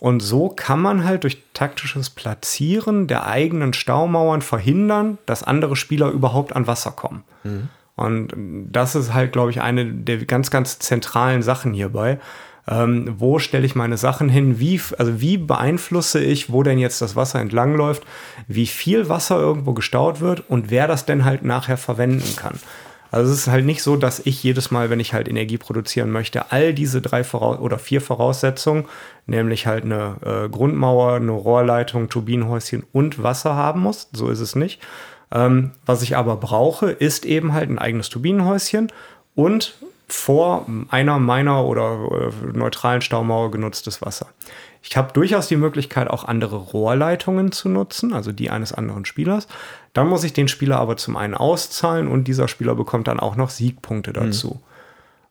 [0.00, 6.10] Und so kann man halt durch taktisches Platzieren der eigenen Staumauern verhindern, dass andere Spieler
[6.10, 7.24] überhaupt an Wasser kommen.
[7.44, 7.68] Mhm.
[7.96, 8.32] Und
[8.70, 12.18] das ist halt, glaube ich, eine der ganz, ganz zentralen Sachen hierbei
[12.68, 17.00] ähm, wo stelle ich meine Sachen hin, wie, also wie beeinflusse ich, wo denn jetzt
[17.00, 18.02] das Wasser entlangläuft,
[18.46, 22.58] wie viel Wasser irgendwo gestaut wird und wer das denn halt nachher verwenden kann.
[23.10, 26.10] Also es ist halt nicht so, dass ich jedes Mal, wenn ich halt Energie produzieren
[26.10, 28.84] möchte, all diese drei Voraus oder vier Voraussetzungen,
[29.26, 34.08] nämlich halt eine äh, Grundmauer, eine Rohrleitung, Turbinenhäuschen und Wasser haben muss.
[34.12, 34.80] So ist es nicht.
[35.32, 38.92] Ähm, was ich aber brauche, ist eben halt ein eigenes Turbinenhäuschen
[39.34, 39.74] und
[40.08, 44.26] vor einer meiner oder äh, neutralen Staumauer genutztes Wasser.
[44.82, 49.48] Ich habe durchaus die Möglichkeit, auch andere Rohrleitungen zu nutzen, also die eines anderen Spielers.
[49.98, 53.34] Dann muss ich den Spieler aber zum einen auszahlen und dieser Spieler bekommt dann auch
[53.34, 54.60] noch Siegpunkte dazu.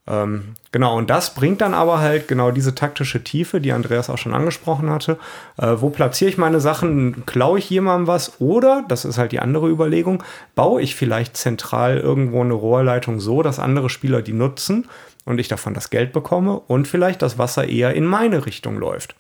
[0.06, 0.14] Mhm.
[0.14, 4.18] Ähm, genau, und das bringt dann aber halt genau diese taktische Tiefe, die Andreas auch
[4.18, 5.20] schon angesprochen hatte.
[5.56, 7.26] Äh, wo platziere ich meine Sachen?
[7.26, 8.42] Klaue ich jemandem was?
[8.42, 10.22] Oder, das ist halt die andere Überlegung,
[10.54, 14.90] baue ich vielleicht zentral irgendwo eine Rohrleitung so, dass andere Spieler die nutzen
[15.24, 19.16] und ich davon das Geld bekomme und vielleicht das Wasser eher in meine Richtung läuft.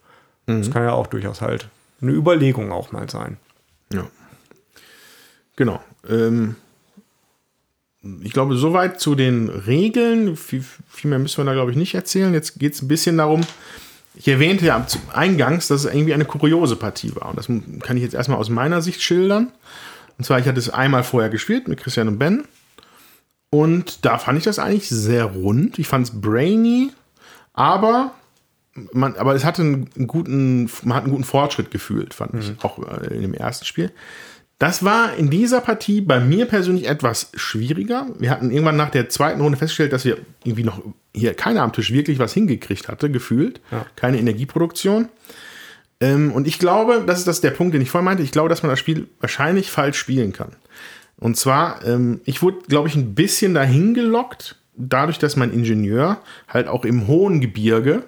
[0.45, 0.59] Mhm.
[0.59, 1.69] Das kann ja auch durchaus halt
[2.01, 3.37] eine Überlegung auch mal sein.
[3.93, 4.03] Ja.
[5.57, 5.83] Genau.
[6.07, 6.55] Ähm
[8.23, 10.37] ich glaube, soweit zu den Regeln.
[10.37, 12.33] Viel, viel, mehr müssen wir da, glaube ich, nicht erzählen.
[12.33, 13.41] Jetzt geht es ein bisschen darum,
[14.15, 17.29] ich erwähnte ja eingangs, dass es irgendwie eine kuriose Partie war.
[17.29, 19.51] Und das kann ich jetzt erstmal aus meiner Sicht schildern.
[20.17, 22.45] Und zwar, ich hatte es einmal vorher gespielt mit Christian und Ben.
[23.49, 25.77] Und da fand ich das eigentlich sehr rund.
[25.79, 26.91] Ich fand es brainy,
[27.53, 28.11] aber,
[28.91, 32.39] man, aber es hatte einen guten, man hat einen guten Fortschritt gefühlt, fand mhm.
[32.39, 33.91] ich, auch äh, in dem ersten Spiel.
[34.59, 38.07] Das war in dieser Partie bei mir persönlich etwas schwieriger.
[38.17, 40.81] Wir hatten irgendwann nach der zweiten Runde festgestellt, dass wir irgendwie noch
[41.13, 43.61] hier keiner am Tisch wirklich was hingekriegt hatte, gefühlt.
[43.71, 43.85] Ja.
[43.95, 45.09] Keine Energieproduktion.
[45.99, 48.23] Ähm, und ich glaube, das ist das der Punkt, den ich vorhin meinte.
[48.23, 50.55] Ich glaube, dass man das Spiel wahrscheinlich falsch spielen kann.
[51.19, 56.21] Und zwar, ähm, ich wurde, glaube ich, ein bisschen dahin gelockt, dadurch, dass mein Ingenieur
[56.47, 58.03] halt auch im hohen Gebirge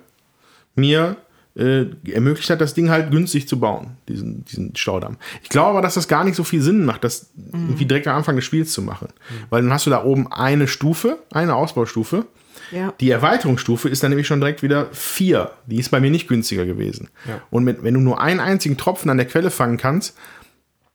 [0.76, 1.16] mir
[1.56, 5.18] äh, ermöglicht hat, das Ding halt günstig zu bauen, diesen, diesen Staudamm.
[5.44, 7.70] Ich glaube aber, dass das gar nicht so viel Sinn macht, das mhm.
[7.70, 9.10] irgendwie direkt am Anfang des Spiels zu machen.
[9.30, 9.44] Mhm.
[9.50, 12.26] Weil dann hast du da oben eine Stufe, eine Ausbaustufe.
[12.72, 12.94] Ja.
[13.00, 15.52] Die Erweiterungsstufe ist dann nämlich schon direkt wieder vier.
[15.66, 17.10] Die ist bei mir nicht günstiger gewesen.
[17.28, 17.42] Ja.
[17.50, 20.16] Und mit, wenn du nur einen einzigen Tropfen an der Quelle fangen kannst,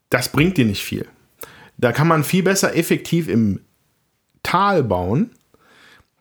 [0.08, 1.06] das bringt dir nicht viel.
[1.76, 3.60] Da kann man viel besser effektiv im
[4.44, 5.30] Tal bauen,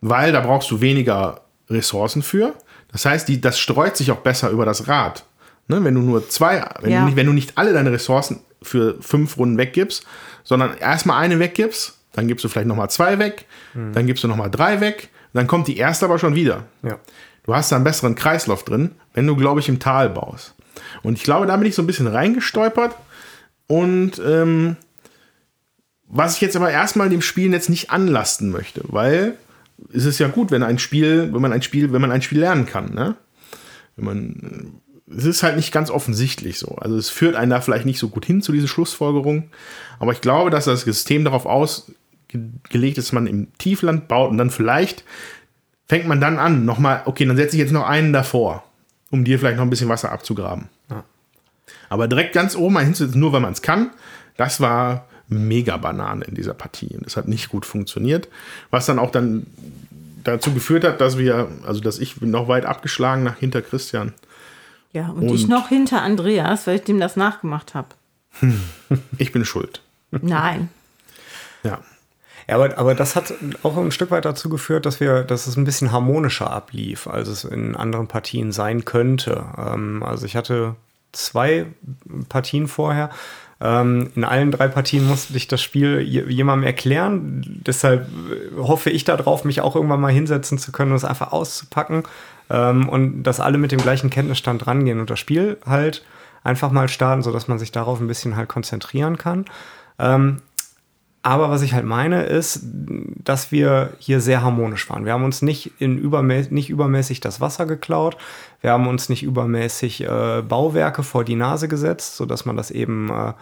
[0.02, 2.56] weil da brauchst du weniger Ressourcen für.
[2.94, 5.26] Das heißt, die, das streut sich auch besser über das Rad.
[5.68, 5.84] Ne?
[5.84, 7.00] Wenn du nur zwei, wenn, ja.
[7.02, 10.06] du nicht, wenn du nicht alle deine Ressourcen für fünf Runden weggibst,
[10.44, 13.92] sondern erstmal eine weggibst, dann gibst du vielleicht nochmal zwei weg, mhm.
[13.94, 16.66] dann gibst du nochmal drei weg, dann kommt die erste aber schon wieder.
[16.84, 17.00] Ja.
[17.44, 20.54] Du hast da einen besseren Kreislauf drin, wenn du, glaube ich, im Tal baust.
[21.02, 22.96] Und ich glaube, da bin ich so ein bisschen reingestolpert.
[23.68, 24.78] Und ähm,
[26.08, 29.38] was ich jetzt aber erstmal dem Spiel jetzt nicht anlasten möchte, weil
[29.90, 32.40] ist es ja gut, wenn ein Spiel, wenn man ein Spiel, wenn man ein Spiel
[32.40, 33.16] lernen kann, ne?
[33.96, 34.82] Wenn man,
[35.16, 36.76] es ist halt nicht ganz offensichtlich so.
[36.76, 39.52] Also es führt einen da vielleicht nicht so gut hin zu diesen Schlussfolgerungen.
[40.00, 44.38] Aber ich glaube, dass das System darauf ausgelegt ist, dass man im Tiefland baut und
[44.38, 45.04] dann vielleicht
[45.88, 48.64] fängt man dann an, nochmal, okay, dann setze ich jetzt noch einen davor,
[49.12, 50.70] um dir vielleicht noch ein bisschen Wasser abzugraben.
[50.90, 51.04] Ja.
[51.90, 53.92] Aber direkt ganz oben hinzusetzen, nur weil man es kann,
[54.38, 56.96] das war mega Banane in dieser Partie.
[56.96, 58.28] Und das hat nicht gut funktioniert.
[58.70, 59.46] Was dann auch dann
[60.24, 64.14] dazu geführt hat, dass wir, also dass ich noch weit abgeschlagen nach hinter Christian.
[64.92, 67.90] Ja, und, und ich noch hinter Andreas, weil ich dem das nachgemacht habe.
[69.18, 69.82] ich bin schuld.
[70.12, 70.70] Nein.
[71.64, 71.80] Ja.
[72.48, 73.34] Ja, aber, aber das hat
[73.64, 77.30] auch ein Stück weit dazu geführt, dass wir, dass es ein bisschen harmonischer ablief, als
[77.30, 79.46] es in anderen Partien sein könnte.
[79.58, 80.76] Ähm, also ich hatte
[81.14, 81.68] zwei
[82.28, 83.12] Partien vorher,
[83.64, 87.62] ähm, in allen drei Partien musste ich das Spiel jemandem erklären.
[87.66, 91.32] Deshalb äh, hoffe ich darauf, mich auch irgendwann mal hinsetzen zu können und es einfach
[91.32, 92.04] auszupacken
[92.50, 96.04] ähm, und dass alle mit dem gleichen Kenntnisstand rangehen und das Spiel halt
[96.44, 99.46] einfach mal starten, sodass man sich darauf ein bisschen halt konzentrieren kann.
[99.98, 100.42] Ähm,
[101.24, 105.06] aber was ich halt meine, ist, dass wir hier sehr harmonisch waren.
[105.06, 108.18] Wir haben uns nicht, in übermä nicht übermäßig das Wasser geklaut.
[108.60, 113.10] Wir haben uns nicht übermäßig äh, Bauwerke vor die Nase gesetzt, sodass man das eben
[113.10, 113.34] äh,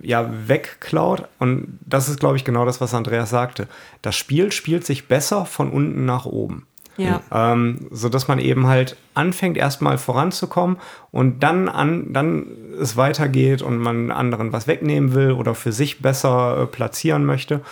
[0.00, 1.28] ja, wegklaut.
[1.38, 3.68] Und das ist, glaube ich, genau das, was Andreas sagte.
[4.00, 6.66] Das Spiel spielt sich besser von unten nach oben.
[6.96, 7.22] Ja.
[7.32, 10.76] Ähm, so dass man eben halt anfängt, erstmal voranzukommen
[11.10, 12.46] und dann an, dann
[12.80, 17.62] es weitergeht und man anderen was wegnehmen will oder für sich besser äh, platzieren möchte.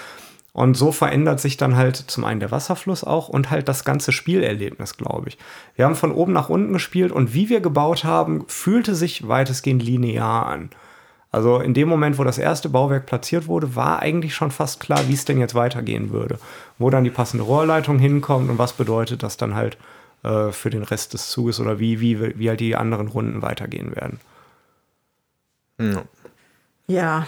[0.52, 4.10] Und so verändert sich dann halt zum einen der Wasserfluss auch und halt das ganze
[4.10, 5.38] Spielerlebnis, glaube ich.
[5.76, 9.82] Wir haben von oben nach unten gespielt und wie wir gebaut haben, fühlte sich weitestgehend
[9.82, 10.70] linear an.
[11.32, 15.06] Also in dem Moment, wo das erste Bauwerk platziert wurde, war eigentlich schon fast klar,
[15.06, 16.38] wie es denn jetzt weitergehen würde.
[16.78, 19.78] Wo dann die passende Rohrleitung hinkommt und was bedeutet das dann halt
[20.24, 23.94] äh, für den Rest des Zuges oder wie, wie, wie halt die anderen Runden weitergehen
[23.94, 24.18] werden.
[25.78, 26.02] Ja.
[26.88, 27.26] Ja.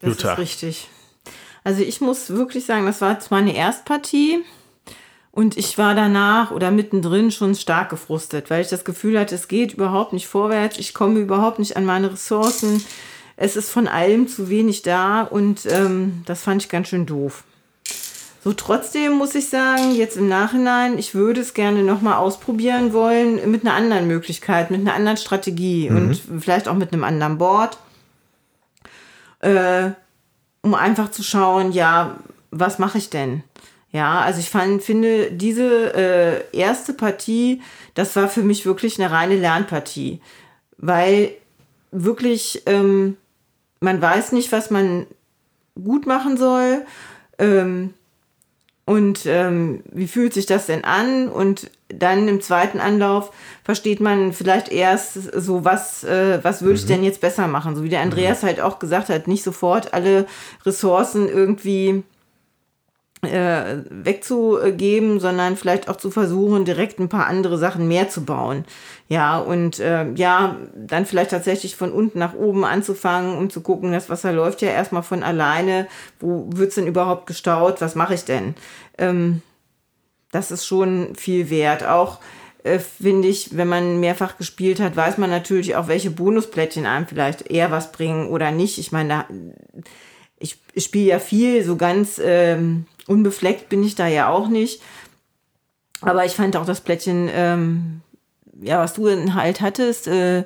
[0.00, 0.32] Das Jutta.
[0.32, 0.90] ist richtig.
[1.64, 4.44] Also ich muss wirklich sagen, das war jetzt meine Erstpartie.
[5.36, 9.48] Und ich war danach oder mittendrin schon stark gefrustet, weil ich das Gefühl hatte, es
[9.48, 12.82] geht überhaupt nicht vorwärts, ich komme überhaupt nicht an meine Ressourcen,
[13.36, 17.44] es ist von allem zu wenig da und ähm, das fand ich ganz schön doof.
[18.42, 23.50] So trotzdem muss ich sagen, jetzt im Nachhinein, ich würde es gerne nochmal ausprobieren wollen
[23.50, 27.76] mit einer anderen Möglichkeit, mit einer anderen Strategie und vielleicht auch mit einem anderen Board,
[29.40, 29.90] äh,
[30.62, 32.16] um einfach zu schauen, ja,
[32.50, 33.44] was mache ich denn?
[33.96, 37.62] Ja, also ich fand, finde, diese äh, erste Partie,
[37.94, 40.20] das war für mich wirklich eine reine Lernpartie,
[40.76, 41.30] weil
[41.92, 43.16] wirklich ähm,
[43.80, 45.06] man weiß nicht, was man
[45.82, 46.84] gut machen soll
[47.38, 47.94] ähm,
[48.84, 51.28] und ähm, wie fühlt sich das denn an?
[51.28, 53.32] Und dann im zweiten Anlauf
[53.64, 57.82] versteht man vielleicht erst so, was, äh, was würde ich denn jetzt besser machen, so
[57.82, 60.26] wie der Andreas halt auch gesagt hat, nicht sofort alle
[60.66, 62.04] Ressourcen irgendwie
[63.22, 68.64] äh, wegzugeben, sondern vielleicht auch zu versuchen, direkt ein paar andere Sachen mehr zu bauen.
[69.08, 73.92] Ja, und äh, ja, dann vielleicht tatsächlich von unten nach oben anzufangen, um zu gucken,
[73.92, 75.86] das Wasser läuft ja erstmal von alleine.
[76.20, 77.80] Wo wird's denn überhaupt gestaut?
[77.80, 78.54] Was mache ich denn?
[78.98, 79.42] Ähm,
[80.32, 81.86] das ist schon viel wert.
[81.86, 82.18] Auch
[82.64, 87.06] äh, finde ich, wenn man mehrfach gespielt hat, weiß man natürlich auch, welche Bonusplättchen einem
[87.06, 88.78] vielleicht eher was bringen oder nicht.
[88.78, 89.24] Ich meine, da,
[90.38, 94.80] ich, ich spiele ja viel, so ganz ähm, unbefleckt bin ich da ja auch nicht.
[96.02, 98.00] Aber ich fand auch das Plättchen, ähm,
[98.60, 100.44] ja, was du halt hattest, äh,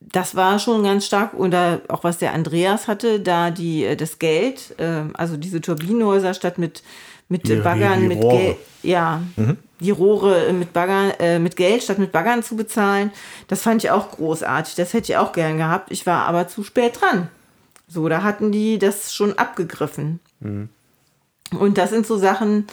[0.00, 1.34] das war schon ganz stark.
[1.34, 6.34] Oder auch was der Andreas hatte, da die, äh, das Geld, äh, also diese Turbinenhäuser
[6.34, 6.82] statt mit,
[7.28, 8.20] mit Die- Baggern, die- die mit.
[8.22, 9.20] Geld, ja,
[9.80, 13.10] die Rohre äh, mit Baggern, äh, mit Geld statt mit Baggern zu bezahlen,
[13.48, 14.74] das fand ich auch großartig.
[14.76, 15.90] Das hätte ich auch gern gehabt.
[15.90, 17.28] Ich war aber zu spät dran.
[17.88, 20.18] So, da hatten die das schon abgegriffen.
[21.52, 22.66] Und das sind so Sachen,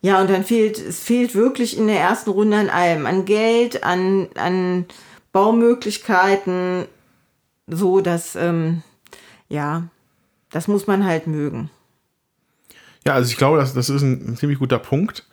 [0.00, 3.84] ja, und dann fehlt, es fehlt wirklich in der ersten Runde an allem, an Geld,
[3.84, 4.84] an, an
[5.32, 6.84] Baumöglichkeiten,
[7.66, 8.82] so dass, ähm,
[9.48, 9.84] ja,
[10.50, 11.70] das muss man halt mögen.
[13.06, 15.26] Ja, also ich glaube, das, das ist ein, ziemlich guter Punkt,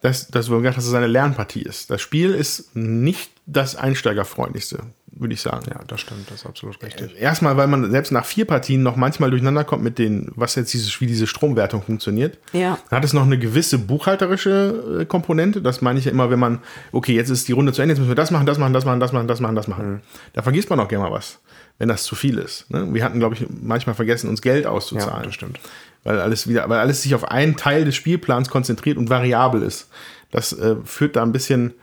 [0.00, 1.90] dass, dass du gesagt dass es eine Lernpartie ist.
[1.90, 4.84] Das Spiel ist nicht das einsteigerfreundlichste,
[5.20, 5.66] würde ich sagen.
[5.68, 7.18] Ja, das stimmt, das ist absolut richtig.
[7.18, 10.72] Erstmal, weil man selbst nach vier Partien noch manchmal durcheinander kommt mit den, was jetzt
[10.72, 12.38] dieses, wie diese Stromwertung funktioniert.
[12.52, 12.78] Ja.
[12.90, 15.62] Dann hat es noch eine gewisse buchhalterische äh, Komponente.
[15.62, 16.60] Das meine ich ja immer, wenn man,
[16.92, 18.84] okay, jetzt ist die Runde zu Ende, jetzt müssen wir das machen, das machen, das
[18.84, 20.02] machen, das machen, das machen, das machen.
[20.32, 21.40] Da vergisst man auch gerne mal was,
[21.78, 22.70] wenn das zu viel ist.
[22.70, 22.92] Ne?
[22.92, 25.20] Wir hatten, glaube ich, manchmal vergessen, uns Geld auszuzahlen.
[25.20, 25.60] Ja, das stimmt.
[26.04, 29.88] Weil alles wieder, weil alles sich auf einen Teil des Spielplans konzentriert und variabel ist.
[30.30, 31.74] Das äh, führt da ein bisschen,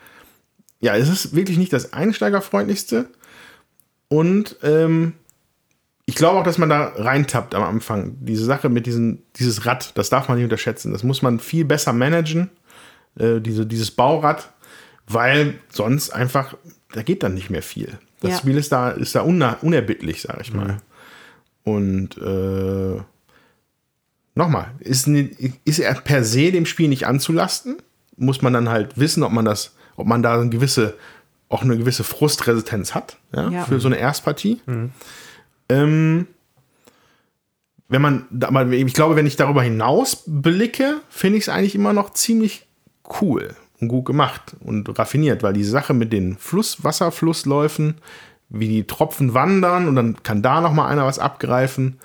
[0.80, 3.10] ja, es ist wirklich nicht das einsteigerfreundlichste.
[4.08, 5.14] Und ähm,
[6.06, 8.16] ich glaube auch, dass man da reintappt am Anfang.
[8.20, 10.92] Diese Sache mit diesem, dieses Rad, das darf man nicht unterschätzen.
[10.92, 12.50] Das muss man viel besser managen,
[13.18, 14.52] äh, diese, dieses Baurad,
[15.08, 16.56] weil sonst einfach,
[16.94, 17.98] da geht dann nicht mehr viel.
[18.22, 18.38] Das Ja.
[18.38, 20.78] Spiel ist da, ist da unerbittlich, sage ich mal.
[21.64, 23.02] Und äh,
[24.36, 25.32] nochmal, ist, ne-
[25.66, 27.78] ist er per se dem Spiel nicht anzulasten?
[28.18, 30.96] Muss man dann halt wissen, ob man das, ob man da eine gewisse,
[31.56, 33.64] auch eine gewisse Frustresistenz hat, ja, Ja.
[33.66, 34.62] für so eine Erstpartie.
[35.70, 36.28] Ähm,
[37.88, 41.76] wenn man, da- aber ich glaube, wenn ich darüber hinaus blicke, finde ich es eigentlich
[41.76, 42.68] immer noch ziemlich
[43.22, 47.96] cool und gut gemacht und raffiniert, weil die Sache mit den Fluss, Wasserflussläufen,
[48.50, 52.00] wie die Tropfen wandern und dann kann da noch mal einer was abgreifen.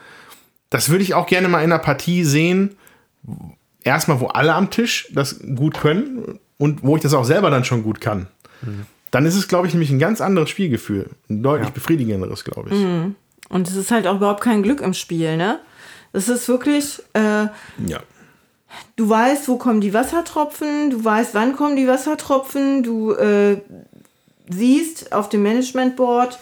[0.71, 2.77] Das würde ich auch gerne mal in einer Partie sehen.
[3.83, 7.65] Erstmal, wo alle am Tisch das gut können und wo ich das auch selber dann
[7.65, 8.27] schon gut kann.
[9.11, 11.11] Dann ist es, glaube ich, nämlich ein ganz anderes Spielgefühl.
[11.29, 11.75] Ein deutlich Ja.
[11.75, 12.77] befriedigenderes, glaube ich.
[13.53, 15.59] Und es ist halt auch überhaupt kein Glück im Spiel, ne?
[16.13, 17.21] Es ist wirklich, äh,
[17.87, 18.01] Ja.
[18.97, 23.61] du weißt, wo kommen die Wassertropfen, du weißt, wann kommen die Wassertropfen, du äh,
[24.49, 26.39] siehst auf dem Managementboard,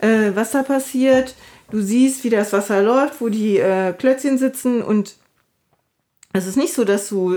[0.00, 1.34] äh, was da passiert,
[1.70, 5.14] du siehst, wie das Wasser läuft, wo die äh, Klötzchen sitzen und
[6.32, 7.36] es ist nicht so, dass du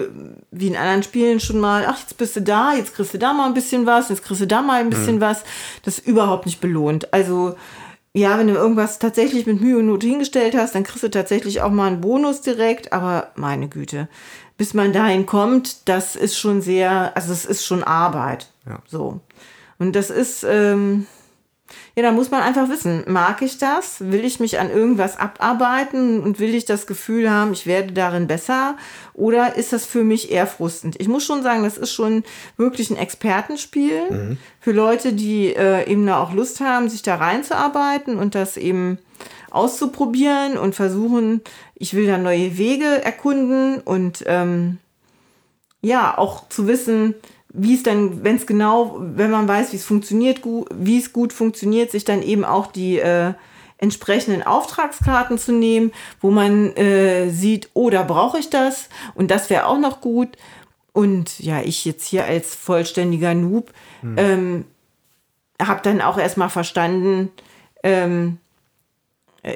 [0.52, 3.34] wie in anderen Spielen schon mal, ach, jetzt bist du da, jetzt kriegst du da
[3.34, 5.44] mal ein bisschen was, jetzt kriegst du da mal ein bisschen was.
[5.84, 7.14] Das ist überhaupt nicht belohnt.
[7.14, 7.56] Also,
[8.14, 11.62] ja, wenn du irgendwas tatsächlich mit Mühe und Not hingestellt hast, dann kriegst du tatsächlich
[11.62, 14.08] auch mal einen Bonus direkt, aber meine Güte,
[14.58, 18.48] bis man dahin kommt, das ist schon sehr, also es ist schon Arbeit.
[18.66, 18.80] Ja.
[18.88, 19.20] So.
[19.78, 21.06] Und das ist, ähm,
[21.96, 24.00] ja, da muss man einfach wissen, mag ich das?
[24.02, 28.28] Will ich mich an irgendwas abarbeiten und will ich das Gefühl haben, ich werde darin
[28.28, 28.78] besser?
[29.14, 30.96] Oder ist das für mich eher frustend?
[31.00, 32.24] Ich muss schon sagen, das ist schon
[32.58, 38.18] wirklich ein Expertenspiel für Leute, die äh, eben da auch Lust haben, sich da reinzuarbeiten
[38.18, 39.00] und das eben
[39.50, 41.42] auszuprobieren und versuchen,
[41.76, 44.80] ich will da neue Wege erkunden und ähm,
[45.82, 47.16] ja, auch zu wissen,
[47.58, 50.42] wie es dann, wenn es genau, wenn man weiß, wie es funktioniert,
[50.74, 53.34] wie es gut funktioniert, sich dann eben auch die äh,
[53.78, 55.92] entsprechenden Auftragskarten zu nehmen,
[56.22, 60.30] wo man äh, sieht, oh, da brauche ich das und das wäre auch noch gut.
[60.94, 63.74] Und ja, ich jetzt hier als vollständiger Noob
[64.16, 64.66] ähm,
[65.62, 67.32] habe dann auch erstmal verstanden,
[67.84, 68.38] ähm,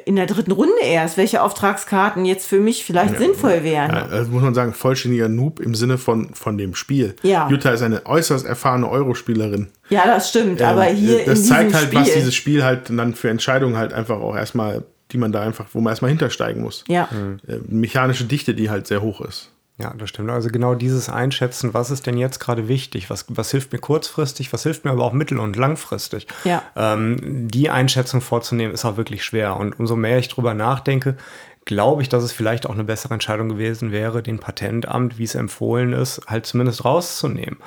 [0.04, 3.90] in der dritten Runde erst, welche Auftragskarten jetzt für mich vielleicht sinnvoll wären.
[3.90, 7.16] Ja, also muss man sagen, vollständiger Noob im Sinne von, von dem Spiel.
[7.22, 7.48] Ja.
[7.48, 9.68] Jutta ist eine äußerst erfahrene Eurospielerin.
[9.88, 13.14] Ja, das stimmt, aber Ähm, hier das zeigt halt, Spiel, was dieses Spiel halt dann
[13.14, 16.84] für Entscheidungen halt einfach auch erstmal, die man da einfach, wo man erstmal hintersteigen muss.
[16.86, 17.08] ja,
[17.48, 19.50] Äh, mechanische Dichte, die halt sehr hoch ist.
[19.80, 20.30] Ja, das stimmt.
[20.30, 24.52] Also genau dieses Einschätzen, was ist denn jetzt gerade wichtig, was, was hilft mir kurzfristig,
[24.52, 26.26] was hilft mir aber auch mittel- und langfristig.
[26.44, 26.62] Ja.
[26.76, 29.56] Ähm, die Einschätzung vorzunehmen, ist auch wirklich schwer.
[29.56, 31.16] Und umso mehr ich drüber nachdenke,
[31.64, 35.34] glaube ich, dass es vielleicht auch eine bessere Entscheidung gewesen wäre, den Patentamt, wie es
[35.34, 37.58] empfohlen ist, halt zumindest rauszunehmen.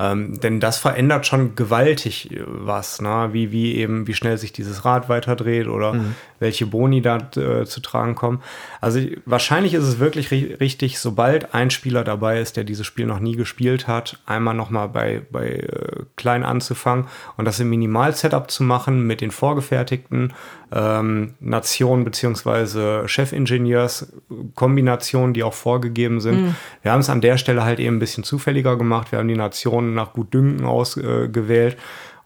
[0.00, 3.30] Ähm, denn das verändert schon gewaltig äh, was, ne?
[3.32, 5.92] wie, wie eben, wie schnell sich dieses Rad weiterdreht oder
[6.40, 8.40] welche Boni da äh, zu tragen kommen.
[8.80, 12.86] Also ich- wahrscheinlich ist es wirklich ri richtig, sobald ein Spieler dabei ist, der dieses
[12.86, 17.06] Spiel noch nie gespielt hat, einmal nochmal bei, bei äh, klein anzufangen
[17.36, 20.32] und das im Minimal-Setup zu machen mit den vorgefertigten
[20.72, 26.54] ähm, Nationen beziehungsweise Chefingenieurs-Kombinationen, die auch vorgegeben sind.
[26.82, 29.12] Wir haben es an der Stelle halt eben ein bisschen zufälliger gemacht.
[29.12, 31.76] Wir haben die Nationen nach Gutdünken ausgewählt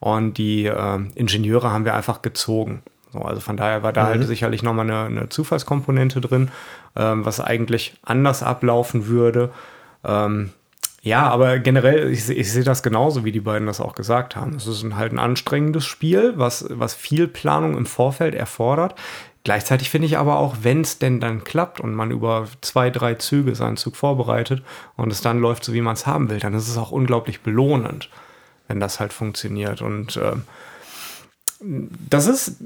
[0.00, 2.82] und die ähm, Ingenieure haben wir einfach gezogen.
[3.12, 6.50] So, also von daher war da halt sicherlich nochmal eine, eine Zufallskomponente drin,
[6.96, 9.50] ähm, was eigentlich anders ablaufen würde.
[10.04, 10.50] Ähm,
[11.02, 14.54] ja, aber generell, ich, ich sehe das genauso, wie die beiden das auch gesagt haben.
[14.54, 18.94] Es ist ein, halt ein anstrengendes Spiel, was, was viel Planung im Vorfeld erfordert.
[19.44, 23.14] Gleichzeitig finde ich aber auch, wenn es denn dann klappt und man über zwei, drei
[23.14, 24.62] Züge seinen Zug vorbereitet
[24.96, 27.40] und es dann läuft so, wie man es haben will, dann ist es auch unglaublich
[27.40, 28.08] belohnend,
[28.68, 29.82] wenn das halt funktioniert.
[29.82, 30.44] Und ähm,
[32.08, 32.58] das ist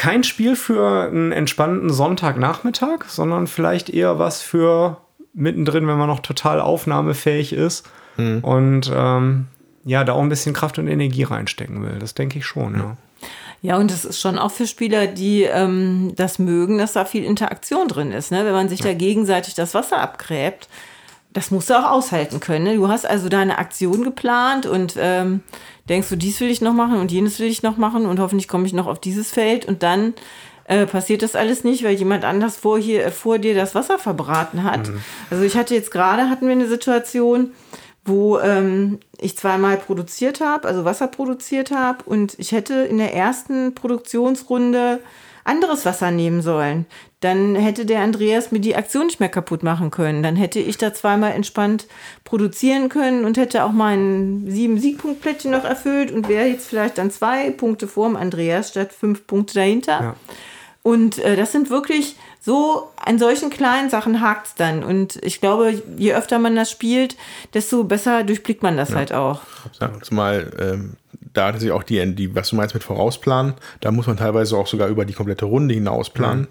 [0.00, 4.96] kein Spiel für einen entspannten Sonntagnachmittag, sondern vielleicht eher was für
[5.34, 7.86] mittendrin, wenn man noch total aufnahmefähig ist
[8.16, 9.46] und ähm,
[9.84, 11.98] ja, da auch ein bisschen Kraft und Energie reinstecken will.
[11.98, 12.96] Das denke ich schon, ja.
[13.60, 17.24] Ja, und es ist schon auch für Spieler, die ähm, das mögen, dass da viel
[17.24, 18.30] Interaktion drin ist.
[18.30, 18.46] Ne?
[18.46, 20.70] Wenn man sich da gegenseitig das Wasser abgräbt,
[21.34, 22.64] das musst du auch aushalten können.
[22.64, 22.76] Ne?
[22.76, 25.42] Du hast also deine Aktion geplant und ähm,
[25.90, 28.48] denkst du, dies will ich noch machen und jenes will ich noch machen und hoffentlich
[28.48, 30.14] komme ich noch auf dieses Feld und dann
[30.64, 33.98] äh, passiert das alles nicht, weil jemand anders vor, hier, äh, vor dir das Wasser
[33.98, 34.88] verbraten hat.
[35.30, 37.52] Also ich hatte jetzt gerade, hatten wir eine Situation,
[38.04, 43.14] wo ähm, ich zweimal produziert habe, also Wasser produziert habe und ich hätte in der
[43.14, 45.00] ersten Produktionsrunde
[45.44, 46.86] anderes Wasser nehmen sollen.
[47.20, 50.22] Dann hätte der Andreas mir die Aktion nicht mehr kaputt machen können.
[50.22, 51.86] Dann hätte ich da zweimal entspannt
[52.24, 57.10] produzieren können und hätte auch meinen sieben Siegpunktplättchen noch erfüllt und wäre jetzt vielleicht dann
[57.10, 60.00] zwei Punkte vor dem Andreas statt fünf Punkte dahinter.
[60.00, 60.16] Ja.
[60.82, 64.82] Und äh, das sind wirklich so, an solchen kleinen Sachen hakt es dann.
[64.82, 67.16] Und ich glaube, je öfter man das spielt,
[67.52, 69.42] desto besser durchblickt man das halt auch.
[69.78, 74.06] Ja, zumal ähm, da sich auch die, die, was du meinst mit Vorausplanen, da muss
[74.06, 76.48] man teilweise auch sogar über die komplette Runde hinaus planen.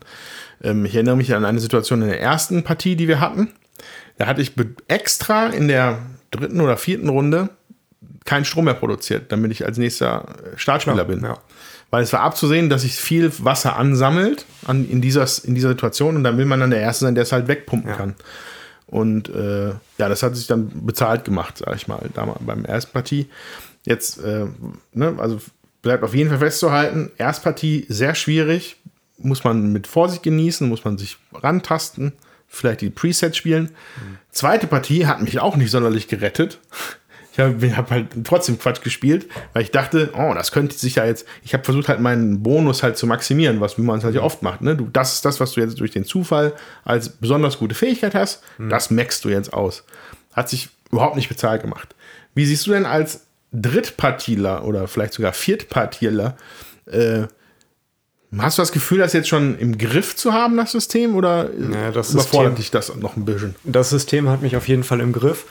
[0.63, 3.51] Ähm, ich erinnere mich an eine Situation in der ersten Partie, die wir hatten.
[4.17, 4.53] Da hatte ich
[4.87, 5.99] extra in der
[6.31, 7.49] dritten oder vierten Runde
[8.25, 11.23] keinen Strom mehr produziert, damit ich als nächster äh, Startspieler bin.
[11.23, 11.37] ja.
[11.91, 16.15] Weil es war abzusehen, dass sich viel Wasser ansammelt an, in, dieser, in dieser Situation
[16.17, 17.95] und dann will man dann der Erste sein, der es halt wegpumpen Ja.
[17.97, 18.15] kann.
[18.85, 22.91] Und äh, ja, das hat sich dann bezahlt gemacht, sag ich mal, damals beim ersten
[22.91, 23.27] Partie.
[23.85, 24.45] Jetzt, äh,
[24.93, 25.39] ne, also
[25.81, 28.77] bleibt auf jeden Fall festzuhalten, Erstpartie sehr schwierig,
[29.17, 32.13] muss man mit Vorsicht genießen, muss man sich rantasten,
[32.47, 33.65] vielleicht die Presets spielen.
[33.65, 34.17] Mhm.
[34.31, 36.59] Zweite Partie hat mich auch nicht sonderlich gerettet.
[37.31, 41.05] Ich habe hab halt trotzdem Quatsch gespielt, weil ich dachte, oh, das könnte sich ja
[41.05, 41.25] jetzt.
[41.43, 44.21] Ich habe versucht halt meinen Bonus halt zu maximieren, was wie man es halt ja
[44.21, 44.61] oft macht.
[44.61, 44.75] Ne?
[44.75, 46.53] Du, das ist das, was du jetzt durch den Zufall
[46.83, 48.43] als besonders gute Fähigkeit hast.
[48.57, 48.69] Mhm.
[48.69, 49.85] Das maxst du jetzt aus.
[50.33, 51.95] Hat sich überhaupt nicht bezahlt gemacht.
[52.33, 56.37] Wie siehst du denn als Drittpartieler oder vielleicht sogar Viertpartieler
[56.85, 57.23] äh,
[58.37, 61.89] Hast du das Gefühl, das jetzt schon im Griff zu haben, das System, oder ja,
[61.89, 63.55] das überfordert System, dich das noch ein bisschen?
[63.63, 65.45] Das System hat mich auf jeden Fall im Griff.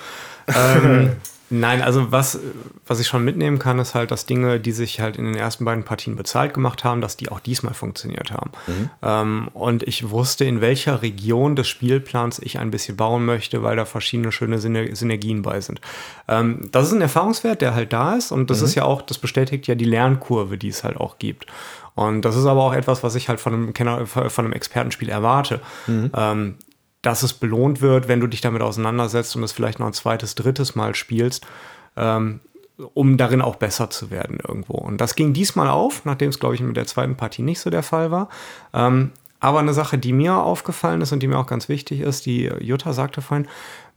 [0.47, 1.11] ähm,
[1.51, 2.39] Nein, also was,
[2.87, 5.65] was ich schon mitnehmen kann, ist halt, dass Dinge, die sich halt in den ersten
[5.65, 8.51] beiden Partien bezahlt gemacht haben, dass die auch diesmal funktioniert haben.
[8.66, 8.91] Mhm.
[9.03, 13.77] Ähm, und ich wusste, in welcher Region des Spielplans ich ein bisschen bauen möchte, weil
[13.77, 15.81] da verschiedene schöne Synergien bei sind.
[16.29, 18.65] Ähm, das ist ein Erfahrungswert, der halt da ist und das mhm.
[18.66, 21.47] ist ja auch, das bestätigt ja die Lernkurve, die es halt auch gibt.
[21.95, 25.09] Und das ist aber auch etwas, was ich halt von einem Kenner, von einem Expertenspiel
[25.09, 25.61] erwarte.
[25.89, 26.11] Mhm.
[26.15, 26.55] Ähm,
[27.09, 30.35] dass es belohnt wird, wenn du dich damit auseinandersetzt und es vielleicht noch ein zweites,
[30.35, 31.47] drittes Mal spielst,
[31.97, 32.40] ähm,
[32.93, 34.74] um darin auch besser zu werden irgendwo.
[34.74, 37.70] Und das ging diesmal auf, nachdem es, glaube ich, mit der zweiten Partie nicht so
[37.70, 38.28] der Fall war.
[38.74, 42.26] Ähm, aber eine Sache, die mir aufgefallen ist und die mir auch ganz wichtig ist,
[42.26, 43.48] die Jutta sagte vorhin,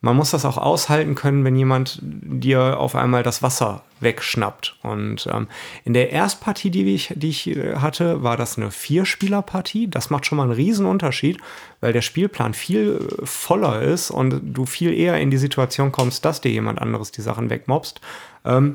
[0.02, 4.78] man muss das auch aushalten können, wenn jemand dir auf einmal das Wasser wegschnappt.
[4.82, 5.48] Und ähm,
[5.86, 9.88] in der Erstpartie, die ich, die ich äh, hatte, war das eine Vierspielerpartie.
[9.88, 11.38] Das macht schon mal einen riesen Unterschied,
[11.82, 16.26] weil der Spielplan viel äh, voller ist und du viel eher in die Situation kommst,
[16.26, 18.02] dass dir jemand anderes die Sachen wegmobst.
[18.44, 18.73] Ähm,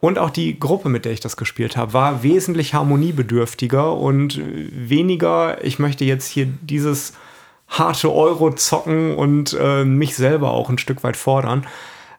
[0.00, 5.64] und auch die Gruppe, mit der ich das gespielt habe, war wesentlich harmoniebedürftiger und weniger,
[5.64, 7.14] ich möchte jetzt hier dieses
[7.68, 11.66] harte Euro zocken und äh, mich selber auch ein Stück weit fordern.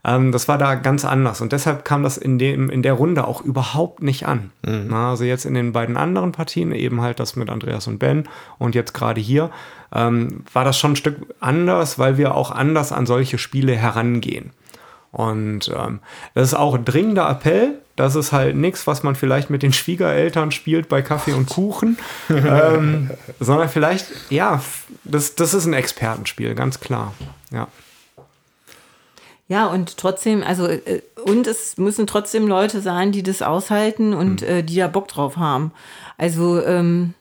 [0.05, 3.27] Ähm, das war da ganz anders und deshalb kam das in, dem, in der Runde
[3.27, 4.51] auch überhaupt nicht an.
[4.61, 4.87] Mhm.
[4.89, 8.27] Na, also jetzt in den beiden anderen Partien, eben halt das mit Andreas und Ben
[8.59, 9.49] und jetzt gerade hier,
[9.93, 14.51] ähm, war das schon ein Stück anders, weil wir auch anders an solche Spiele herangehen.
[15.11, 15.99] Und ähm,
[16.33, 17.79] das ist auch ein dringender Appell.
[17.95, 21.97] Das ist halt nichts, was man vielleicht mit den Schwiegereltern spielt bei Kaffee und Kuchen,
[22.29, 24.61] ähm, sondern vielleicht, ja,
[25.03, 27.13] das, das ist ein Expertenspiel, ganz klar.
[27.51, 27.67] Ja.
[29.47, 34.41] Ja, und trotzdem, also, äh, und es müssen trotzdem Leute sein, die das aushalten und
[34.41, 34.47] mhm.
[34.47, 35.71] äh, die da Bock drauf haben.
[36.17, 37.13] Also, ähm,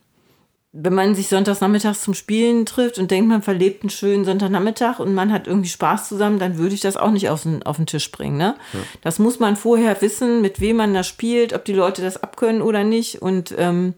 [0.77, 4.99] wenn man sich sonntags nachmittags zum Spielen trifft und denkt, man verlebt einen schönen Sonntagnachmittag
[4.99, 7.77] und man hat irgendwie Spaß zusammen, dann würde ich das auch nicht auf den, auf
[7.77, 8.37] den Tisch bringen.
[8.37, 8.57] Ne?
[8.73, 8.81] Ja.
[9.01, 12.61] Das muss man vorher wissen, mit wem man da spielt, ob die Leute das abkönnen
[12.61, 13.23] oder nicht.
[13.23, 13.95] Und ähm,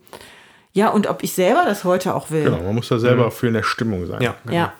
[0.74, 2.44] ja, und ob ich selber das heute auch will.
[2.44, 3.32] Genau, man muss da selber mhm.
[3.32, 4.20] für in der Stimmung sein.
[4.20, 4.34] Ja.
[4.44, 4.56] Genau.
[4.56, 4.74] ja.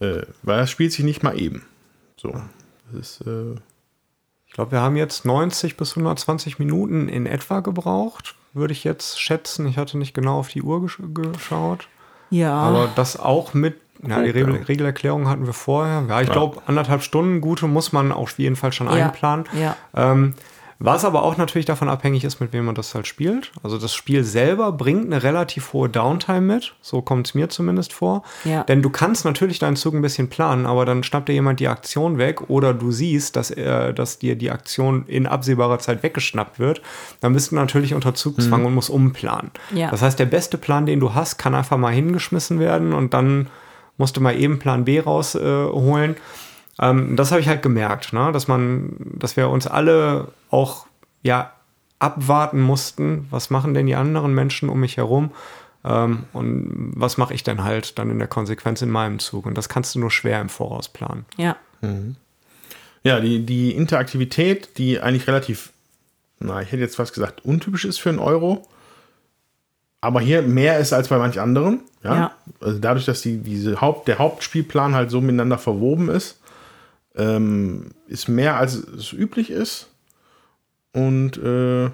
[0.00, 1.66] Äh, weil das spielt sich nicht mal eben.
[2.16, 2.32] So.
[2.90, 3.56] Das ist, äh
[4.46, 9.20] ich glaube, wir haben jetzt 90 bis 120 Minuten in etwa gebraucht würde ich jetzt
[9.20, 9.66] schätzen.
[9.66, 11.88] Ich hatte nicht genau auf die Uhr gesch geschaut.
[12.30, 12.54] Ja.
[12.54, 13.76] Aber das auch mit,
[14.06, 16.04] ja, die Regel Regelerklärung hatten wir vorher.
[16.08, 16.32] Ja, ich ja.
[16.32, 18.92] glaube, anderthalb Stunden gute muss man auf jeden Fall schon ja.
[18.92, 19.44] einplanen.
[19.58, 19.76] Ja.
[19.94, 20.34] Ähm,
[20.84, 23.52] was aber auch natürlich davon abhängig ist, mit wem man das halt spielt.
[23.62, 26.74] Also das Spiel selber bringt eine relativ hohe Downtime mit.
[26.80, 28.24] So kommt es mir zumindest vor.
[28.44, 28.64] Ja.
[28.64, 31.68] Denn du kannst natürlich deinen Zug ein bisschen planen, aber dann schnappt dir jemand die
[31.68, 36.58] Aktion weg oder du siehst, dass, er, dass dir die Aktion in absehbarer Zeit weggeschnappt
[36.58, 36.82] wird.
[37.20, 38.66] Dann bist du natürlich unter Zugzwang mhm.
[38.66, 39.52] und musst umplanen.
[39.72, 39.90] Ja.
[39.90, 43.48] Das heißt, der beste Plan, den du hast, kann einfach mal hingeschmissen werden und dann
[43.98, 46.14] musst du mal eben Plan B rausholen.
[46.14, 46.18] Äh,
[46.82, 48.32] ähm, das habe ich halt gemerkt, ne?
[48.32, 50.86] dass man, dass wir uns alle auch
[51.22, 51.52] ja
[52.00, 55.30] abwarten mussten, was machen denn die anderen Menschen um mich herum
[55.84, 59.46] ähm, und was mache ich denn halt dann in der Konsequenz in meinem Zug.
[59.46, 61.24] Und das kannst du nur schwer im Voraus planen.
[61.36, 61.56] Ja.
[61.82, 62.16] Mhm.
[63.04, 65.72] Ja, die, die Interaktivität, die eigentlich relativ,
[66.40, 68.66] na, ich hätte jetzt fast gesagt, untypisch ist für einen Euro,
[70.00, 71.82] aber hier mehr ist als bei manch anderen.
[72.02, 72.14] Ja.
[72.16, 72.32] ja.
[72.60, 76.40] Also dadurch, dass die, diese Haupt, der Hauptspielplan halt so miteinander verwoben ist,
[77.16, 79.88] ähm, ist mehr als es üblich ist.
[80.92, 81.90] Und äh,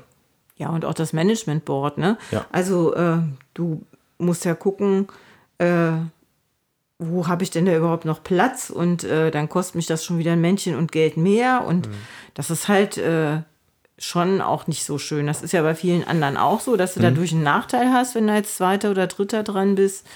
[0.56, 2.18] ja, und auch das Management Board, ne?
[2.30, 2.46] Ja.
[2.50, 3.18] Also äh,
[3.54, 3.84] du
[4.18, 5.06] musst ja gucken,
[5.58, 5.92] äh,
[6.98, 8.70] wo habe ich denn da überhaupt noch Platz?
[8.70, 11.64] Und äh, dann kostet mich das schon wieder ein Männchen und Geld mehr.
[11.64, 11.94] Und mhm.
[12.34, 13.42] das ist halt äh,
[13.98, 15.26] schon auch nicht so schön.
[15.26, 17.04] Das ist ja bei vielen anderen auch so, dass du mhm.
[17.04, 20.06] dadurch einen Nachteil hast, wenn du als Zweiter oder Dritter dran bist.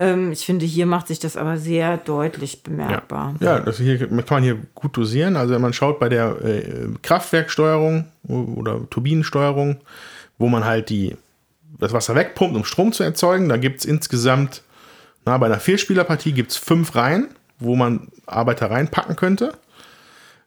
[0.00, 3.34] Ähm, ich finde, hier macht sich das aber sehr deutlich bemerkbar.
[3.38, 5.36] Ja, ja das hier kann man hier gut dosieren.
[5.36, 9.76] Also wenn man schaut bei der äh, Kraftwerksteuerung oder Turbinensteuerung,
[10.38, 11.16] wo man halt die,
[11.78, 14.62] das Wasser wegpumpt, um Strom zu erzeugen, da gibt es insgesamt,
[15.26, 17.28] na, bei einer Vierspielerpartie gibt es fünf Reihen,
[17.58, 19.52] wo man Arbeiter reinpacken könnte.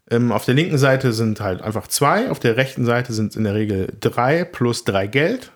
[0.09, 3.43] Ähm, auf der linken Seite sind halt einfach zwei, auf der rechten Seite sind in
[3.43, 5.51] der Regel drei plus drei Geld.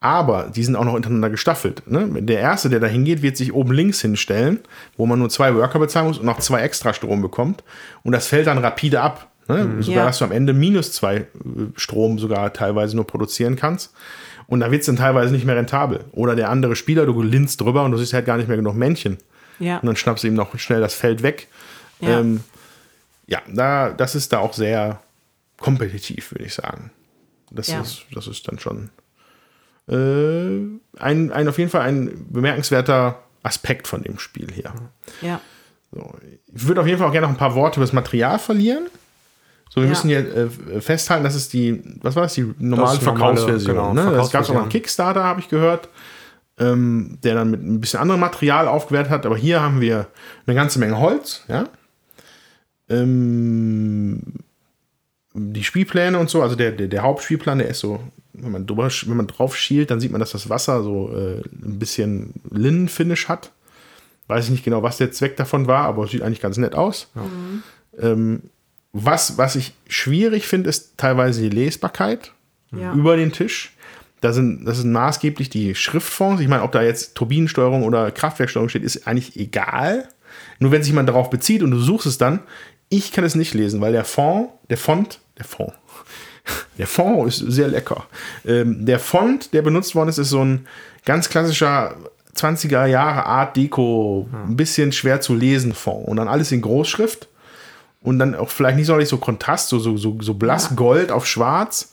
[0.00, 1.82] Aber die sind auch noch untereinander gestaffelt.
[1.90, 2.08] Ne?
[2.22, 4.60] Der erste, der da hingeht, wird sich oben links hinstellen,
[4.96, 7.64] wo man nur zwei Worker bezahlen muss und noch zwei extra Strom bekommt.
[8.04, 9.28] Und das fällt dann rapide ab.
[9.48, 9.64] Ne?
[9.64, 9.82] Mhm.
[9.82, 10.06] Sogar, Ja.
[10.06, 11.26] dass du am Ende minus zwei äh,
[11.74, 13.92] Strom sogar teilweise nur produzieren kannst.
[14.46, 16.04] Und da wird es dann teilweise nicht mehr rentabel.
[16.12, 18.76] Oder der andere Spieler, du linst drüber und du siehst halt gar nicht mehr genug
[18.76, 19.18] Männchen.
[19.58, 19.78] Ja.
[19.78, 21.48] Und dann schnappst du ihm noch schnell das Feld weg.
[22.00, 22.10] Ja.
[22.10, 22.40] Ja, ähm,
[23.26, 25.00] ja da, das ist da auch sehr
[25.58, 26.92] kompetitiv, würde ich sagen.
[27.50, 27.80] Das, Ja.
[27.80, 28.90] ist, das ist dann schon
[29.88, 30.58] äh,
[31.00, 34.72] ein, ein, auf jeden Fall ein bemerkenswerter Aspekt von dem Spiel hier.
[35.22, 35.40] ja.
[35.90, 36.12] So.
[36.54, 38.88] Ich würde auf jeden Fall auch gerne noch ein paar Worte über das Material verlieren.
[39.70, 39.88] So, wir Ja.
[39.90, 43.36] müssen hier äh, festhalten, das ist die, was war das, die normale Das ist normale,
[43.36, 43.74] Verkaufsversion.
[43.74, 44.02] genau, ne?
[44.02, 44.60] Das gab es auch noch Verkaufsversion.
[44.62, 45.88] einen Kickstarter, habe ich gehört,
[46.58, 49.24] ähm, der dann mit ein bisschen anderem Material aufgewertet hat.
[49.24, 50.08] Aber hier haben wir
[50.46, 51.64] eine ganze Menge Holz, ja.
[52.90, 54.22] Ähm,
[55.34, 58.00] die Spielpläne und so, also der, der, der Hauptspielplan, der ist so,
[58.42, 61.40] wenn man, drüber, wenn man drauf schielt, dann sieht man, dass das Wasser so äh,
[61.62, 63.52] ein bisschen Linnenfinish hat.
[64.26, 66.74] Weiß ich nicht genau, was der Zweck davon war, aber es sieht eigentlich ganz nett
[66.74, 67.08] aus.
[67.98, 68.42] Ähm,
[68.92, 72.32] was, was ich schwierig finde, ist teilweise die Lesbarkeit
[72.74, 72.92] Ja.
[72.94, 73.72] über den Tisch.
[74.20, 76.42] Da sind, das sind maßgeblich die Schriftfonds.
[76.42, 80.08] Ich meine, ob da jetzt Turbinensteuerung oder Kraftwerksteuerung steht, ist eigentlich egal.
[80.58, 82.40] Nur wenn sich jemand darauf bezieht und du suchst es dann,
[82.88, 85.72] ich kann es nicht lesen, weil der Fond, der Font, der Fond,
[86.78, 88.06] der Fond ist sehr lecker.
[88.46, 90.66] Ähm, der Font, der benutzt worden ist, ist so ein
[91.04, 91.96] ganz klassischer
[92.36, 96.06] 20er Jahre Art Deco, ein bisschen schwer zu lesen Fond.
[96.06, 97.28] Und dann alles in Großschrift.
[98.00, 101.26] Und dann auch vielleicht nicht sonderlich so Kontrast, so, so, so, so blass Gold auf
[101.26, 101.92] schwarz.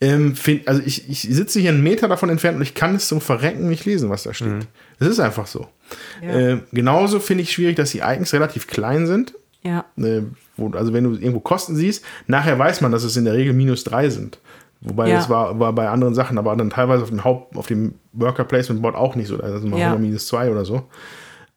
[0.00, 3.08] Ähm, find, also ich, ich sitze hier einen Meter davon entfernt und ich kann es
[3.08, 4.66] zum Verrecken nicht lesen, was da steht.
[4.98, 5.68] Es ist einfach so.
[6.20, 6.36] Ja.
[6.36, 9.34] Äh, genauso finde ich schwierig, dass die Icons relativ klein sind.
[9.62, 9.86] Ja.
[9.96, 10.22] Äh,
[10.56, 13.52] wo, also wenn du irgendwo Kosten siehst, nachher weiß man, dass es in der Regel
[13.52, 14.38] minus drei sind.
[14.80, 15.16] Wobei Ja.
[15.16, 18.44] das war, war bei anderen Sachen, aber dann teilweise auf dem Haupt, auf dem Worker
[18.44, 19.36] Placement Board auch nicht so.
[19.36, 19.96] Sind wir Ja.
[19.96, 20.84] minus zwei oder so.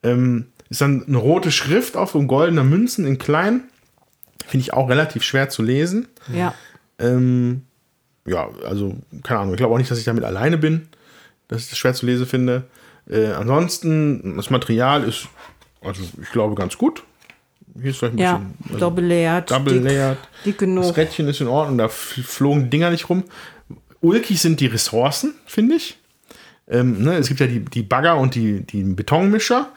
[0.02, 3.64] Ähm, ist dann eine rote Schrift auf so goldener Münzen in klein.
[4.46, 6.08] Finde ich auch relativ schwer zu lesen.
[6.32, 6.54] Ja.
[6.98, 7.62] Ähm,
[8.26, 9.54] ja, also, keine Ahnung.
[9.54, 10.88] Ich glaube auch nicht, dass ich damit alleine bin,
[11.48, 12.64] dass ich das schwer zu lesen finde.
[13.08, 15.26] Äh, ansonsten, das Material ist,
[15.82, 17.02] also ich glaube, ganz gut.
[17.80, 18.36] Hier ist vielleicht ein Ja.
[18.38, 18.54] bisschen.
[18.68, 19.50] also, Double layered.
[19.50, 20.18] Double dick, layered.
[20.44, 20.96] Dick Das genug.
[20.96, 23.24] Rädchen ist in Ordnung, da flogen Dinger nicht rum.
[24.00, 25.98] Ulkig sind die Ressourcen, finde ich.
[26.68, 29.68] Ähm, ne, es gibt ja die, die Bagger und die, die Betonmischer.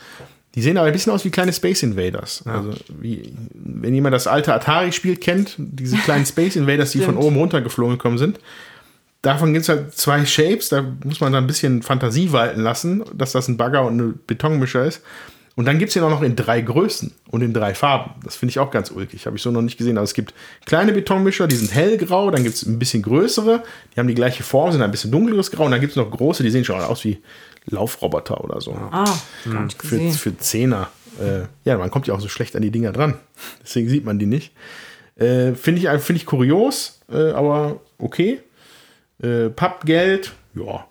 [0.55, 2.43] Die sehen aber ein bisschen aus wie kleine Space Invaders.
[2.45, 7.37] Also, wie, wenn jemand das alte Atari-Spiel kennt, diese kleinen Space Invaders, die von oben
[7.37, 8.39] runtergeflogen gekommen sind.
[9.23, 13.03] Davon gibt es halt zwei Shapes, da muss man dann ein bisschen Fantasie walten lassen,
[13.15, 15.01] dass das ein Bagger und ein Betonmischer ist.
[15.55, 18.15] Und dann gibt es den auch noch in drei Größen und in drei Farben.
[18.23, 19.27] Das finde ich auch ganz ulkig.
[19.27, 19.97] Habe ich so noch nicht gesehen.
[19.97, 20.33] Aber es gibt
[20.65, 22.31] kleine Betonmischer, die sind hellgrau.
[22.31, 23.63] Dann gibt es ein bisschen größere,
[23.93, 25.65] die haben die gleiche Form, sind ein bisschen dunkleres Grau.
[25.65, 27.21] Und dann gibt es noch große, die sehen schon aus wie
[27.69, 28.73] Laufroboter oder so.
[28.73, 29.05] Ah,
[29.45, 30.13] nicht Für, gesehen.
[30.13, 30.89] für Zehner.
[31.21, 33.15] Äh, ja, man kommt ja auch so schlecht an die Dinger dran.
[33.63, 34.53] Deswegen sieht man die nicht.
[35.15, 38.41] Äh, finde ich, find ich kurios, äh, aber okay.
[39.21, 40.87] Äh, Pappgeld, ja.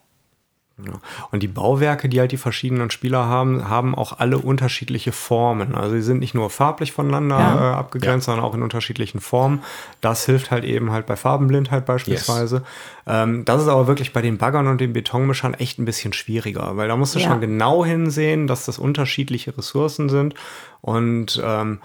[0.78, 0.94] Ja.
[1.30, 5.74] Und die Bauwerke, die halt die verschiedenen Spieler haben, haben auch alle unterschiedliche Formen.
[5.74, 7.72] Also sie sind nicht nur farblich voneinander Ja.
[7.72, 9.62] äh, abgegrenzt, sondern auch in unterschiedlichen Formen.
[10.00, 12.62] Das hilft halt eben halt bei Farbenblindheit beispielsweise.
[13.06, 16.76] Ähm, das ist aber wirklich bei den Baggern und den Betonmischern echt ein bisschen schwieriger,
[16.76, 17.28] weil da musst du Ja.
[17.28, 20.34] schon genau hinsehen, dass das unterschiedliche Ressourcen sind.
[20.80, 21.80] Und ähm,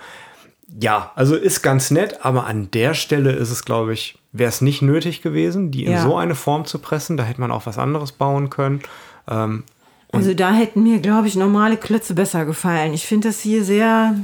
[0.68, 4.62] ja, also ist ganz nett, aber an der Stelle ist es, glaube ich, wäre es
[4.62, 6.04] nicht nötig gewesen, die in Ja.
[6.04, 7.18] so eine Form zu pressen.
[7.18, 8.82] Da hätte man auch was anderes bauen können.
[9.28, 9.64] Ähm,
[10.12, 12.94] Also da hätten mir, glaube ich, normale Klötze besser gefallen.
[12.94, 14.16] Ich finde das hier sehr,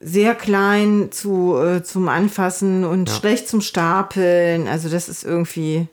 [0.00, 4.68] sehr klein zu, äh, zum Anfassen und schlecht zum Stapeln.
[4.68, 5.88] Also das ist irgendwie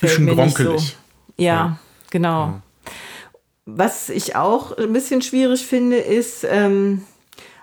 [0.00, 0.80] Bisschen gronkelig.
[1.36, 1.42] So.
[1.42, 1.78] Ja,
[2.10, 2.60] genau.
[3.64, 7.02] Was ich auch ein bisschen schwierig finde, ist, ähm,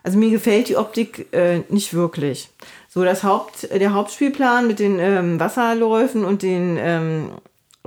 [0.03, 2.49] also mir gefällt die Optik äh, nicht wirklich.
[2.89, 7.29] So, das Haupt, der Hauptspielplan mit den ähm, Wasserläufen und den ähm,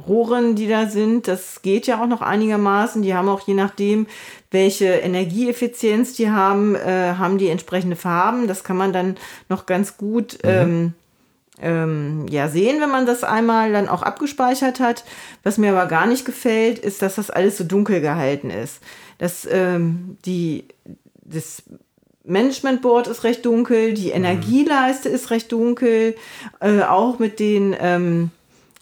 [0.04, 3.02] Rohren, die da sind, das geht ja auch noch einigermaßen.
[3.02, 4.06] Die haben auch je nachdem,
[4.50, 8.46] welche Energieeffizienz die haben, äh, haben die entsprechende Farben.
[8.46, 9.16] Das kann man dann
[9.48, 10.94] noch ganz gut ähm,
[11.60, 15.04] ähm, ja, sehen, wenn man das einmal dann auch abgespeichert hat.
[15.42, 18.80] Was mir aber gar nicht gefällt, ist, dass das alles so dunkel gehalten ist.
[19.18, 20.64] Das, ähm, die,
[21.24, 21.62] das
[22.26, 26.16] Managementboard ist recht dunkel, die Energieleiste ist recht dunkel,
[26.60, 28.30] äh, auch mit den, ähm,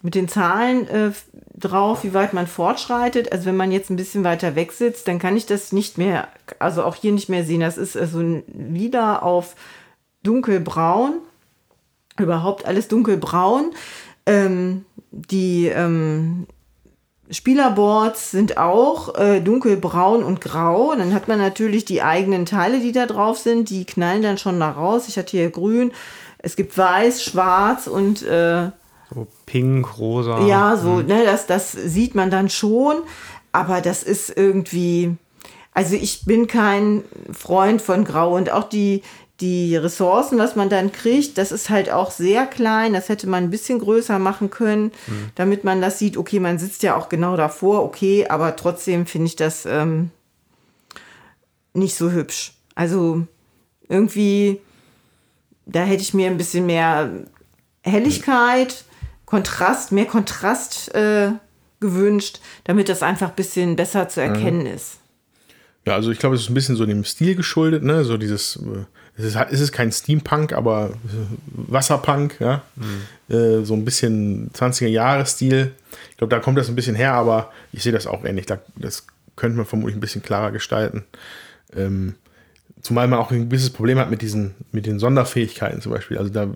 [0.01, 1.11] mit den Zahlen, äh,
[1.57, 3.31] drauf, wie weit man fortschreitet.
[3.31, 6.27] Also wenn man jetzt ein bisschen weiter weg sitzt, dann kann ich das nicht mehr,
[6.59, 7.61] also auch hier nicht mehr sehen.
[7.61, 9.55] Das ist also ein Lila auf
[10.23, 11.19] dunkelbraun,
[12.19, 13.71] überhaupt alles dunkelbraun.
[14.25, 16.47] Ähm, die ähm,
[17.31, 20.93] Spielerboards sind auch äh, dunkelbraun und grau.
[20.95, 23.69] Dann hat man natürlich die eigenen Teile, die da drauf sind.
[23.69, 25.07] Die knallen dann schon da raus.
[25.07, 25.91] Ich hatte hier grün.
[26.37, 28.69] Es gibt weiß, schwarz und äh,
[29.13, 30.45] so pink, rosa.
[30.45, 31.07] Ja, so, mhm.
[31.07, 32.97] ne, das, das sieht man dann schon.
[33.51, 35.15] Aber das ist irgendwie.
[35.73, 37.03] Also ich bin kein
[37.33, 39.01] Freund von Grau und auch die,
[39.41, 42.93] die Ressourcen, was man dann kriegt, das ist halt auch sehr klein.
[42.93, 45.31] Das hätte man ein bisschen größer machen können, mhm.
[45.35, 46.15] damit man das sieht.
[46.17, 50.11] Okay, man sitzt ja auch genau davor, okay, aber trotzdem finde ich das ähm,
[51.73, 52.53] nicht so hübsch.
[52.75, 53.27] Also
[53.89, 54.61] irgendwie,
[55.65, 57.09] da hätte ich mir ein bisschen mehr
[57.83, 58.85] Helligkeit,
[59.25, 61.31] Kontrast, mehr Kontrast äh,
[61.81, 64.73] gewünscht, damit das einfach ein bisschen besser zu erkennen mhm.
[64.73, 64.99] ist.
[65.85, 68.03] Ja, also ich glaube, es ist ein bisschen so dem Stil geschuldet, ne?
[68.05, 68.85] So dieses, äh,
[69.17, 70.91] es ist, es ist kein Steampunk, aber
[71.47, 72.63] Wasserpunk, ja.
[72.75, 73.65] Mhm.
[73.65, 75.71] So ein bisschen 20er-Jahre-Stil.
[76.11, 78.45] Ich glaube, da kommt das ein bisschen her, aber ich sehe das auch ähnlich.
[78.75, 81.05] das könnte man vermutlich ein bisschen klarer gestalten.
[81.75, 82.15] Ähm,
[82.81, 86.17] zumal man auch ein gewisses Problem hat mit diesen, mit den Sonderfähigkeiten zum Beispiel.
[86.17, 86.49] Also da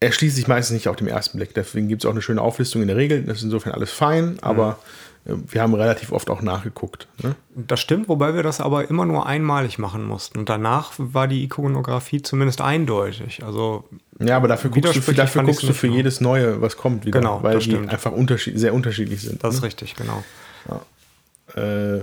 [0.00, 1.54] erschließt sich meistens nicht auf dem ersten Blick.
[1.54, 3.22] Deswegen gibt es auch eine schöne Auflistung in der Regel.
[3.24, 4.76] Das ist insofern alles fein, aber mhm.
[5.24, 7.06] Wir haben relativ oft auch nachgeguckt.
[7.22, 7.34] Ne?
[7.54, 10.38] Das stimmt, wobei wir das aber immer nur einmalig machen mussten.
[10.38, 13.44] Und danach war die Ikonografie zumindest eindeutig.
[13.44, 13.84] Also
[14.18, 17.20] ja, aber dafür guckst du, dafür guckst du für jedes Neue, was kommt, wieder.
[17.20, 19.44] Genau, weil die einfach unterschied sehr unterschiedlich sind.
[19.44, 19.58] Das ne?
[19.58, 20.24] ist richtig, genau.
[20.68, 21.62] Ja.
[21.62, 22.02] Äh,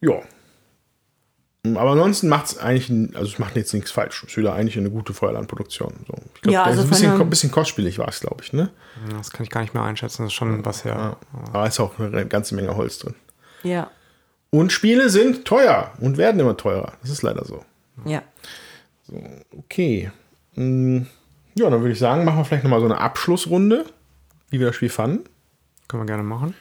[0.00, 0.20] ja.
[1.76, 4.22] Aber ansonsten macht es eigentlich, also es macht jetzt nichts falsch.
[4.22, 5.92] Es ist wieder eigentlich eine gute Feuerlandproduktion.
[6.06, 6.14] So.
[6.34, 8.70] Ich glaube, ja, also ein bisschen, ein bisschen kostspielig war es, glaube ich, ne?
[9.16, 11.16] Das kann ich gar nicht mehr einschätzen, das ist schon was her.
[11.32, 11.52] Ja.
[11.52, 13.14] Aber es ist auch eine ganze Menge Holz drin.
[13.62, 13.90] Ja.
[14.50, 16.92] Und Spiele sind teuer und werden immer teurer.
[17.02, 17.64] Das ist leider so.
[18.04, 18.22] Ja.
[19.02, 19.22] So,
[19.56, 20.10] okay.
[20.54, 21.06] Hm,
[21.54, 23.84] ja, dann würde ich sagen, machen wir vielleicht nochmal so eine Abschlussrunde,
[24.50, 25.24] wie wir das Spiel fanden.
[25.88, 26.54] Können wir gerne machen.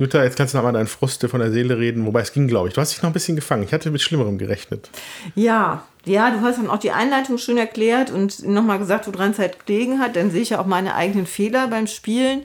[0.00, 2.68] Jutta, jetzt kannst du nochmal deinen Frust von der Seele reden, wobei es ging, glaube
[2.68, 2.74] ich.
[2.74, 3.64] Du hast dich noch ein bisschen gefangen.
[3.64, 4.88] Ich hatte mit Schlimmerem gerechnet.
[5.34, 9.38] Ja, ja, du hast dann auch die Einleitung schön erklärt und nochmal gesagt, woran es
[9.38, 10.16] halt gelegen hat.
[10.16, 12.44] Dann sehe ich ja auch meine eigenen Fehler beim Spielen.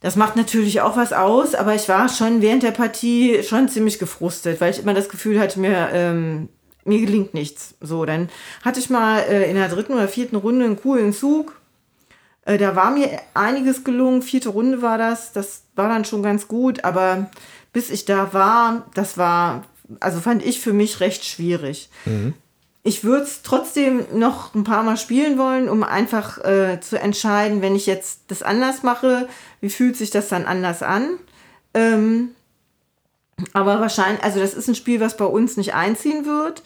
[0.00, 3.98] Das macht natürlich auch was aus, aber ich war schon während der Partie schon ziemlich
[3.98, 6.48] gefrustet, weil ich immer das Gefühl hatte, mir, ähm,
[6.86, 7.74] mir gelingt nichts.
[7.82, 8.30] So, dann
[8.64, 11.52] hatte ich mal äh, in der dritten oder vierten Runde einen coolen Zug
[12.46, 14.22] äh, da war mir einiges gelungen.
[14.22, 15.32] Vierte Runde war das.
[15.32, 16.84] Das war dann schon ganz gut.
[16.84, 17.28] Aber
[17.72, 19.64] bis ich da war, das war,
[20.00, 21.90] also fand ich für mich recht schwierig.
[22.06, 22.34] Mhm.
[22.84, 27.60] Ich würde es trotzdem noch ein paar Mal spielen wollen, um einfach äh, zu entscheiden,
[27.60, 29.28] wenn ich jetzt das anders mache,
[29.60, 31.18] wie fühlt sich das dann anders an.
[31.74, 32.28] Ähm,
[33.52, 36.62] aber wahrscheinlich, also das ist ein Spiel, was bei uns nicht einziehen wird,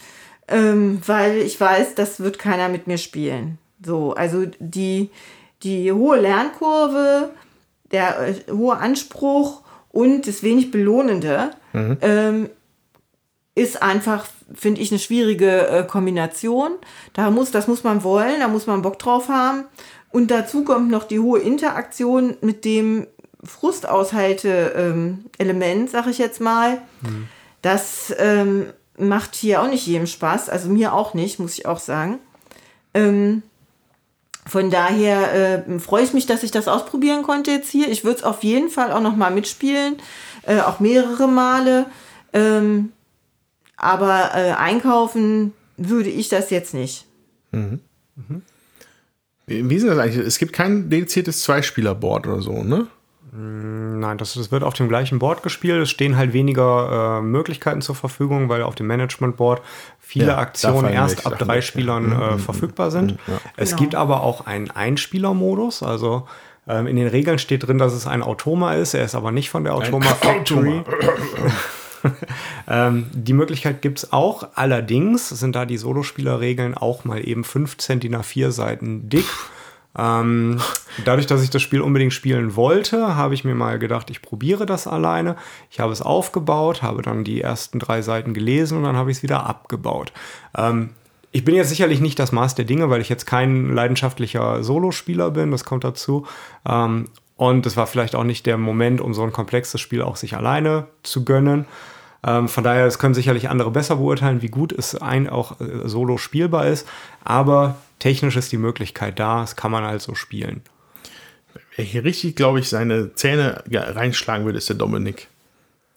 [0.46, 3.56] ähm, weil ich weiß, das wird keiner mit mir spielen.
[3.82, 5.08] So, also die,
[5.62, 7.30] die hohe Lernkurve,
[7.90, 11.98] der äh, hohe Anspruch und das wenig Belohnende mhm.
[12.00, 12.50] ähm,
[13.54, 16.72] ist einfach, finde ich, eine schwierige äh, Kombination.
[17.12, 19.64] Da muss, das muss man wollen, da muss man Bock drauf haben.
[20.10, 23.06] Und dazu kommt noch die hohe Interaktion mit dem
[23.44, 26.78] Frustaushalte-Element, ähm, sag ich jetzt mal.
[27.02, 27.28] Mhm.
[27.62, 28.66] Das ähm,
[28.98, 32.18] macht hier auch nicht jedem Spaß, also mir auch nicht, muss ich auch sagen.
[32.94, 33.42] Ähm,
[34.50, 37.88] von daher äh, freue ich mich, dass ich das ausprobieren konnte jetzt hier.
[37.88, 39.94] Ich würde es auf jeden Fall auch noch mal mitspielen,
[40.42, 41.86] äh, auch mehrere Male.
[42.32, 42.90] Ähm,
[43.76, 47.06] aber äh, einkaufen würde ich das jetzt nicht.
[47.52, 47.78] Mhm.
[48.16, 48.42] Mhm.
[49.46, 50.26] Wie ist das eigentlich?
[50.26, 52.88] Es gibt kein dediziertes Zweispieler-Board oder so, ne?
[53.32, 55.80] Mm, nein, das, das, wird auf dem gleichen Board gespielt.
[55.82, 59.62] Es stehen halt weniger äh, Möglichkeiten zur Verfügung, weil auf dem Management-Board
[60.00, 63.12] viele ja, Aktionen erst ab drei Spielern mhm, äh, mhm, verfügbar sind.
[63.12, 63.40] Mhm, ja.
[63.56, 63.82] Es genau.
[63.82, 65.82] gibt aber auch einen Einspieler-Modus.
[65.82, 66.26] Also
[66.66, 68.94] ähm, in den Regeln steht drin, dass es ein Automa ist.
[68.94, 70.82] Er ist aber nicht von der Automa Factory.
[72.68, 74.48] ähm, die Möglichkeit gibt es auch.
[74.54, 79.26] Allerdings sind da die Solospielerregeln auch mal eben 15 DIN A4 Seiten dick.
[79.98, 80.60] Ähm,
[81.04, 84.66] dadurch, dass ich das Spiel unbedingt spielen wollte, habe ich mir mal gedacht, ich probiere
[84.66, 85.36] das alleine.
[85.70, 89.18] Ich habe es aufgebaut, habe dann die ersten drei Seiten gelesen und dann habe ich
[89.18, 90.12] es wieder abgebaut.
[90.56, 90.90] Ähm,
[91.32, 95.30] ich bin jetzt sicherlich nicht das Maß der Dinge, weil ich jetzt kein leidenschaftlicher Solospieler
[95.30, 96.26] bin, das kommt dazu.
[96.68, 97.06] Ähm,
[97.36, 100.36] und es war vielleicht auch nicht der Moment, um so ein komplexes Spiel auch sich
[100.36, 101.64] alleine zu gönnen.
[102.26, 105.88] Ähm, von daher, es können sicherlich andere besser beurteilen, wie gut es ein auch äh,
[105.88, 106.86] solo spielbar ist.
[107.24, 110.62] Aber technisch ist die Möglichkeit da, das kann man also spielen.
[111.76, 115.28] Wer hier richtig, glaube ich, seine Zähne ja, reinschlagen würde, ist der Dominik.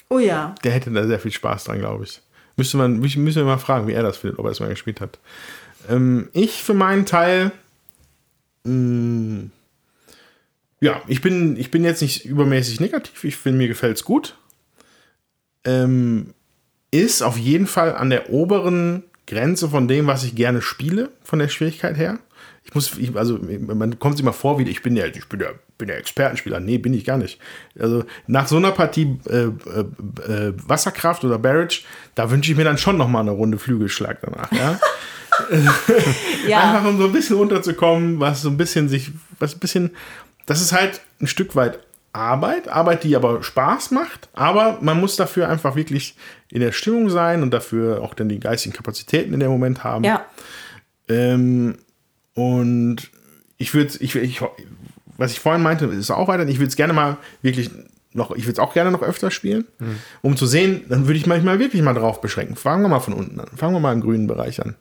[0.09, 0.53] Oh ja.
[0.63, 2.21] Der hätte da sehr viel Spaß dran, glaube ich.
[2.55, 5.01] Müsste man, müssen wir mal fragen, wie er das findet, ob er es mal gespielt
[5.01, 5.17] hat.
[5.89, 7.51] Ähm, ich für meinen Teil,
[8.63, 9.49] mh,
[10.83, 13.23] ja, ich bin, ich bin jetzt nicht übermäßig negativ.
[13.23, 14.37] Ich finde, mir gefällt es gut.
[15.63, 16.33] Ähm,
[16.91, 21.39] ist auf jeden Fall an der oberen Grenze von dem, was ich gerne spiele, von
[21.39, 22.19] der Schwierigkeit her.
[22.65, 25.39] Ich muss, ich, also man kommt sich mal vor, wie ich bin ja, ich bin
[25.39, 26.59] der, bin der Expertenspieler.
[26.59, 27.39] Nee, bin ich gar nicht.
[27.77, 29.49] Also nach so einer Partie äh, äh,
[30.31, 31.83] äh, Wasserkraft oder Barrage,
[32.15, 34.51] da wünsche ich mir dann schon noch mal eine Runde Flügelschlag danach.
[34.51, 34.79] Ja?
[36.47, 36.75] Ja.
[36.75, 39.89] Einfach um so ein bisschen runterzukommen, was so ein bisschen sich, was ein bisschen,
[40.45, 41.79] das ist halt ein Stück weit
[42.13, 46.15] Arbeit, Arbeit, die aber Spaß macht, aber man muss dafür einfach wirklich
[46.49, 50.03] in der Stimmung sein und dafür auch dann die geistigen Kapazitäten in dem Moment haben.
[50.03, 50.25] Ja.
[51.09, 51.79] Ähm,
[52.35, 53.09] und
[53.57, 54.41] ich würde, ich, ich,
[55.17, 56.47] was ich vorhin meinte, ist auch weiter.
[56.47, 57.71] Ich würde es gerne mal wirklich
[58.13, 59.65] noch, ich würde es auch gerne noch öfter spielen,
[60.21, 62.55] um zu sehen, dann würde ich manchmal wirklich mal drauf beschränken.
[62.55, 63.47] Fangen wir mal von unten an.
[63.55, 64.75] Fangen wir mal im grünen Bereich an.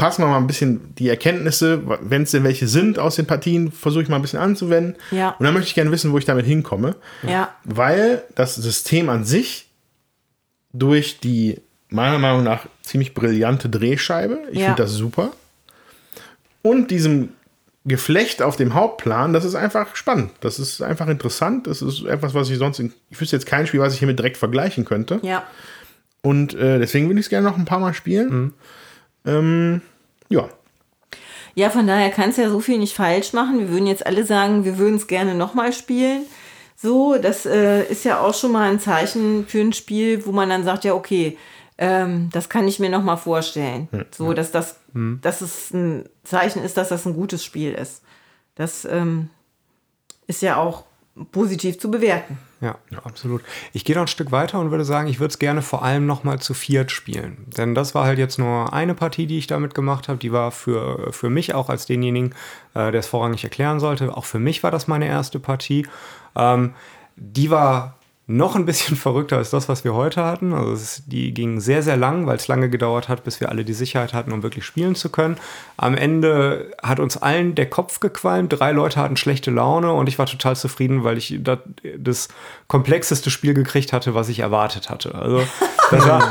[0.00, 3.70] Passen wir mal ein bisschen die Erkenntnisse, wenn es denn welche sind aus den Partien,
[3.72, 4.96] versuche ich mal ein bisschen anzuwenden.
[5.10, 5.30] Ja.
[5.38, 6.96] Und dann möchte ich gerne wissen, wo ich damit hinkomme.
[7.26, 7.54] Ja.
[7.64, 9.68] Weil das System an sich
[10.72, 11.58] durch die
[11.88, 14.66] meiner Meinung nach ziemlich brillante Drehscheibe, ich Ja.
[14.66, 15.32] finde das super,
[16.62, 17.30] und diesem
[17.86, 20.30] Geflecht auf dem Hauptplan, das ist einfach spannend.
[20.40, 21.66] Das ist einfach interessant.
[21.66, 24.18] Das ist etwas, was ich sonst, in, ich wüsste jetzt kein Spiel, was ich hiermit
[24.18, 25.18] direkt vergleichen könnte.
[25.22, 25.44] Ja.
[26.22, 28.52] Und äh, deswegen würde ich es gerne noch ein paar Mal spielen.
[29.26, 29.82] Ähm,
[30.28, 30.48] ja,
[31.54, 33.58] Ja, von daher kannst du ja so viel nicht falsch machen.
[33.58, 36.22] Wir würden jetzt alle sagen, wir würden es gerne nochmal spielen.
[36.76, 40.48] So, das äh, ist ja auch schon mal ein Zeichen für ein Spiel, wo man
[40.48, 41.36] dann sagt, ja, okay,
[41.76, 43.88] ähm, das kann ich mir nochmal vorstellen.
[44.16, 44.76] So, dass das,
[45.20, 48.02] dass es ein Zeichen ist, dass das ein gutes Spiel ist.
[48.54, 49.28] Das ähm,
[50.26, 50.84] ist ja auch
[51.32, 52.38] positiv zu bewerten.
[52.60, 53.42] Ja, absolut.
[53.72, 56.04] Ich gehe noch ein Stück weiter und würde sagen, ich würde es gerne vor allem
[56.04, 57.46] noch mal zu viert spielen.
[57.56, 60.18] Denn das war halt jetzt nur eine Partie, die ich damit gemacht habe.
[60.18, 62.34] Die war für, für mich auch als denjenigen,
[62.74, 64.14] äh, der es vorrangig erklären sollte.
[64.14, 65.86] Auch für mich war das meine erste Partie.
[66.36, 66.74] Ähm,
[67.16, 67.96] die war
[68.30, 70.52] noch ein bisschen verrückter als das, was wir heute hatten.
[70.52, 73.64] Also es, die ging sehr, sehr lang, weil es lange gedauert hat, bis wir alle
[73.64, 75.36] die Sicherheit hatten, um wirklich spielen zu können.
[75.76, 78.52] Am Ende hat uns allen der Kopf gequalmt.
[78.52, 81.58] Drei Leute hatten schlechte Laune und ich war total zufrieden, weil ich das,
[81.98, 82.28] das
[82.68, 85.14] komplexeste Spiel gekriegt hatte, was ich erwartet hatte.
[85.14, 85.42] Also
[85.90, 86.22] das war,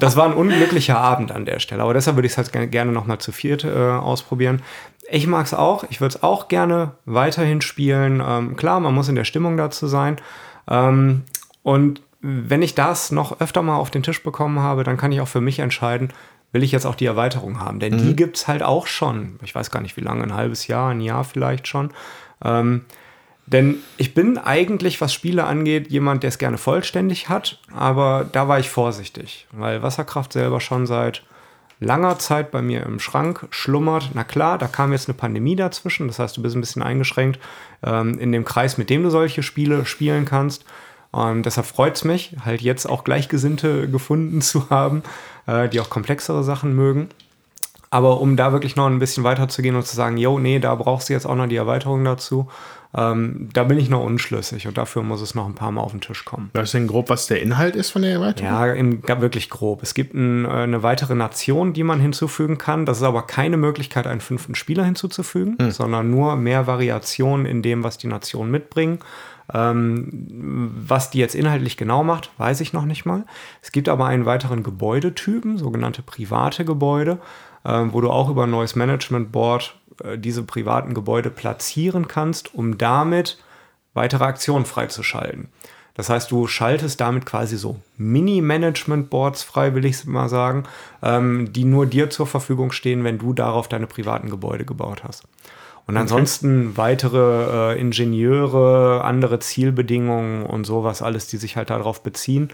[0.00, 1.82] das war ein unglücklicher Abend an der Stelle.
[1.82, 4.62] Aber deshalb würde ich es halt gerne, gerne noch mal zu viert äh, ausprobieren.
[5.10, 5.84] Ich mag es auch.
[5.90, 8.22] Ich würde es auch gerne weiterhin spielen.
[8.26, 10.16] Ähm, klar, man muss in der Stimmung dazu sein.
[10.70, 11.24] Ähm,
[11.62, 15.20] und wenn ich das noch öfter mal auf den Tisch bekommen habe, dann kann ich
[15.20, 16.12] auch für mich entscheiden,
[16.52, 17.80] will ich jetzt auch die Erweiterung haben.
[17.80, 19.40] Denn die gibt es halt auch schon.
[19.42, 21.92] Ich weiß gar nicht, wie lange, ein halbes Jahr, ein Jahr vielleicht schon.
[22.44, 22.82] Ähm,
[23.46, 28.46] denn ich bin eigentlich, was Spiele angeht, jemand, der es gerne vollständig hat, aber da
[28.46, 31.24] war ich vorsichtig, weil Wasserkraft selber schon seit
[31.80, 34.10] langer Zeit bei mir im Schrank schlummert.
[34.14, 37.40] Na klar, da kam jetzt eine Pandemie dazwischen, das heißt, du bist ein bisschen eingeschränkt
[37.82, 40.64] ähm, in dem Kreis, mit dem du solche Spiele spielen kannst.
[41.12, 45.02] Und deshalb freut es mich, halt jetzt auch Gleichgesinnte gefunden zu haben,
[45.46, 47.08] äh, die auch komplexere Sachen mögen.
[47.90, 50.58] Aber um da wirklich noch ein bisschen weiter zu gehen und zu sagen, yo, nee,
[50.58, 52.48] da brauchst du jetzt auch noch die Erweiterung dazu,
[52.94, 55.92] ähm, da bin ich noch unschlüssig und dafür muss es noch ein paar Mal auf
[55.92, 56.50] den Tisch kommen.
[56.54, 58.50] weißt du denn grob, was der Inhalt ist von der Erweiterung?
[58.50, 59.82] Ja, im, wirklich grob.
[59.82, 62.86] Es gibt ein, äh, eine weitere Nation, die man hinzufügen kann.
[62.86, 67.84] Das ist aber keine Möglichkeit, einen fünften Spieler hinzuzufügen, sondern nur mehr Variationen in dem,
[67.84, 69.00] was die Nationen mitbringen.
[69.54, 73.24] Ähm, was die jetzt inhaltlich genau macht, weiß ich noch nicht mal.
[73.60, 77.18] Es gibt aber einen weiteren Gebäudetypen, sogenannte private Gebäude,
[77.64, 82.54] ähm, wo du auch über ein neues Management Board äh, diese privaten Gebäude platzieren kannst,
[82.54, 83.38] um damit
[83.94, 85.48] weitere Aktionen freizuschalten.
[85.94, 90.64] Das heißt, du schaltest damit quasi so Mini-Management-Boards frei, will ich mal sagen,
[91.02, 95.24] ähm, die nur dir zur Verfügung stehen, wenn du darauf deine privaten Gebäude gebaut hast.
[95.86, 102.50] Und ansonsten weitere äh, Ingenieure, andere Zielbedingungen und sowas, alles, die sich halt darauf beziehen.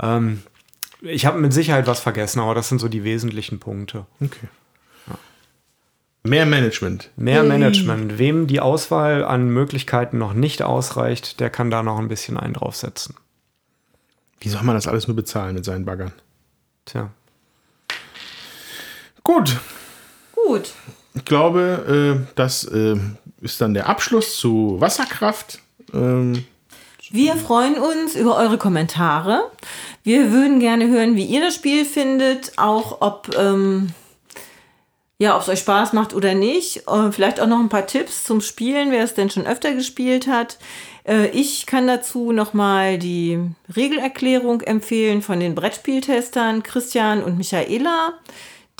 [0.00, 0.42] Ähm,
[1.00, 4.06] ich habe mit Sicherheit was vergessen, aber das sind so die wesentlichen Punkte.
[4.20, 4.48] Okay.
[6.24, 7.10] Mehr Management.
[7.16, 8.16] Mehr Management.
[8.18, 12.54] Wem die Auswahl an Möglichkeiten noch nicht ausreicht, der kann da noch ein bisschen einen
[12.54, 13.16] draufsetzen.
[14.38, 16.12] Wie soll man das alles nur bezahlen mit seinen Baggern?
[16.84, 17.10] Tja.
[19.24, 19.56] Gut,
[20.46, 20.72] Gut.
[21.14, 22.96] Ich glaube, äh, das äh,
[23.40, 25.60] ist dann der Abschluss zu Wasserkraft.
[25.92, 26.44] Ähm,
[27.10, 29.50] Wir freuen uns über eure Kommentare.
[30.02, 33.90] Wir würden gerne hören, wie ihr das Spiel findet, auch ob, ähm,
[35.18, 36.88] ja, ob es euch Spaß macht oder nicht.
[36.88, 40.26] Äh, vielleicht auch noch ein paar Tipps zum Spielen, wer es denn schon öfter gespielt
[40.26, 40.58] hat.
[41.04, 43.38] Äh, ich kann dazu nochmal die
[43.76, 48.14] Regelerklärung empfehlen von den Brettspieltestern Christian und Michaela.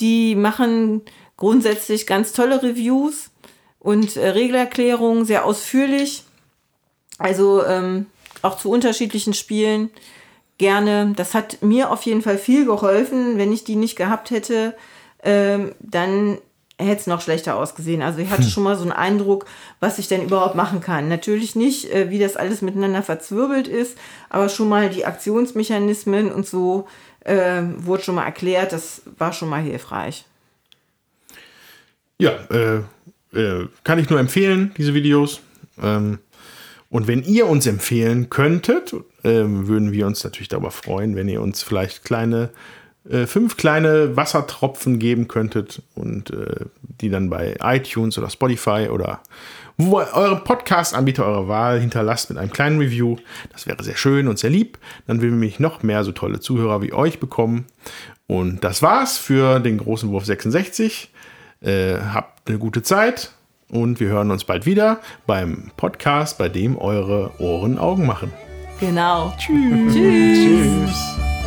[0.01, 1.03] Die machen
[1.37, 3.29] grundsätzlich ganz tolle Reviews
[3.79, 6.23] und äh, Regelerklärungen, sehr ausführlich.
[7.17, 8.07] Also ähm,
[8.41, 9.89] auch zu unterschiedlichen Spielen
[10.57, 11.13] gerne.
[11.15, 13.37] Das hat mir auf jeden Fall viel geholfen.
[13.37, 14.75] Wenn ich die nicht gehabt hätte,
[15.23, 16.37] ähm, dann
[16.79, 18.01] hätte es noch schlechter ausgesehen.
[18.01, 18.49] Also ich hatte hm.
[18.49, 19.45] schon mal so einen Eindruck,
[19.79, 21.07] was ich denn überhaupt machen kann.
[21.07, 23.97] Natürlich nicht, äh, wie das alles miteinander verzwirbelt ist,
[24.29, 26.87] aber schon mal die Aktionsmechanismen und so
[27.21, 28.73] äh, wurde schon mal erklärt.
[28.73, 30.25] Das war schon mal hilfreich.
[32.23, 32.77] Ja, äh,
[33.37, 35.41] äh kann ich nur empfehlen, diese Videos.
[35.81, 36.19] Ähm,
[36.89, 38.95] und wenn ihr uns empfehlen könntet,
[39.25, 42.51] ähm, würden wir uns natürlich darüber freuen, wenn ihr uns vielleicht kleine
[43.09, 46.65] äh, fünf kleine Wassertropfen geben könntet und äh,
[47.01, 49.21] die dann bei iTunes oder Spotify oder
[49.75, 53.17] wo eure Podcast-Anbieter eurer Wahl hinterlasst mit einem kleinen Review.
[53.51, 54.77] Das wäre sehr schön und sehr lieb.
[55.07, 57.65] Dann würden wir nämlich noch mehr so tolle Zuhörer wie euch bekommen.
[58.27, 61.09] Und das war's für den großen Wurf 66.
[61.63, 63.31] Äh, habt eine gute Zeit
[63.69, 68.33] und wir hören uns bald wieder beim Podcast, bei dem eure Ohren Augen machen.
[68.79, 69.33] Genau.
[69.37, 69.93] Tschüss.
[69.93, 70.37] Tschüss.
[70.37, 71.42] Tschüss.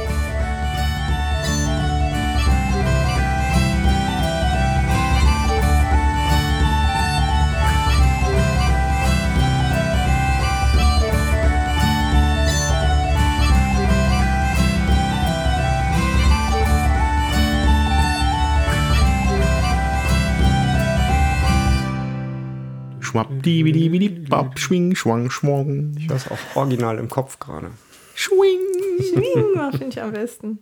[24.26, 25.96] Schwapp, schwing, schwang, schmorgen.
[25.98, 27.70] Ich weiß auch original im Kopf gerade.
[28.14, 28.60] Schwing.
[29.00, 30.58] Schwing, finde ich am besten.